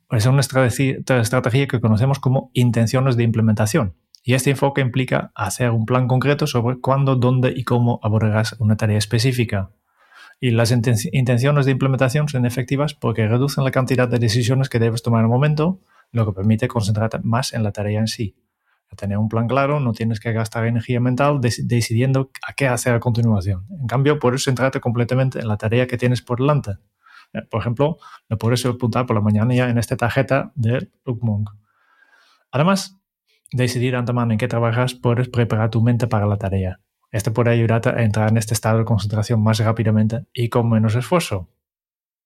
Es 0.10 0.26
una 0.26 0.42
estrategia, 0.42 1.68
que 1.68 1.80
conocemos 1.80 2.18
como 2.18 2.50
intenciones 2.54 3.16
de 3.16 3.24
implementación. 3.24 3.94
Y 4.24 4.34
este 4.34 4.50
enfoque 4.50 4.82
implica 4.82 5.32
hacer 5.36 5.70
un 5.70 5.86
plan 5.86 6.08
concreto 6.08 6.48
sobre 6.48 6.80
cuándo, 6.80 7.16
dónde 7.16 7.54
y 7.56 7.64
cómo 7.64 8.00
abordarás 8.02 8.56
una 8.58 8.76
tarea 8.76 8.98
específica. 8.98 9.70
Y 10.40 10.50
las 10.50 10.72
intenciones 10.72 11.66
de 11.66 11.72
implementación 11.72 12.28
son 12.28 12.48
efectivas 12.48 12.96
porque 12.96 13.28
reducen 13.28 13.64
la 13.64 13.72
cantidad 13.72 14.08
de 14.08 14.18
decisiones 14.18 14.70
que 14.70 14.80
debes 14.80 15.04
tomar 15.04 15.20
en 15.20 15.26
el 15.26 15.32
momento, 15.32 15.80
lo 16.12 16.26
que 16.26 16.34
permite 16.34 16.68
concentrarte 16.68 17.20
más 17.20 17.54
en 17.54 17.62
la 17.62 17.72
tarea 17.72 18.00
en 18.00 18.08
sí 18.08 18.36
tener 18.96 19.18
un 19.18 19.30
plan 19.30 19.48
claro, 19.48 19.80
no 19.80 19.94
tienes 19.94 20.20
que 20.20 20.32
gastar 20.32 20.66
energía 20.66 21.00
mental 21.00 21.40
decidiendo 21.42 22.32
a 22.48 22.54
qué 22.54 22.68
hacer 22.68 22.94
a 22.94 23.00
continuación. 23.00 23.66
En 23.80 23.88
cambio, 23.88 24.20
puedes 24.20 24.44
centrarte 24.44 24.80
completamente 24.80 25.40
en 25.40 25.48
la 25.48 25.58
tarea 25.58 25.88
que 25.88 25.98
tienes 25.98 26.22
por 26.22 26.40
delante. 26.40 26.72
Eh, 27.34 27.42
por 27.50 27.62
ejemplo, 27.62 27.98
lo 28.30 28.38
puedes 28.38 28.66
apuntar 28.66 29.06
por 29.06 29.16
la 29.16 29.22
mañana 29.22 29.54
ya 29.54 29.70
en 29.70 29.78
esta 29.78 29.98
tarjeta 29.98 30.52
de 30.56 30.90
Bookmonk. 31.06 31.50
Además, 32.52 32.98
decidir 33.52 33.96
antemano 33.96 34.32
en 34.32 34.38
qué 34.38 34.48
trabajas, 34.48 34.94
puedes 34.94 35.30
preparar 35.30 35.70
tu 35.70 35.82
mente 35.82 36.08
para 36.08 36.26
la 36.28 36.38
tarea. 36.38 36.80
Esto 37.12 37.34
puede 37.34 37.52
ayudarte 37.52 37.90
a 37.90 38.04
entrar 38.04 38.30
en 38.30 38.38
este 38.38 38.54
estado 38.54 38.80
de 38.80 38.86
concentración 38.86 39.42
más 39.42 39.60
rápidamente 39.60 40.26
y 40.34 40.50
con 40.50 40.70
menos 40.70 40.96
esfuerzo. 40.96 41.50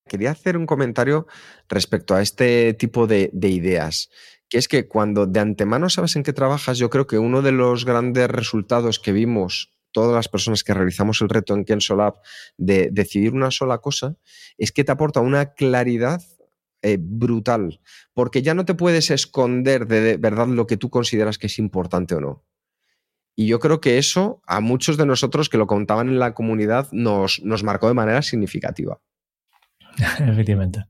Quería 0.08 0.32
hacer 0.32 0.56
un 0.56 0.66
comentario 0.66 1.28
respecto 1.68 2.16
a 2.16 2.22
este 2.22 2.74
tipo 2.74 3.08
de 3.08 3.30
ideas 3.42 4.10
que 4.50 4.58
es 4.58 4.68
que 4.68 4.88
cuando 4.88 5.26
de 5.26 5.40
antemano 5.40 5.90
sabes 5.90 6.16
en 6.16 6.24
qué 6.24 6.34
trabajas, 6.34 6.78
yo 6.78 6.90
creo 6.90 7.08
que 7.08 7.18
uno 7.18 7.42
de 7.42 7.52
los 7.52 7.86
grandes 7.86 8.30
resultados 8.30 9.00
que 9.00 9.12
vimos 9.12 9.74
todas 9.92 10.14
las 10.14 10.28
personas 10.28 10.64
que 10.64 10.74
realizamos 10.74 11.22
el 11.22 11.30
reto 11.30 11.56
en 11.56 11.66
Kenso 11.66 11.96
Lab 11.96 12.16
de 12.58 12.90
decidir 12.92 13.34
una 13.34 13.52
sola 13.52 13.80
cosa, 13.80 14.16
es 14.58 14.72
que 14.72 14.84
te 14.84 14.92
aporta 14.92 15.22
una 15.22 15.54
claridad 15.54 16.22
eh, 16.84 16.98
brutal, 17.00 17.82
porque 18.14 18.42
ya 18.44 18.54
no 18.54 18.66
te 18.66 18.76
puedes 18.76 19.10
esconder 19.10 19.88
de, 19.88 20.18
verdad 20.18 20.48
lo 20.48 20.68
que 20.68 20.78
tú 20.78 20.90
consideras 20.90 21.38
que 21.38 21.48
es 21.48 21.58
importante 21.58 22.16
o 22.16 22.22
no. 22.22 22.46
Y 23.36 23.48
yo 23.48 23.60
creo 23.60 23.82
que 23.82 23.98
eso 23.98 24.42
a 24.46 24.60
muchos 24.62 24.98
de 24.98 25.06
nosotros 25.06 25.50
que 25.50 25.58
lo 25.58 25.68
contaban 25.68 26.10
en 26.10 26.20
la 26.20 26.34
comunidad 26.34 26.90
nos, 26.92 27.42
nos 27.44 27.64
marcó 27.64 27.88
de 27.88 27.94
manera 27.94 28.22
significativa. 28.22 29.00
Efectivamente 30.20 30.86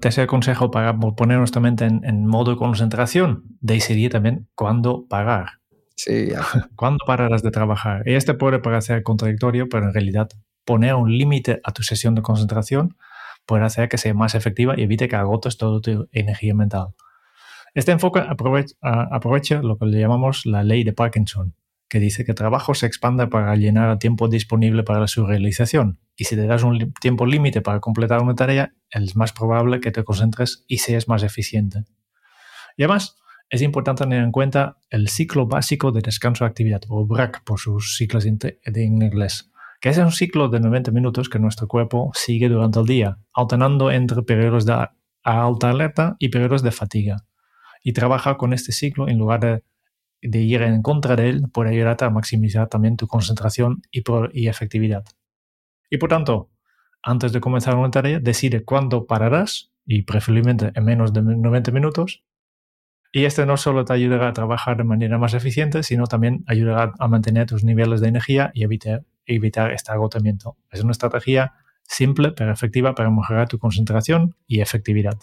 tercer 0.00 0.26
consejo 0.26 0.70
para 0.70 0.98
poner 0.98 1.38
nuestra 1.38 1.60
mente 1.60 1.84
en, 1.84 2.26
modo 2.26 2.52
de 2.52 2.56
concentración, 2.56 3.44
decidir 3.60 4.10
también 4.10 4.48
cuándo 4.54 5.06
parar. 5.08 5.60
Sí, 5.96 6.30
¿Cuándo 6.76 7.04
pararás 7.06 7.42
de 7.42 7.50
trabajar? 7.50 8.02
Y 8.06 8.14
este 8.14 8.34
puede 8.34 8.58
parecer 8.58 9.02
contradictorio, 9.02 9.68
pero 9.68 9.86
en 9.86 9.94
realidad 9.94 10.28
poner 10.64 10.94
un 10.94 11.16
límite 11.16 11.60
a 11.64 11.72
tu 11.72 11.82
sesión 11.82 12.14
de 12.14 12.22
concentración 12.22 12.96
puede 13.46 13.64
hacer 13.64 13.88
que 13.88 13.98
sea 13.98 14.14
más 14.14 14.34
efectiva 14.34 14.74
y 14.76 14.82
evite 14.82 15.08
que 15.08 15.16
agotes 15.16 15.56
toda 15.56 15.80
tu 15.80 16.08
energía 16.12 16.54
mental. 16.54 16.88
Este 17.74 17.92
enfoque 17.92 18.20
aprovecha, 18.20 18.74
aprovecha 18.80 19.62
lo 19.62 19.78
que 19.78 19.86
le 19.86 20.00
llamamos 20.00 20.46
la 20.46 20.62
ley 20.62 20.84
de 20.84 20.92
Parkinson, 20.92 21.54
que 21.88 22.00
dice 22.00 22.24
que 22.24 22.32
el 22.32 22.36
trabajo 22.36 22.74
se 22.74 22.86
expande 22.86 23.26
para 23.26 23.54
llenar 23.56 23.90
el 23.90 23.98
tiempo 23.98 24.28
disponible 24.28 24.82
para 24.82 25.06
su 25.06 25.26
realización. 25.26 25.98
Y 26.20 26.24
si 26.24 26.36
te 26.36 26.46
das 26.46 26.64
un 26.64 26.92
tiempo 27.00 27.24
límite 27.24 27.62
para 27.62 27.80
completar 27.80 28.20
una 28.20 28.34
tarea, 28.34 28.74
es 28.90 29.16
más 29.16 29.32
probable 29.32 29.80
que 29.80 29.90
te 29.90 30.04
concentres 30.04 30.66
y 30.68 30.76
seas 30.76 31.08
más 31.08 31.22
eficiente. 31.22 31.84
Y 32.76 32.82
además, 32.82 33.16
es 33.48 33.62
importante 33.62 34.04
tener 34.04 34.22
en 34.22 34.30
cuenta 34.30 34.76
el 34.90 35.08
ciclo 35.08 35.46
básico 35.46 35.92
de 35.92 36.02
descanso 36.02 36.44
de 36.44 36.50
actividad, 36.50 36.82
o 36.88 37.06
BRAC 37.06 37.42
por 37.42 37.58
sus 37.58 37.96
siglas 37.96 38.26
en 38.26 38.38
inglés, 39.02 39.50
que 39.80 39.88
es 39.88 39.96
un 39.96 40.12
ciclo 40.12 40.50
de 40.50 40.60
90 40.60 40.90
minutos 40.90 41.30
que 41.30 41.38
nuestro 41.38 41.66
cuerpo 41.68 42.10
sigue 42.12 42.50
durante 42.50 42.80
el 42.80 42.84
día, 42.84 43.16
alternando 43.32 43.90
entre 43.90 44.20
periodos 44.20 44.66
de 44.66 44.88
alta 45.22 45.70
alerta 45.70 46.16
y 46.18 46.28
periodos 46.28 46.62
de 46.62 46.70
fatiga. 46.70 47.24
Y 47.82 47.94
trabaja 47.94 48.36
con 48.36 48.52
este 48.52 48.72
ciclo 48.72 49.08
en 49.08 49.16
lugar 49.16 49.40
de 49.40 49.64
de 50.22 50.38
ir 50.40 50.60
en 50.60 50.82
contra 50.82 51.16
de 51.16 51.30
él 51.30 51.44
puede 51.50 51.70
ayudarte 51.70 52.04
a 52.04 52.10
maximizar 52.10 52.68
también 52.68 52.98
tu 52.98 53.06
concentración 53.06 53.80
y, 53.90 54.02
y 54.34 54.48
efectividad. 54.48 55.04
Y 55.90 55.98
por 55.98 56.08
tanto, 56.08 56.50
antes 57.02 57.32
de 57.32 57.40
comenzar 57.40 57.74
una 57.76 57.90
tarea, 57.90 58.20
decide 58.20 58.64
cuándo 58.64 59.06
pararás 59.06 59.72
y 59.84 60.02
preferiblemente 60.02 60.70
en 60.74 60.84
menos 60.84 61.12
de 61.12 61.22
90 61.22 61.72
minutos. 61.72 62.22
Y 63.12 63.24
este 63.24 63.44
no 63.44 63.56
solo 63.56 63.84
te 63.84 63.92
ayudará 63.92 64.28
a 64.28 64.32
trabajar 64.32 64.76
de 64.76 64.84
manera 64.84 65.18
más 65.18 65.34
eficiente, 65.34 65.82
sino 65.82 66.06
también 66.06 66.44
ayudará 66.46 66.92
a 66.98 67.08
mantener 67.08 67.46
tus 67.46 67.64
niveles 67.64 68.00
de 68.00 68.08
energía 68.08 68.52
y 68.54 68.62
evitar, 68.62 69.04
evitar 69.26 69.72
este 69.72 69.90
agotamiento. 69.90 70.56
Es 70.70 70.82
una 70.82 70.92
estrategia 70.92 71.54
simple 71.82 72.30
pero 72.30 72.52
efectiva 72.52 72.94
para 72.94 73.10
mejorar 73.10 73.48
tu 73.48 73.58
concentración 73.58 74.36
y 74.46 74.60
efectividad. 74.60 75.18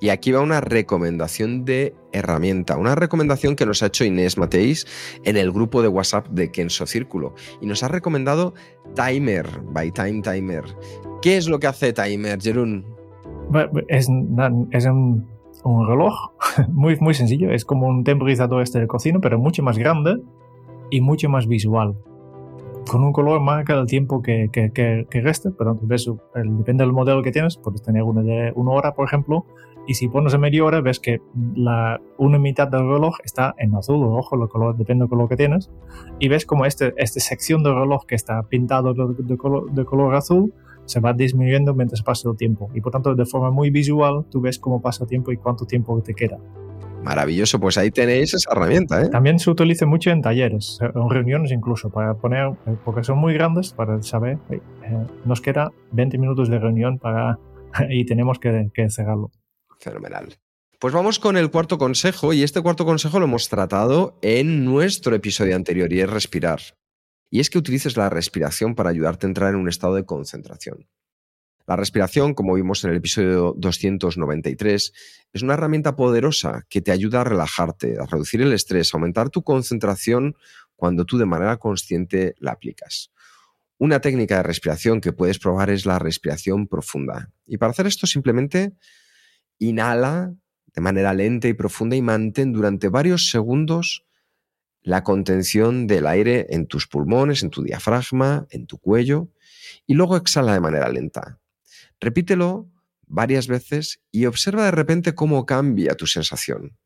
Y 0.00 0.08
aquí 0.08 0.32
va 0.32 0.40
una 0.40 0.60
recomendación 0.60 1.64
de 1.64 1.94
herramienta, 2.12 2.76
una 2.78 2.94
recomendación 2.94 3.54
que 3.54 3.66
nos 3.66 3.82
ha 3.82 3.86
hecho 3.86 4.04
Inés 4.04 4.38
Mateis 4.38 4.86
en 5.24 5.36
el 5.36 5.52
grupo 5.52 5.82
de 5.82 5.88
WhatsApp 5.88 6.28
de 6.28 6.50
Kenso 6.50 6.86
Círculo. 6.86 7.34
Y 7.60 7.66
nos 7.66 7.82
ha 7.82 7.88
recomendado 7.88 8.54
Timer, 8.94 9.46
by 9.72 9.92
Time 9.92 10.22
Timer. 10.22 10.64
¿Qué 11.20 11.36
es 11.36 11.48
lo 11.48 11.58
que 11.60 11.66
hace 11.66 11.92
Timer, 11.92 12.40
Jerún? 12.40 12.86
Es, 13.88 14.08
es 14.70 14.86
un, 14.86 15.26
un, 15.64 15.86
reloj 15.86 16.14
muy, 16.68 16.96
muy 16.98 17.14
sencillo, 17.14 17.50
es 17.50 17.64
como 17.64 17.86
un 17.86 18.04
temporizador 18.04 18.62
este 18.62 18.80
de 18.80 18.86
cocina, 18.86 19.18
pero 19.20 19.38
mucho 19.38 19.62
más 19.62 19.76
grande 19.76 20.16
y 20.90 21.00
mucho 21.00 21.28
más 21.28 21.46
visual 21.46 21.94
con 22.90 23.04
un 23.04 23.12
color 23.12 23.40
marca 23.40 23.78
el 23.78 23.86
tiempo 23.86 24.22
que, 24.22 24.48
que, 24.52 24.72
que, 24.72 25.20
resta, 25.20 25.50
pero 25.56 25.78
ves, 25.82 26.10
depende 26.34 26.84
del 26.84 26.92
modelo 26.92 27.22
que 27.22 27.30
tienes, 27.30 27.56
puedes 27.56 27.82
tener 27.82 28.02
uno 28.02 28.22
de 28.22 28.52
una 28.56 28.72
hora, 28.72 28.94
por 28.94 29.06
ejemplo, 29.06 29.46
y 29.86 29.94
si 29.94 30.08
pones 30.08 30.34
a 30.34 30.38
media 30.38 30.64
hora, 30.64 30.80
ves 30.80 31.00
que 31.00 31.20
la, 31.54 32.00
una 32.18 32.38
mitad 32.38 32.68
del 32.68 32.88
reloj 32.88 33.16
está 33.24 33.54
en 33.58 33.74
azul 33.74 34.02
o 34.04 34.16
rojo, 34.16 34.40
el 34.42 34.48
color, 34.48 34.76
depende 34.76 35.02
del 35.02 35.08
color 35.08 35.28
que 35.28 35.36
tienes, 35.36 35.70
y 36.18 36.28
ves 36.28 36.46
como 36.46 36.66
este, 36.66 36.94
esta 36.96 37.20
sección 37.20 37.62
del 37.62 37.74
reloj 37.74 38.04
que 38.06 38.14
está 38.14 38.42
pintado 38.44 38.94
de, 38.94 39.36
color, 39.36 39.70
de 39.72 39.84
color 39.84 40.14
azul 40.14 40.52
se 40.86 41.00
va 41.00 41.12
disminuyendo 41.12 41.74
mientras 41.74 42.02
pasa 42.02 42.28
el 42.28 42.36
tiempo. 42.36 42.70
Y 42.74 42.80
por 42.80 42.92
tanto, 42.92 43.14
de 43.14 43.24
forma 43.24 43.50
muy 43.50 43.70
visual, 43.70 44.24
tú 44.30 44.40
ves 44.40 44.58
cómo 44.58 44.82
pasa 44.82 45.04
el 45.04 45.08
tiempo 45.08 45.30
y 45.30 45.36
cuánto 45.36 45.64
tiempo 45.64 46.00
te 46.02 46.14
queda. 46.14 46.38
Maravilloso, 47.04 47.58
pues 47.58 47.78
ahí 47.78 47.90
tenéis 47.90 48.34
esa 48.34 48.52
herramienta. 48.52 49.02
¿eh? 49.02 49.08
También 49.08 49.38
se 49.38 49.50
utiliza 49.50 49.86
mucho 49.86 50.10
en 50.10 50.20
talleres, 50.20 50.78
en 50.82 51.08
reuniones 51.08 51.50
incluso, 51.50 51.90
para 51.90 52.14
poner, 52.14 52.52
eh, 52.66 52.76
porque 52.84 53.04
son 53.04 53.18
muy 53.18 53.32
grandes, 53.32 53.72
para 53.72 54.02
saber, 54.02 54.38
eh, 54.50 54.60
nos 55.24 55.40
queda 55.40 55.70
20 55.92 56.18
minutos 56.18 56.50
de 56.50 56.58
reunión 56.58 56.98
para, 56.98 57.38
y 57.88 58.04
tenemos 58.04 58.38
que, 58.38 58.70
que 58.74 58.90
cerrarlo. 58.90 59.30
Fenomenal. 59.80 60.38
Pues 60.78 60.94
vamos 60.94 61.18
con 61.18 61.36
el 61.36 61.50
cuarto 61.50 61.78
consejo 61.78 62.32
y 62.32 62.42
este 62.42 62.60
cuarto 62.60 62.84
consejo 62.84 63.18
lo 63.18 63.26
hemos 63.26 63.48
tratado 63.48 64.18
en 64.22 64.64
nuestro 64.64 65.14
episodio 65.14 65.56
anterior 65.56 65.92
y 65.92 66.00
es 66.00 66.08
respirar. 66.08 66.60
Y 67.30 67.40
es 67.40 67.50
que 67.50 67.58
utilices 67.58 67.96
la 67.96 68.08
respiración 68.08 68.74
para 68.74 68.90
ayudarte 68.90 69.26
a 69.26 69.28
entrar 69.28 69.50
en 69.50 69.60
un 69.60 69.68
estado 69.68 69.94
de 69.94 70.04
concentración. 70.04 70.88
La 71.66 71.76
respiración, 71.76 72.34
como 72.34 72.54
vimos 72.54 72.82
en 72.84 72.90
el 72.90 72.96
episodio 72.96 73.54
293, 73.56 74.92
es 75.32 75.42
una 75.42 75.54
herramienta 75.54 75.96
poderosa 75.96 76.66
que 76.68 76.80
te 76.80 76.90
ayuda 76.90 77.20
a 77.20 77.24
relajarte, 77.24 77.96
a 78.00 78.06
reducir 78.06 78.42
el 78.42 78.52
estrés, 78.52 78.92
a 78.92 78.96
aumentar 78.96 79.30
tu 79.30 79.42
concentración 79.42 80.34
cuando 80.76 81.04
tú 81.04 81.16
de 81.16 81.26
manera 81.26 81.58
consciente 81.58 82.34
la 82.38 82.52
aplicas. 82.52 83.12
Una 83.78 84.00
técnica 84.00 84.38
de 84.38 84.42
respiración 84.42 85.00
que 85.00 85.12
puedes 85.12 85.38
probar 85.38 85.70
es 85.70 85.86
la 85.86 85.98
respiración 85.98 86.66
profunda. 86.66 87.30
Y 87.46 87.58
para 87.58 87.70
hacer 87.70 87.86
esto 87.86 88.06
simplemente 88.06 88.72
inhala 89.60 90.34
de 90.74 90.80
manera 90.80 91.14
lenta 91.14 91.46
y 91.46 91.54
profunda 91.54 91.94
y 91.94 92.02
mantén 92.02 92.52
durante 92.52 92.88
varios 92.88 93.30
segundos 93.30 94.04
la 94.82 95.04
contención 95.04 95.86
del 95.86 96.06
aire 96.06 96.46
en 96.50 96.66
tus 96.66 96.86
pulmones, 96.86 97.42
en 97.42 97.50
tu 97.50 97.62
diafragma, 97.62 98.46
en 98.50 98.66
tu 98.66 98.78
cuello, 98.78 99.28
y 99.86 99.94
luego 99.94 100.16
exhala 100.16 100.54
de 100.54 100.60
manera 100.60 100.88
lenta. 100.88 101.38
Repítelo 102.00 102.70
varias 103.06 103.46
veces 103.46 104.00
y 104.10 104.24
observa 104.24 104.64
de 104.64 104.70
repente 104.70 105.14
cómo 105.14 105.44
cambia 105.44 105.94
tu 105.94 106.06
sensación. 106.06 106.78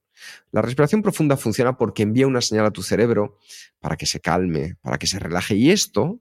La 0.51 0.62
respiración 0.62 1.03
profunda 1.03 1.37
funciona 1.37 1.77
porque 1.77 2.03
envía 2.03 2.27
una 2.27 2.41
señal 2.41 2.66
a 2.66 2.70
tu 2.70 2.83
cerebro 2.83 3.39
para 3.79 3.97
que 3.97 4.07
se 4.07 4.20
calme, 4.20 4.77
para 4.81 4.99
que 4.99 5.07
se 5.07 5.18
relaje 5.18 5.55
y 5.55 5.70
esto 5.70 6.20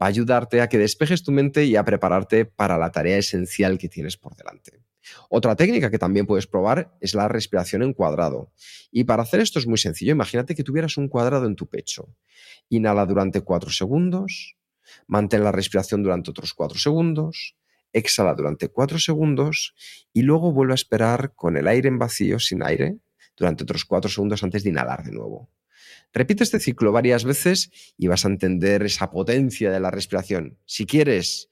va 0.00 0.06
a 0.06 0.08
ayudarte 0.08 0.60
a 0.60 0.68
que 0.68 0.78
despejes 0.78 1.22
tu 1.22 1.32
mente 1.32 1.64
y 1.64 1.76
a 1.76 1.84
prepararte 1.84 2.44
para 2.44 2.78
la 2.78 2.92
tarea 2.92 3.18
esencial 3.18 3.78
que 3.78 3.88
tienes 3.88 4.16
por 4.16 4.36
delante. 4.36 4.81
Otra 5.28 5.56
técnica 5.56 5.90
que 5.90 5.98
también 5.98 6.26
puedes 6.26 6.46
probar 6.46 6.96
es 7.00 7.14
la 7.14 7.28
respiración 7.28 7.82
en 7.82 7.92
cuadrado. 7.92 8.52
Y 8.90 9.04
para 9.04 9.22
hacer 9.22 9.40
esto 9.40 9.58
es 9.58 9.66
muy 9.66 9.78
sencillo. 9.78 10.12
Imagínate 10.12 10.54
que 10.54 10.64
tuvieras 10.64 10.96
un 10.96 11.08
cuadrado 11.08 11.46
en 11.46 11.56
tu 11.56 11.68
pecho. 11.68 12.14
Inhala 12.68 13.06
durante 13.06 13.40
4 13.40 13.70
segundos, 13.70 14.56
mantén 15.06 15.44
la 15.44 15.52
respiración 15.52 16.02
durante 16.02 16.30
otros 16.30 16.54
4 16.54 16.78
segundos, 16.78 17.56
exhala 17.92 18.34
durante 18.34 18.68
4 18.68 18.98
segundos 18.98 19.74
y 20.12 20.22
luego 20.22 20.52
vuelve 20.52 20.72
a 20.72 20.74
esperar 20.74 21.34
con 21.34 21.56
el 21.56 21.68
aire 21.68 21.88
en 21.88 21.98
vacío, 21.98 22.38
sin 22.38 22.62
aire, 22.62 22.98
durante 23.36 23.64
otros 23.64 23.84
4 23.84 24.10
segundos 24.10 24.42
antes 24.42 24.64
de 24.64 24.70
inhalar 24.70 25.04
de 25.04 25.12
nuevo. 25.12 25.50
Repite 26.12 26.44
este 26.44 26.60
ciclo 26.60 26.92
varias 26.92 27.24
veces 27.24 27.70
y 27.96 28.06
vas 28.06 28.24
a 28.24 28.28
entender 28.28 28.82
esa 28.82 29.10
potencia 29.10 29.70
de 29.70 29.80
la 29.80 29.90
respiración. 29.90 30.58
Si 30.66 30.84
quieres 30.84 31.50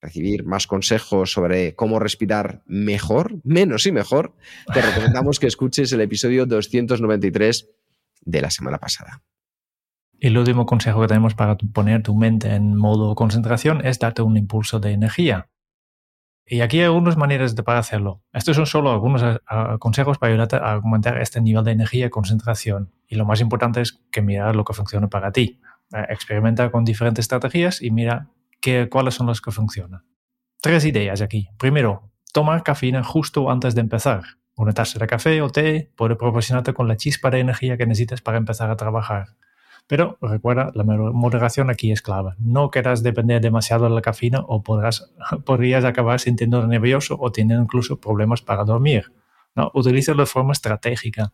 recibir 0.00 0.44
más 0.44 0.66
consejos 0.66 1.32
sobre 1.32 1.74
cómo 1.74 1.98
respirar 1.98 2.62
mejor, 2.66 3.40
menos 3.44 3.86
y 3.86 3.92
mejor, 3.92 4.34
te 4.72 4.80
recomendamos 4.82 5.40
que 5.40 5.46
escuches 5.46 5.92
el 5.92 6.00
episodio 6.00 6.46
293 6.46 7.68
de 8.22 8.40
la 8.40 8.50
semana 8.50 8.78
pasada. 8.78 9.22
El 10.18 10.38
último 10.38 10.64
consejo 10.64 11.00
que 11.02 11.08
tenemos 11.08 11.34
para 11.34 11.56
poner 11.56 12.02
tu 12.02 12.14
mente 12.14 12.54
en 12.54 12.76
modo 12.76 13.14
concentración 13.14 13.84
es 13.86 13.98
darte 13.98 14.22
un 14.22 14.36
impulso 14.36 14.80
de 14.80 14.92
energía. 14.92 15.48
Y 16.48 16.60
aquí 16.60 16.78
hay 16.78 16.84
algunas 16.84 17.16
maneras 17.16 17.56
de 17.56 17.62
para 17.64 17.80
hacerlo. 17.80 18.22
Estos 18.32 18.54
son 18.54 18.66
solo 18.66 18.92
algunos 18.92 19.22
eh, 19.22 19.38
consejos 19.80 20.18
para 20.18 20.32
ayudarte 20.32 20.56
a 20.56 20.74
aumentar 20.74 21.20
este 21.20 21.40
nivel 21.40 21.64
de 21.64 21.72
energía 21.72 22.06
y 22.06 22.10
concentración. 22.10 22.92
Y 23.08 23.16
lo 23.16 23.24
más 23.24 23.40
importante 23.40 23.80
es 23.80 24.00
que 24.12 24.22
mirar 24.22 24.54
lo 24.54 24.64
que 24.64 24.72
funciona 24.72 25.08
para 25.08 25.32
ti. 25.32 25.60
Eh, 25.92 26.06
experimenta 26.08 26.70
con 26.70 26.84
diferentes 26.84 27.24
estrategias 27.24 27.82
y 27.82 27.90
mira 27.90 28.30
qué, 28.66 28.88
cuáles 28.88 29.14
son 29.14 29.28
las 29.28 29.40
que 29.40 29.52
funcionan. 29.52 30.02
Tres 30.60 30.84
ideas 30.84 31.20
aquí. 31.20 31.48
Primero, 31.56 32.10
tomar 32.32 32.64
cafeína 32.64 33.04
justo 33.04 33.48
antes 33.48 33.76
de 33.76 33.80
empezar. 33.80 34.24
Una 34.56 34.72
taza 34.72 34.98
de 34.98 35.06
café 35.06 35.40
o 35.40 35.50
té 35.50 35.92
puede 35.94 36.16
proporcionarte 36.16 36.74
con 36.74 36.88
la 36.88 36.96
chispa 36.96 37.30
de 37.30 37.38
energía 37.38 37.76
que 37.76 37.86
necesitas 37.86 38.22
para 38.22 38.38
empezar 38.38 38.68
a 38.70 38.76
trabajar. 38.76 39.36
Pero 39.86 40.18
recuerda, 40.20 40.72
la 40.74 40.82
moderación 40.82 41.70
aquí 41.70 41.92
es 41.92 42.02
clave. 42.02 42.32
No 42.40 42.70
quieras 42.72 43.04
depender 43.04 43.40
demasiado 43.40 43.84
de 43.84 43.94
la 43.94 44.02
cafeína 44.02 44.40
o 44.40 44.64
podrás, 44.64 45.12
podrías 45.44 45.84
acabar 45.84 46.18
sintiendo 46.18 46.66
nervioso 46.66 47.16
o 47.20 47.30
teniendo 47.30 47.62
incluso 47.62 48.00
problemas 48.00 48.42
para 48.42 48.64
dormir. 48.64 49.12
¿no? 49.54 49.70
Utilízalo 49.74 50.22
de 50.22 50.26
forma 50.26 50.52
estratégica. 50.52 51.32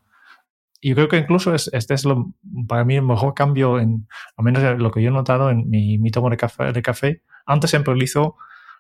Y 0.85 0.95
creo 0.95 1.07
que 1.07 1.17
incluso 1.17 1.55
este 1.55 1.95
es 1.95 2.05
lo, 2.05 2.35
para 2.67 2.85
mí 2.85 2.97
el 2.97 3.03
mejor 3.03 3.35
cambio, 3.35 3.79
en, 3.79 4.09
al 4.37 4.45
menos 4.45 4.81
lo 4.81 4.91
que 4.91 5.01
yo 5.01 5.11
he 5.11 5.13
notado 5.13 5.49
en 5.49 5.71
mi, 5.71 5.97
mi 5.97 6.11
tomo 6.11 6.29
de 6.29 6.37
café, 6.37 6.73
de 6.73 6.83
café. 6.83 7.23
Antes 7.47 7.71
siempre 7.71 7.95
lo 7.95 8.03
hizo 8.03 8.37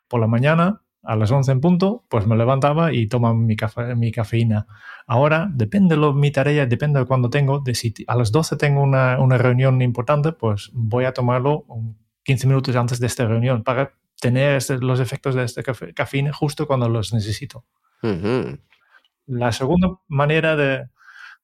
por 0.08 0.20
la 0.20 0.26
mañana, 0.26 0.82
a 1.04 1.14
las 1.14 1.30
11 1.30 1.52
en 1.52 1.60
punto, 1.60 2.04
pues 2.08 2.26
me 2.26 2.36
levantaba 2.36 2.92
y 2.92 3.06
tomaba 3.06 3.34
mi, 3.34 3.54
café, 3.54 3.94
mi 3.94 4.10
cafeína. 4.10 4.66
Ahora, 5.06 5.48
depende 5.52 5.96
de 5.96 6.12
mi 6.12 6.32
tarea, 6.32 6.66
depende 6.66 6.98
de 6.98 7.06
cuándo 7.06 7.30
tengo, 7.30 7.60
de 7.60 7.76
si 7.76 7.94
a 8.08 8.16
las 8.16 8.32
12 8.32 8.56
tengo 8.56 8.82
una, 8.82 9.20
una, 9.20 9.38
reunión 9.38 9.80
importante, 9.80 10.32
pues 10.32 10.70
voy 10.72 11.04
a 11.04 11.12
tomarlo 11.12 11.66
15 12.24 12.48
minutos 12.48 12.74
antes 12.74 12.98
de 12.98 13.06
esta 13.06 13.26
reunión 13.26 13.62
para 13.62 13.94
tener 14.20 14.56
este, 14.56 14.78
los 14.78 14.98
efectos 14.98 15.36
de 15.36 15.44
este 15.44 15.62
café, 15.62 15.94
cafeína 15.94 16.32
justo 16.32 16.66
cuando 16.66 16.88
los 16.88 17.12
necesito. 17.12 17.64
La 19.26 19.52
segunda 19.52 20.00
manera 20.08 20.56
de, 20.56 20.88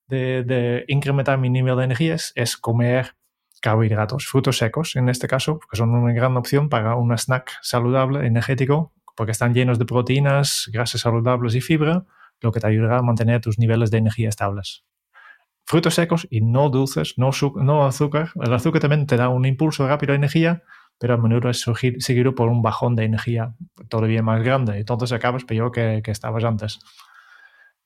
de, 0.09 0.43
de, 0.43 0.85
incrementar 0.89 1.39
mi 1.39 1.51
nivel 1.51 1.77
de 1.77 1.85
energías 1.85 2.33
es 2.35 2.57
comer 2.57 3.15
carbohidratos, 3.61 4.27
frutos 4.27 4.59
secos 4.59 4.97
en 4.97 5.09
este 5.09 5.29
caso, 5.29 5.61
que 5.71 5.77
son 5.77 5.91
una 5.91 6.13
gran 6.13 6.37
opción 6.37 6.69
para 6.69 6.97
un 6.97 7.17
snack 7.17 7.53
saludable, 7.63 8.27
energético, 8.27 8.93
porque 9.17 9.33
están 9.33 9.53
llenos 9.53 9.79
de 9.79 9.85
proteínas, 9.85 10.71
grasas 10.73 11.01
saludables 11.01 11.55
y 11.55 11.61
fibra, 11.61 12.05
lo 12.41 12.53
que 12.53 12.61
te 12.61 12.69
ayudará 12.69 12.99
a 12.99 13.03
mantener 13.03 13.41
tus 13.41 13.59
niveles 13.59 13.91
de 13.91 13.99
energía 13.99 14.29
estables. 14.29 14.85
Frutos 15.67 15.95
secos 15.95 16.27
y 16.31 16.41
no 16.41 16.71
dulces, 16.71 17.15
no, 17.19 17.31
no 17.57 17.85
azúcar. 17.85 18.31
El 18.43 18.55
azúcar 18.55 18.81
también 18.81 19.07
te 19.07 19.17
da 19.17 19.29
un 19.29 19.45
impulso 19.45 19.87
rápido 19.87 20.13
de 20.13 20.17
energía, 20.17 20.63
pero 20.99 21.15
a 21.15 21.17
menudo 21.19 21.51
es 21.51 21.65
seguido 21.99 22.35
por 22.35 22.49
un 22.49 22.63
bajón 22.63 22.97
de 22.97 23.05
energía 23.05 23.55
todavía 23.89 24.23
más 24.23 24.43
grande. 24.43 24.79
Entonces 24.79 25.13
acabas 25.13 25.45
peor 25.45 25.71
que, 25.71 26.01
que 26.03 26.11
estabas 26.11 26.45
antes. 26.45 26.79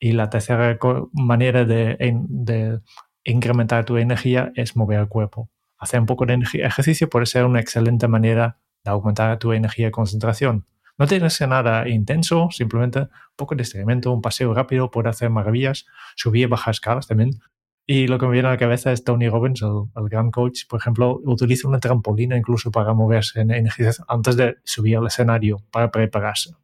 Y 0.03 0.11
la 0.11 0.31
tercera 0.31 0.77
manera 1.13 1.65
de, 1.65 2.81
incrementar 3.23 3.85
tu 3.85 3.99
energía 3.99 4.51
es 4.57 4.75
mover 4.75 4.99
el 4.99 5.07
cuerpo. 5.07 5.49
Hacer 5.79 6.01
un 6.01 6.07
poco 6.07 6.27
de 6.27 6.35
ejercicio 6.35 7.09
puede 7.09 7.27
ser 7.27 7.45
una 7.45 7.61
excelente 7.61 8.09
manera 8.09 8.59
de 8.83 8.91
aumentar 8.91 9.39
tu 9.39 9.53
energía 9.53 9.87
y 9.87 9.91
concentración. 9.93 10.67
No 10.99 11.07
tiene 11.07 11.27
que 11.27 11.31
ser 11.31 11.51
nada 11.51 11.89
intenso, 11.89 12.49
simplemente 12.51 12.99
un 12.99 13.09
poco 13.37 13.55
de 13.55 13.63
estiramiento, 13.63 14.13
un 14.13 14.23
paseo 14.23 14.53
rápido 14.53 14.91
puede 14.91 15.09
hacer 15.09 15.31
maravillas, 15.31 15.87
subir 16.17 16.43
y 16.43 16.47
bajar 16.47 16.73
escalas 16.73 17.07
también. 17.07 17.39
Y 17.87 18.09
lo 18.09 18.19
que 18.19 18.27
me 18.27 18.33
viene 18.33 18.49
a 18.49 18.53
la 18.53 18.59
cabeza 18.59 18.91
es 18.91 19.05
Tony 19.05 19.29
Robbins, 19.29 19.63
el, 19.63 20.09
gran 20.09 20.33
coach, 20.33 20.67
por 20.69 20.81
ejemplo, 20.81 21.21
utiliza 21.23 21.69
una 21.69 21.79
trampolina 21.79 22.37
incluso 22.37 22.73
para 22.73 22.93
moverse 22.93 23.41
en 23.41 23.53
energía 23.53 23.93
antes 24.09 24.37
de 24.37 24.57
subir 24.65 24.97
al 24.97 25.07
escenario 25.07 25.59
para 25.71 25.93
prepararse. 25.93 26.57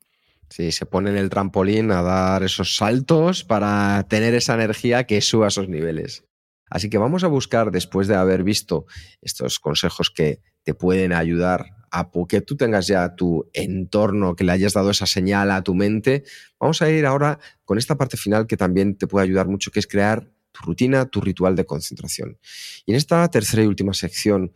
Sí, 0.50 0.72
se 0.72 0.86
pone 0.86 1.10
en 1.10 1.16
el 1.16 1.28
trampolín 1.28 1.90
a 1.90 2.02
dar 2.02 2.42
esos 2.42 2.76
saltos 2.76 3.44
para 3.44 4.06
tener 4.08 4.34
esa 4.34 4.54
energía 4.54 5.04
que 5.04 5.20
suba 5.20 5.48
esos 5.48 5.68
niveles. 5.68 6.24
Así 6.70 6.90
que 6.90 6.98
vamos 6.98 7.24
a 7.24 7.28
buscar, 7.28 7.70
después 7.70 8.08
de 8.08 8.16
haber 8.16 8.44
visto 8.44 8.86
estos 9.20 9.58
consejos 9.58 10.10
que 10.10 10.40
te 10.64 10.74
pueden 10.74 11.12
ayudar 11.12 11.66
a 11.90 12.10
que 12.28 12.40
tú 12.42 12.56
tengas 12.56 12.86
ya 12.86 13.14
tu 13.14 13.48
entorno, 13.52 14.36
que 14.36 14.44
le 14.44 14.52
hayas 14.52 14.74
dado 14.74 14.90
esa 14.90 15.06
señal 15.06 15.50
a 15.50 15.62
tu 15.62 15.74
mente, 15.74 16.24
vamos 16.60 16.82
a 16.82 16.90
ir 16.90 17.06
ahora 17.06 17.38
con 17.64 17.78
esta 17.78 17.96
parte 17.96 18.16
final 18.16 18.46
que 18.46 18.56
también 18.56 18.96
te 18.96 19.06
puede 19.06 19.24
ayudar 19.24 19.48
mucho, 19.48 19.70
que 19.70 19.80
es 19.80 19.86
crear 19.86 20.30
tu 20.52 20.64
rutina, 20.64 21.06
tu 21.06 21.20
ritual 21.20 21.56
de 21.56 21.64
concentración. 21.64 22.38
Y 22.84 22.92
en 22.92 22.96
esta 22.96 23.26
tercera 23.28 23.62
y 23.62 23.66
última 23.66 23.94
sección, 23.94 24.52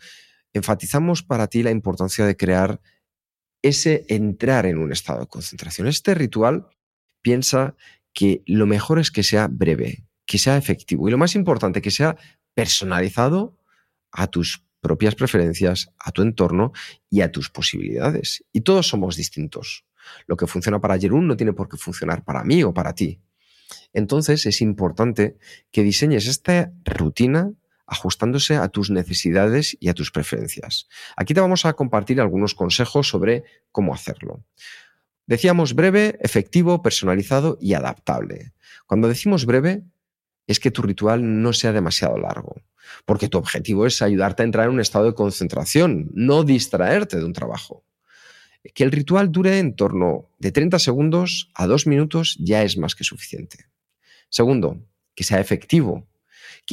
enfatizamos 0.53 1.23
para 1.23 1.47
ti 1.47 1.63
la 1.63 1.71
importancia 1.71 2.27
de 2.27 2.37
crear 2.37 2.81
ese 3.63 4.05
entrar 4.09 4.67
en 4.67 4.79
un 4.79 4.93
estado 4.93 5.21
de 5.21 5.27
concentración. 5.27 5.87
Este 5.87 6.15
ritual 6.15 6.67
piensa 7.23 7.77
que 8.13 8.43
lo 8.47 8.67
mejor 8.67 8.99
es 8.99 9.11
que 9.11 9.23
sea 9.23 9.49
breve, 9.49 10.05
que 10.27 10.39
sea 10.39 10.57
efectivo 10.57 11.09
y 11.09 11.11
lo 11.11 11.19
más 11.19 11.35
importante, 11.35 11.81
que 11.81 11.91
sea 11.91 12.17
personalizado 12.55 13.57
a 14.11 14.27
tus 14.27 14.65
propias 14.81 15.15
preferencias, 15.15 15.93
a 15.99 16.11
tu 16.11 16.23
entorno 16.23 16.73
y 17.09 17.21
a 17.21 17.31
tus 17.31 17.49
posibilidades. 17.49 18.45
Y 18.53 18.63
todos 18.63 18.89
somos 18.89 19.17
distintos. 19.17 19.87
Lo 20.27 20.37
que 20.37 20.49
funciona 20.49 20.81
para 20.81 20.99
Jerún 20.99 21.29
no 21.29 21.37
tiene 21.37 21.53
por 21.53 21.69
qué 21.69 21.77
funcionar 21.77 22.25
para 22.25 22.43
mí 22.45 22.65
o 22.65 22.75
para 22.75 22.95
ti. 22.95 23.21
Entonces 23.93 24.45
es 24.45 24.61
importante 24.61 25.39
que 25.71 25.83
diseñes 25.83 26.27
esta 26.27 26.73
rutina 26.85 27.53
ajustándose 27.93 28.57
a 28.57 28.69
tus 28.69 28.91
necesidades 28.91 29.77
y 29.79 29.89
a 29.89 29.95
tus 29.95 30.11
preferencias. 30.11 30.89
Aquí 31.15 31.35
te 31.35 31.41
vamos 31.41 31.67
a 31.67 31.75
compartir 31.75 32.21
algunos 32.21 32.55
consejos 32.55 33.09
sobre 33.09 33.45
cómo 33.71 33.95
hacerlo. 33.95 34.45
Decíamos 35.27 35.75
breve, 35.75 36.19
efectivo, 36.21 36.83
personalizado 36.83 37.59
y 37.61 37.75
adaptable. 37.75 38.55
Cuando 38.87 39.09
decimos 39.09 39.45
breve, 39.45 39.85
es 40.47 40.59
que 40.59 40.71
tu 40.71 40.83
ritual 40.83 41.43
no 41.43 41.53
sea 41.53 41.73
demasiado 41.73 42.17
largo, 42.17 42.57
porque 43.05 43.29
tu 43.29 43.37
objetivo 43.39 43.87
es 43.87 44.01
ayudarte 44.01 44.43
a 44.43 44.47
entrar 44.47 44.67
en 44.67 44.75
un 44.75 44.81
estado 44.81 45.05
de 45.05 45.15
concentración, 45.15 46.11
no 46.15 46.45
distraerte 46.45 47.19
de 47.19 47.25
un 47.25 47.35
trabajo. 47.35 47.85
Que 48.75 48.85
el 48.85 48.93
ritual 48.93 49.31
dure 49.31 49.59
en 49.59 49.77
torno 49.77 50.31
de 50.39 50.51
30 50.51 50.79
segundos 50.79 51.51
a 51.55 51.67
2 51.67 51.87
minutos 51.87 52.37
ya 52.41 52.63
es 52.63 52.79
más 52.79 52.95
que 52.95 53.05
suficiente. 53.05 53.67
Segundo, 54.31 54.83
que 55.15 55.25
sea 55.25 55.41
efectivo, 55.41 56.09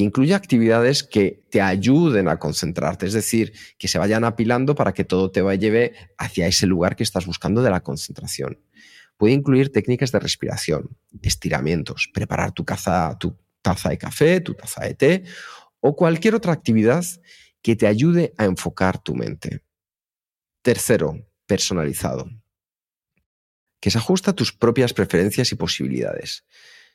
que 0.00 0.04
incluya 0.04 0.34
actividades 0.34 1.02
que 1.02 1.44
te 1.50 1.60
ayuden 1.60 2.28
a 2.28 2.38
concentrarte, 2.38 3.04
es 3.04 3.12
decir, 3.12 3.52
que 3.76 3.86
se 3.86 3.98
vayan 3.98 4.24
apilando 4.24 4.74
para 4.74 4.94
que 4.94 5.04
todo 5.04 5.30
te 5.30 5.42
lleve 5.58 5.92
hacia 6.16 6.46
ese 6.46 6.66
lugar 6.66 6.96
que 6.96 7.02
estás 7.02 7.26
buscando 7.26 7.62
de 7.62 7.68
la 7.68 7.82
concentración. 7.82 8.58
Puede 9.18 9.34
incluir 9.34 9.70
técnicas 9.70 10.10
de 10.10 10.18
respiración, 10.18 10.96
estiramientos, 11.20 12.08
preparar 12.14 12.52
tu, 12.52 12.64
tu 13.18 13.38
taza 13.60 13.90
de 13.90 13.98
café, 13.98 14.40
tu 14.40 14.54
taza 14.54 14.86
de 14.86 14.94
té 14.94 15.24
o 15.80 15.94
cualquier 15.94 16.34
otra 16.34 16.54
actividad 16.54 17.04
que 17.60 17.76
te 17.76 17.86
ayude 17.86 18.32
a 18.38 18.46
enfocar 18.46 19.02
tu 19.02 19.14
mente. 19.14 19.60
Tercero, 20.62 21.28
personalizado, 21.44 22.26
que 23.82 23.90
se 23.90 23.98
ajusta 23.98 24.30
a 24.30 24.34
tus 24.34 24.50
propias 24.50 24.94
preferencias 24.94 25.52
y 25.52 25.56
posibilidades. 25.56 26.46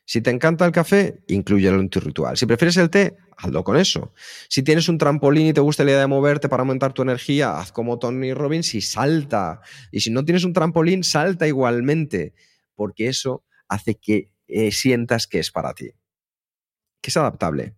Si 0.06 0.22
te 0.22 0.30
encanta 0.30 0.66
el 0.66 0.72
café, 0.72 1.24
incluyelo 1.28 1.80
en 1.80 1.90
tu 1.90 2.00
ritual. 2.00 2.38
Si 2.38 2.46
prefieres 2.46 2.78
el 2.78 2.92
té, 2.92 3.18
hazlo 3.38 3.64
con 3.64 3.76
eso. 3.76 4.14
Si 4.50 4.62
tienes 4.62 4.88
un 4.88 5.00
trampolín 5.00 5.48
y 5.48 5.54
te 5.54 5.62
gusta 5.62 5.84
la 5.84 5.92
idea 5.92 6.02
de 6.02 6.08
moverte 6.08 6.48
para 6.48 6.62
aumentar 6.62 6.94
tu 6.94 7.02
energía, 7.02 7.58
haz 7.58 7.72
como 7.72 7.98
Tony 7.98 8.34
Robbins 8.34 8.76
y 8.76 8.82
salta. 8.82 9.62
Y 9.92 10.02
si 10.02 10.12
no 10.12 10.24
tienes 10.24 10.44
un 10.44 10.54
trampolín, 10.54 11.04
salta 11.04 11.48
igualmente, 11.48 12.34
porque 12.76 13.08
eso 13.08 13.44
hace 13.68 13.96
que 13.96 14.30
eh, 14.48 14.72
sientas 14.72 15.26
que 15.26 15.40
es 15.40 15.52
para 15.52 15.74
ti. 15.74 15.92
Que 17.02 17.10
es 17.10 17.18
adaptable, 17.18 17.76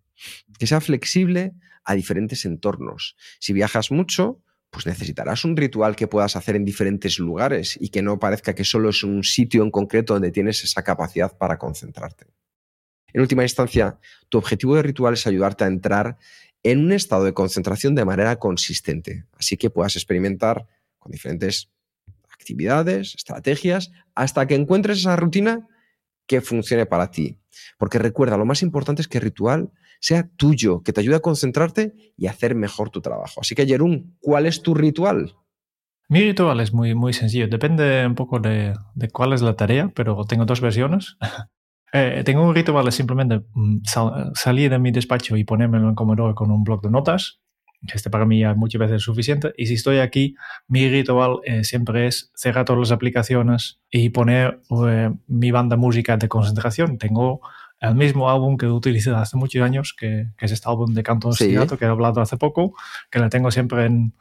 que 0.60 0.68
sea 0.68 0.82
flexible 0.82 1.54
a 1.86 1.96
diferentes 1.96 2.44
entornos. 2.44 3.16
Si 3.40 3.54
viajas 3.54 3.90
mucho, 3.90 4.42
pues 4.70 4.86
necesitarás 4.86 5.46
un 5.46 5.56
ritual 5.56 5.96
que 5.96 6.08
puedas 6.08 6.36
hacer 6.36 6.56
en 6.56 6.66
diferentes 6.66 7.20
lugares 7.20 7.78
y 7.80 7.90
que 7.90 8.02
no 8.02 8.20
parezca 8.20 8.54
que 8.54 8.64
solo 8.64 8.90
es 8.90 9.04
un 9.04 9.24
sitio 9.24 9.64
en 9.64 9.72
concreto 9.72 10.14
donde 10.14 10.32
tienes 10.32 10.64
esa 10.64 10.84
capacidad 10.84 11.38
para 11.38 11.58
concentrarte. 11.58 12.28
En 13.14 13.22
última 13.22 13.44
instancia, 13.44 13.98
tu 14.30 14.38
objetivo 14.38 14.76
de 14.76 14.84
ritual 14.84 15.14
es 15.14 15.26
ayudarte 15.26 15.64
a 15.64 15.68
entrar 15.68 16.18
en 16.64 16.80
un 16.80 16.92
estado 16.92 17.24
de 17.24 17.34
concentración 17.34 17.96
de 17.96 18.06
manera 18.06 18.36
consistente, 18.38 19.26
así 19.38 19.58
que 19.58 19.70
puedas 19.70 19.96
experimentar 19.96 20.68
con 21.00 21.12
diferentes 21.12 21.70
actividades, 22.30 23.16
estrategias, 23.16 23.92
hasta 24.16 24.48
que 24.48 24.56
encuentres 24.56 25.00
esa 25.00 25.16
rutina 25.16 25.68
que 26.28 26.42
funcione 26.42 26.86
para 26.86 27.10
ti. 27.10 27.40
Porque 27.78 28.00
recuerda, 28.00 28.38
lo 28.38 28.46
más 28.46 28.62
importante 28.62 29.02
es 29.02 29.08
que 29.08 29.18
el 29.18 29.24
ritual 29.24 29.72
sea 30.00 30.30
tuyo, 30.38 30.84
que 30.84 30.94
te 30.94 31.02
ayude 31.02 31.16
a 31.16 31.22
concentrarte 31.22 31.94
y 32.16 32.28
hacer 32.28 32.56
mejor 32.56 32.90
tu 32.90 33.02
trabajo. 33.02 33.42
Así 33.42 33.56
que, 33.56 33.66
Jerún, 33.66 34.18
¿cuál 34.20 34.46
es 34.46 34.62
tu 34.62 34.76
ritual? 34.76 35.34
Mi 36.10 36.22
ritual 36.22 36.60
es 36.60 36.74
muy, 36.74 36.96
muy 36.96 37.14
sencillo. 37.14 37.48
Depende 37.48 38.06
un 38.06 38.16
poco 38.16 38.40
de, 38.40 38.74
cuál 39.12 39.34
es 39.34 39.42
la 39.42 39.56
tarea, 39.56 39.92
pero 39.94 40.24
tengo 40.26 40.46
dos 40.46 40.62
versiones. 40.62 41.18
Eh, 41.94 42.24
tengo 42.26 42.46
un 42.46 42.54
ritual 42.54 42.84
de 42.84 42.92
simplemente 42.92 43.46
mm, 43.54 43.78
salir 44.34 44.70
de 44.70 44.78
mi 44.78 44.92
despacho 44.92 45.38
y 45.38 45.46
ponerme 45.46 45.78
en 45.78 45.96
comedor 45.96 46.36
con 46.36 46.52
un 46.52 46.62
blog 46.66 46.82
de 46.82 46.90
notas. 46.90 47.40
Este 47.94 48.10
para 48.10 48.26
mí 48.26 48.40
ya 48.40 48.54
muchas 48.54 48.80
veces 48.80 48.98
es 48.98 49.04
suficiente. 49.04 49.54
Y 49.58 49.68
si 49.68 49.76
estoy 49.76 50.00
aquí, 50.00 50.36
mi 50.68 50.90
ritual 50.90 51.40
eh, 51.46 51.64
siempre 51.64 52.08
es 52.08 52.32
cerrar 52.36 52.66
todas 52.66 52.80
las 52.80 52.92
aplicaciones 52.92 53.80
y 53.90 54.10
poner 54.10 54.62
eh, 54.88 55.12
mi 55.28 55.52
banda 55.52 55.78
música 55.78 56.18
de 56.18 56.28
concentración. 56.28 56.98
Tengo 56.98 57.42
el 57.80 57.96
mismo 57.96 58.30
álbum 58.30 58.58
que 58.58 58.68
utilicé 58.68 59.12
hace 59.12 59.38
muchos 59.38 59.62
años, 59.62 59.96
que, 59.98 60.28
es 60.40 60.52
este 60.52 60.68
álbum 60.68 60.94
de 60.94 61.04
Canto 61.04 61.32
sí. 61.32 61.56
que 61.78 61.86
he 61.86 61.88
hablado 61.88 62.22
hace 62.22 62.38
poco, 62.38 62.74
que 63.12 63.20
lo 63.20 63.30
tengo 63.30 63.52
siempre 63.52 63.86
en, 63.86 64.14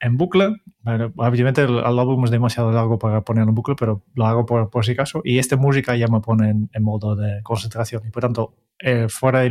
en 0.00 0.16
bucle. 0.16 0.56
obviamente 0.84 1.62
el, 1.62 1.78
álbum 1.78 2.24
es 2.24 2.30
demasiado 2.30 2.72
largo 2.72 2.98
para 2.98 3.22
poner 3.22 3.46
en 3.46 3.54
bucle, 3.54 3.76
pero 3.78 4.02
lo 4.14 4.26
hago 4.26 4.46
por, 4.46 4.70
por 4.70 4.84
si 4.84 4.92
acaso. 4.92 5.20
Y 5.24 5.38
esta 5.38 5.56
música 5.56 5.96
ya 5.96 6.08
me 6.08 6.20
pone 6.20 6.50
en, 6.50 6.82
modo 6.82 7.14
de 7.14 7.42
concentración. 7.42 8.02
Y 8.06 8.10
por 8.10 8.22
tanto, 8.22 8.54
eh, 8.78 9.06
fuera, 9.08 9.42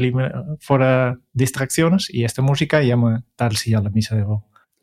fuera 0.59 1.19
distracciones 1.33 2.07
y 2.09 2.25
esta 2.25 2.41
música 2.41 2.81
ya 2.83 2.97
me 2.97 3.23
da 3.37 3.47
el 3.47 3.55
sí 3.57 3.73
a 3.73 3.81
la 3.81 3.89
misa 3.89 4.15
de 4.15 4.25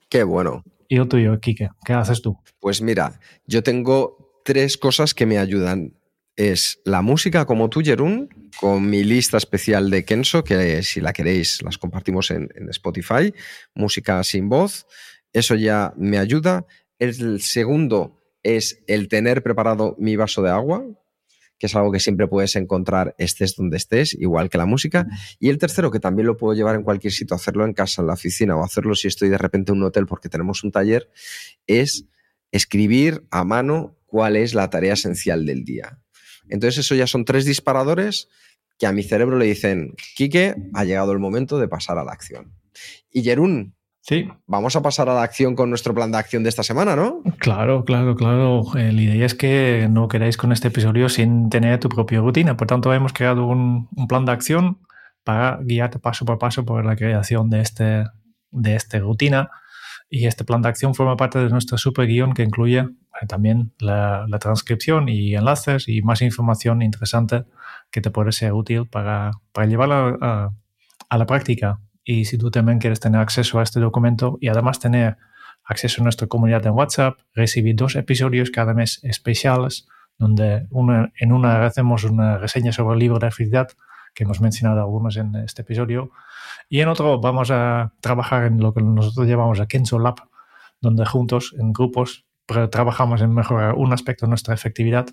Qué 0.08 0.22
bueno. 0.22 0.64
¿Y 0.88 0.96
el 0.96 1.08
tuyo, 1.08 1.38
Kike? 1.38 1.70
¿Qué 1.84 1.92
haces 1.92 2.22
tú? 2.22 2.38
Pues 2.60 2.80
mira, 2.80 3.20
yo 3.46 3.62
tengo 3.62 4.40
tres 4.44 4.78
cosas 4.78 5.12
que 5.12 5.26
me 5.26 5.36
ayudan 5.36 5.97
es 6.38 6.80
la 6.84 7.02
música 7.02 7.44
como 7.46 7.68
tú, 7.68 7.82
Jerún, 7.82 8.28
con 8.60 8.88
mi 8.88 9.02
lista 9.02 9.36
especial 9.36 9.90
de 9.90 10.04
Kenso, 10.04 10.44
que 10.44 10.84
si 10.84 11.00
la 11.00 11.12
queréis 11.12 11.60
las 11.64 11.78
compartimos 11.78 12.30
en, 12.30 12.48
Spotify, 12.70 13.34
música 13.74 14.22
sin 14.22 14.48
voz, 14.48 14.86
eso 15.32 15.56
ya 15.56 15.92
me 15.96 16.16
ayuda. 16.16 16.64
El 17.00 17.42
segundo 17.42 18.20
es 18.44 18.84
el 18.86 19.08
tener 19.08 19.42
preparado 19.42 19.96
mi 19.98 20.14
vaso 20.14 20.40
de 20.40 20.50
agua, 20.50 20.86
que 21.58 21.66
es 21.66 21.74
algo 21.74 21.90
que 21.90 21.98
siempre 21.98 22.28
puedes 22.28 22.54
encontrar 22.54 23.16
estés 23.18 23.56
donde 23.56 23.76
estés, 23.76 24.14
igual 24.14 24.48
que 24.48 24.58
la 24.58 24.66
música. 24.66 25.08
Y 25.40 25.48
el 25.48 25.58
tercero, 25.58 25.90
que 25.90 25.98
también 25.98 26.28
lo 26.28 26.36
puedo 26.36 26.54
llevar 26.54 26.76
en 26.76 26.84
cualquier 26.84 27.12
sitio, 27.12 27.34
hacerlo 27.34 27.64
en 27.64 27.72
casa, 27.72 28.00
en 28.00 28.06
la 28.06 28.12
oficina 28.12 28.56
o 28.56 28.62
hacerlo 28.62 28.94
si 28.94 29.08
estoy 29.08 29.28
de 29.28 29.38
repente 29.38 29.72
en 29.72 29.78
un 29.78 29.84
hotel 29.84 30.06
porque 30.06 30.28
tenemos 30.28 30.62
un 30.62 30.70
taller, 30.70 31.10
es 31.66 32.04
escribir 32.52 33.26
a 33.32 33.42
mano 33.42 33.98
cuál 34.06 34.36
es 34.36 34.54
la 34.54 34.70
tarea 34.70 34.92
esencial 34.92 35.44
del 35.44 35.64
día. 35.64 35.98
Entonces 36.50 36.78
eso 36.78 36.94
ya 36.94 37.06
son 37.06 37.24
tres 37.24 37.44
disparadores 37.44 38.28
que 38.78 38.86
a 38.86 38.92
mi 38.92 39.02
cerebro 39.02 39.36
le 39.36 39.46
dicen, 39.46 39.94
Quique, 40.14 40.54
ha 40.74 40.84
llegado 40.84 41.12
el 41.12 41.18
momento 41.18 41.58
de 41.58 41.68
pasar 41.68 41.98
a 41.98 42.04
la 42.04 42.12
acción. 42.12 42.52
Y 43.10 43.22
Jerún, 43.22 43.74
sí. 44.02 44.28
vamos 44.46 44.76
a 44.76 44.82
pasar 44.82 45.08
a 45.08 45.14
la 45.14 45.22
acción 45.22 45.56
con 45.56 45.68
nuestro 45.68 45.94
plan 45.94 46.12
de 46.12 46.18
acción 46.18 46.44
de 46.44 46.48
esta 46.48 46.62
semana, 46.62 46.94
¿no? 46.94 47.22
Claro, 47.38 47.84
claro, 47.84 48.14
claro. 48.14 48.62
Eh, 48.76 48.92
la 48.92 49.02
idea 49.02 49.26
es 49.26 49.34
que 49.34 49.88
no 49.90 50.06
queráis 50.06 50.36
con 50.36 50.52
este 50.52 50.68
episodio 50.68 51.08
sin 51.08 51.50
tener 51.50 51.80
tu 51.80 51.88
propia 51.88 52.20
rutina. 52.20 52.56
Por 52.56 52.68
tanto, 52.68 52.94
hemos 52.94 53.12
creado 53.12 53.46
un, 53.46 53.88
plan 54.08 54.24
de 54.24 54.32
acción 54.32 54.78
para 55.24 55.58
guiarte 55.62 55.98
paso 55.98 56.24
por 56.24 56.38
paso 56.38 56.64
por 56.64 56.84
la 56.86 56.94
creación 56.94 57.50
de, 57.50 57.60
este, 57.60 58.04
de 58.52 58.76
esta 58.76 58.98
rutina. 59.00 59.50
Y 60.08 60.26
este 60.26 60.44
plan 60.44 60.62
de 60.62 60.68
acción 60.68 60.94
forma 60.94 61.16
parte 61.16 61.38
de 61.38 61.50
nuestro 61.50 61.76
super 61.76 62.06
guion 62.06 62.32
que 62.32 62.42
incluye 62.42 62.88
también 63.26 63.72
la, 63.80 64.26
transcripción 64.40 65.08
y 65.08 65.34
enlaces 65.34 65.88
y 65.88 66.02
más 66.02 66.22
información 66.22 66.82
interesante 66.82 67.44
que 67.90 68.00
te 68.00 68.10
puede 68.10 68.32
ser 68.32 68.52
útil 68.52 68.86
para, 68.86 69.32
para 69.52 69.66
llevarla 69.66 70.52
a, 71.10 71.18
la 71.18 71.26
práctica. 71.26 71.80
Y 72.04 72.26
si 72.26 72.38
tú 72.38 72.50
también 72.50 72.78
quieres 72.78 73.00
tener 73.00 73.20
acceso 73.20 73.58
a 73.58 73.62
este 73.62 73.80
documento 73.80 74.38
y 74.40 74.48
además 74.48 74.78
tener 74.78 75.16
acceso 75.64 76.00
a 76.00 76.04
nuestra 76.04 76.26
comunidad 76.26 76.66
en 76.66 76.72
WhatsApp, 76.72 77.18
recibir 77.34 77.76
dos 77.76 77.96
episodios 77.96 78.50
cada 78.50 78.74
mes 78.74 79.00
especiales, 79.02 79.88
donde 80.18 80.66
en 81.16 81.32
una 81.32 81.66
hacemos 81.66 82.04
una 82.04 82.38
reseña 82.38 82.72
sobre 82.72 82.94
el 82.94 83.00
libro 83.00 83.18
de 83.18 83.30
felicidad, 83.30 83.68
que 84.14 84.24
hemos 84.24 84.40
mencionado 84.40 84.80
algunos 84.80 85.16
en 85.16 85.34
este 85.36 85.62
episodio, 85.62 86.10
y 86.68 86.80
en 86.80 86.88
otro 86.88 87.20
vamos 87.20 87.50
a 87.50 87.92
trabajar 88.00 88.44
en 88.44 88.60
lo 88.60 88.72
que 88.72 88.82
nosotros 88.82 89.26
llamamos 89.26 89.60
a 89.60 89.66
Kenzo 89.66 89.98
Lab, 89.98 90.16
donde 90.80 91.04
juntos, 91.06 91.54
en 91.58 91.72
grupos, 91.72 92.27
trabajamos 92.70 93.20
en 93.20 93.34
mejorar 93.34 93.74
un 93.74 93.92
aspecto 93.92 94.26
de 94.26 94.30
nuestra 94.30 94.54
efectividad. 94.54 95.06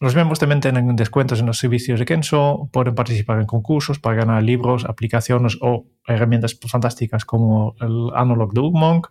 Los 0.00 0.14
miembros 0.14 0.38
también 0.38 0.60
tienen 0.60 0.96
descuentos 0.96 1.40
en 1.40 1.46
los 1.46 1.58
servicios 1.58 2.00
de 2.00 2.06
Kenso, 2.06 2.68
pueden 2.72 2.94
participar 2.94 3.40
en 3.40 3.46
concursos 3.46 3.98
para 3.98 4.16
ganar 4.16 4.42
libros, 4.42 4.84
aplicaciones 4.84 5.58
o 5.60 5.86
herramientas 6.06 6.58
fantásticas 6.66 7.24
como 7.24 7.76
el 7.80 8.10
Analog 8.14 8.52
de 8.52 8.62
Monk. 8.62 9.08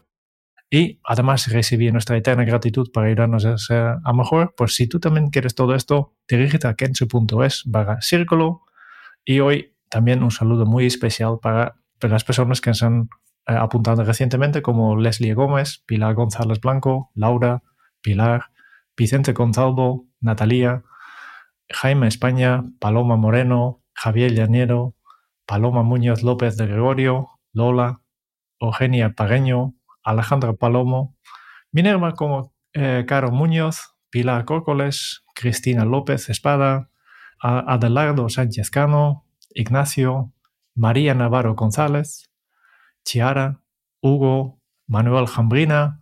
Y 0.70 1.00
además 1.04 1.52
recibí 1.52 1.92
nuestra 1.92 2.18
eterna 2.18 2.46
gratitud 2.46 2.92
para 2.92 3.08
ayudarnos 3.08 3.46
a, 3.46 3.58
ser, 3.58 3.96
a 4.04 4.14
mejor. 4.14 4.54
Pues 4.56 4.76
si 4.76 4.88
tú 4.88 5.00
también 5.00 5.30
quieres 5.30 5.54
todo 5.54 5.76
esto, 5.76 6.16
dirígete 6.28 6.68
a 6.68 6.76
kenso.es 6.76 7.64
barra 7.66 8.02
círculo. 8.02 8.64
Y 9.26 9.42
hoy 9.42 9.76
también 9.90 10.24
un 10.24 10.32
saludo 10.32 10.66
muy 10.66 10.86
especial 10.86 11.40
para 11.42 11.76
las 12.02 12.24
personas 12.24 12.62
que 12.62 12.74
se 12.74 12.86
han 12.86 13.10
eh, 13.48 13.54
apuntado 13.54 14.04
recientemente, 14.04 14.62
como 14.62 14.96
Leslie 14.98 15.34
Gómez, 15.34 15.84
Pilar 15.86 16.14
González 16.14 16.60
Blanco, 16.60 17.12
Laura, 17.16 17.64
Pilar, 18.02 18.52
Vicente 18.96 19.34
Gonzalvo, 19.34 20.08
Natalia, 20.20 20.84
Jaime 21.70 22.08
España, 22.08 22.64
Paloma 22.80 23.18
Moreno, 23.18 23.82
Javier 23.94 24.34
Llanero, 24.34 24.96
Paloma 25.46 25.84
Muñoz 25.84 26.24
López 26.24 26.58
de 26.58 26.68
Gregorio, 26.68 27.30
Lola, 27.54 28.02
Eugenia 28.60 29.14
Pagueño, 29.16 29.74
Alejandra 30.04 30.54
Palomo, 30.54 31.18
Minerva 31.72 32.14
como 32.14 32.54
eh, 32.74 33.06
Caro 33.08 33.32
Muñoz, 33.32 33.96
Pilar 34.10 34.46
Córcoles, 34.46 35.24
Cristina 35.34 35.86
López 35.86 36.30
Espada, 36.30 36.90
Adelardo 37.40 38.30
Sánchez 38.30 38.70
Cano, 38.70 39.26
Ignacio, 39.50 40.32
María 40.76 41.16
Navarro 41.16 41.56
González, 41.56 42.31
Chiara, 43.04 43.62
Hugo, 44.02 44.60
Manuel 44.88 45.28
Jambrina, 45.28 46.02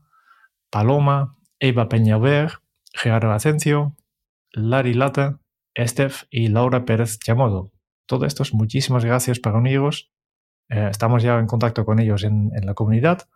Paloma, 0.70 1.38
Eva 1.60 1.90
Peñaver, 1.90 2.60
Gerardo 2.94 3.32
Asencio, 3.32 3.96
Lari 4.52 4.94
Lata, 4.94 5.40
Estef 5.74 6.24
y 6.30 6.48
Laura 6.48 6.86
Pérez 6.86 7.20
Chamodo. 7.20 7.72
Todo 8.06 8.26
esto 8.26 8.44
es 8.44 8.54
muchísimas 8.54 9.06
gracias 9.06 9.40
para 9.40 9.58
unirlos. 9.58 10.12
Eh, 10.70 10.88
estamos 10.90 11.24
ya 11.24 11.40
en 11.40 11.48
contacto 11.48 11.86
con 11.86 12.00
ellos 12.00 12.24
en, 12.24 12.52
la 12.64 12.74
comunidad 12.74 13.28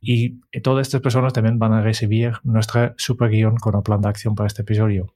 y 0.00 0.40
todas 0.60 0.86
estas 0.86 1.00
personas 1.00 1.32
también 1.32 1.58
van 1.58 1.72
a 1.72 1.82
recibir 1.82 2.34
nuestra 2.42 2.94
super 2.98 3.30
guion 3.30 3.56
con 3.56 3.74
el 3.74 3.82
plan 3.82 4.00
de 4.00 4.08
acción 4.08 4.34
para 4.34 4.46
este 4.46 4.62
episodio. 4.62 5.15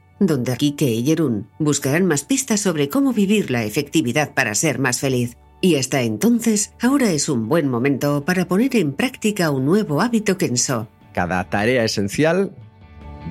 donde 0.21 0.55
Kike 0.55 0.85
y 0.85 1.03
Jerún 1.03 1.47
buscarán 1.57 2.05
más 2.05 2.23
pistas 2.23 2.61
sobre 2.61 2.89
cómo 2.89 3.11
vivir 3.11 3.49
la 3.49 3.65
efectividad 3.65 4.33
para 4.35 4.53
ser 4.53 4.77
más 4.77 4.99
feliz. 4.99 5.35
Y 5.61 5.75
hasta 5.75 6.03
entonces, 6.03 6.73
ahora 6.79 7.11
es 7.11 7.27
un 7.27 7.49
buen 7.49 7.67
momento 7.67 8.23
para 8.23 8.45
poner 8.47 8.75
en 8.75 8.93
práctica 8.93 9.49
un 9.49 9.65
nuevo 9.65 9.99
hábito 9.99 10.37
Kenso. 10.37 10.87
Cada 11.13 11.49
tarea 11.49 11.83
esencial 11.83 12.55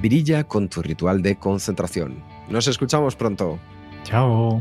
brilla 0.03 0.45
con 0.45 0.68
tu 0.68 0.82
ritual 0.82 1.22
de 1.22 1.36
concentración. 1.36 2.22
Nos 2.49 2.66
escuchamos 2.66 3.14
pronto. 3.14 3.59
Chao. 4.03 4.61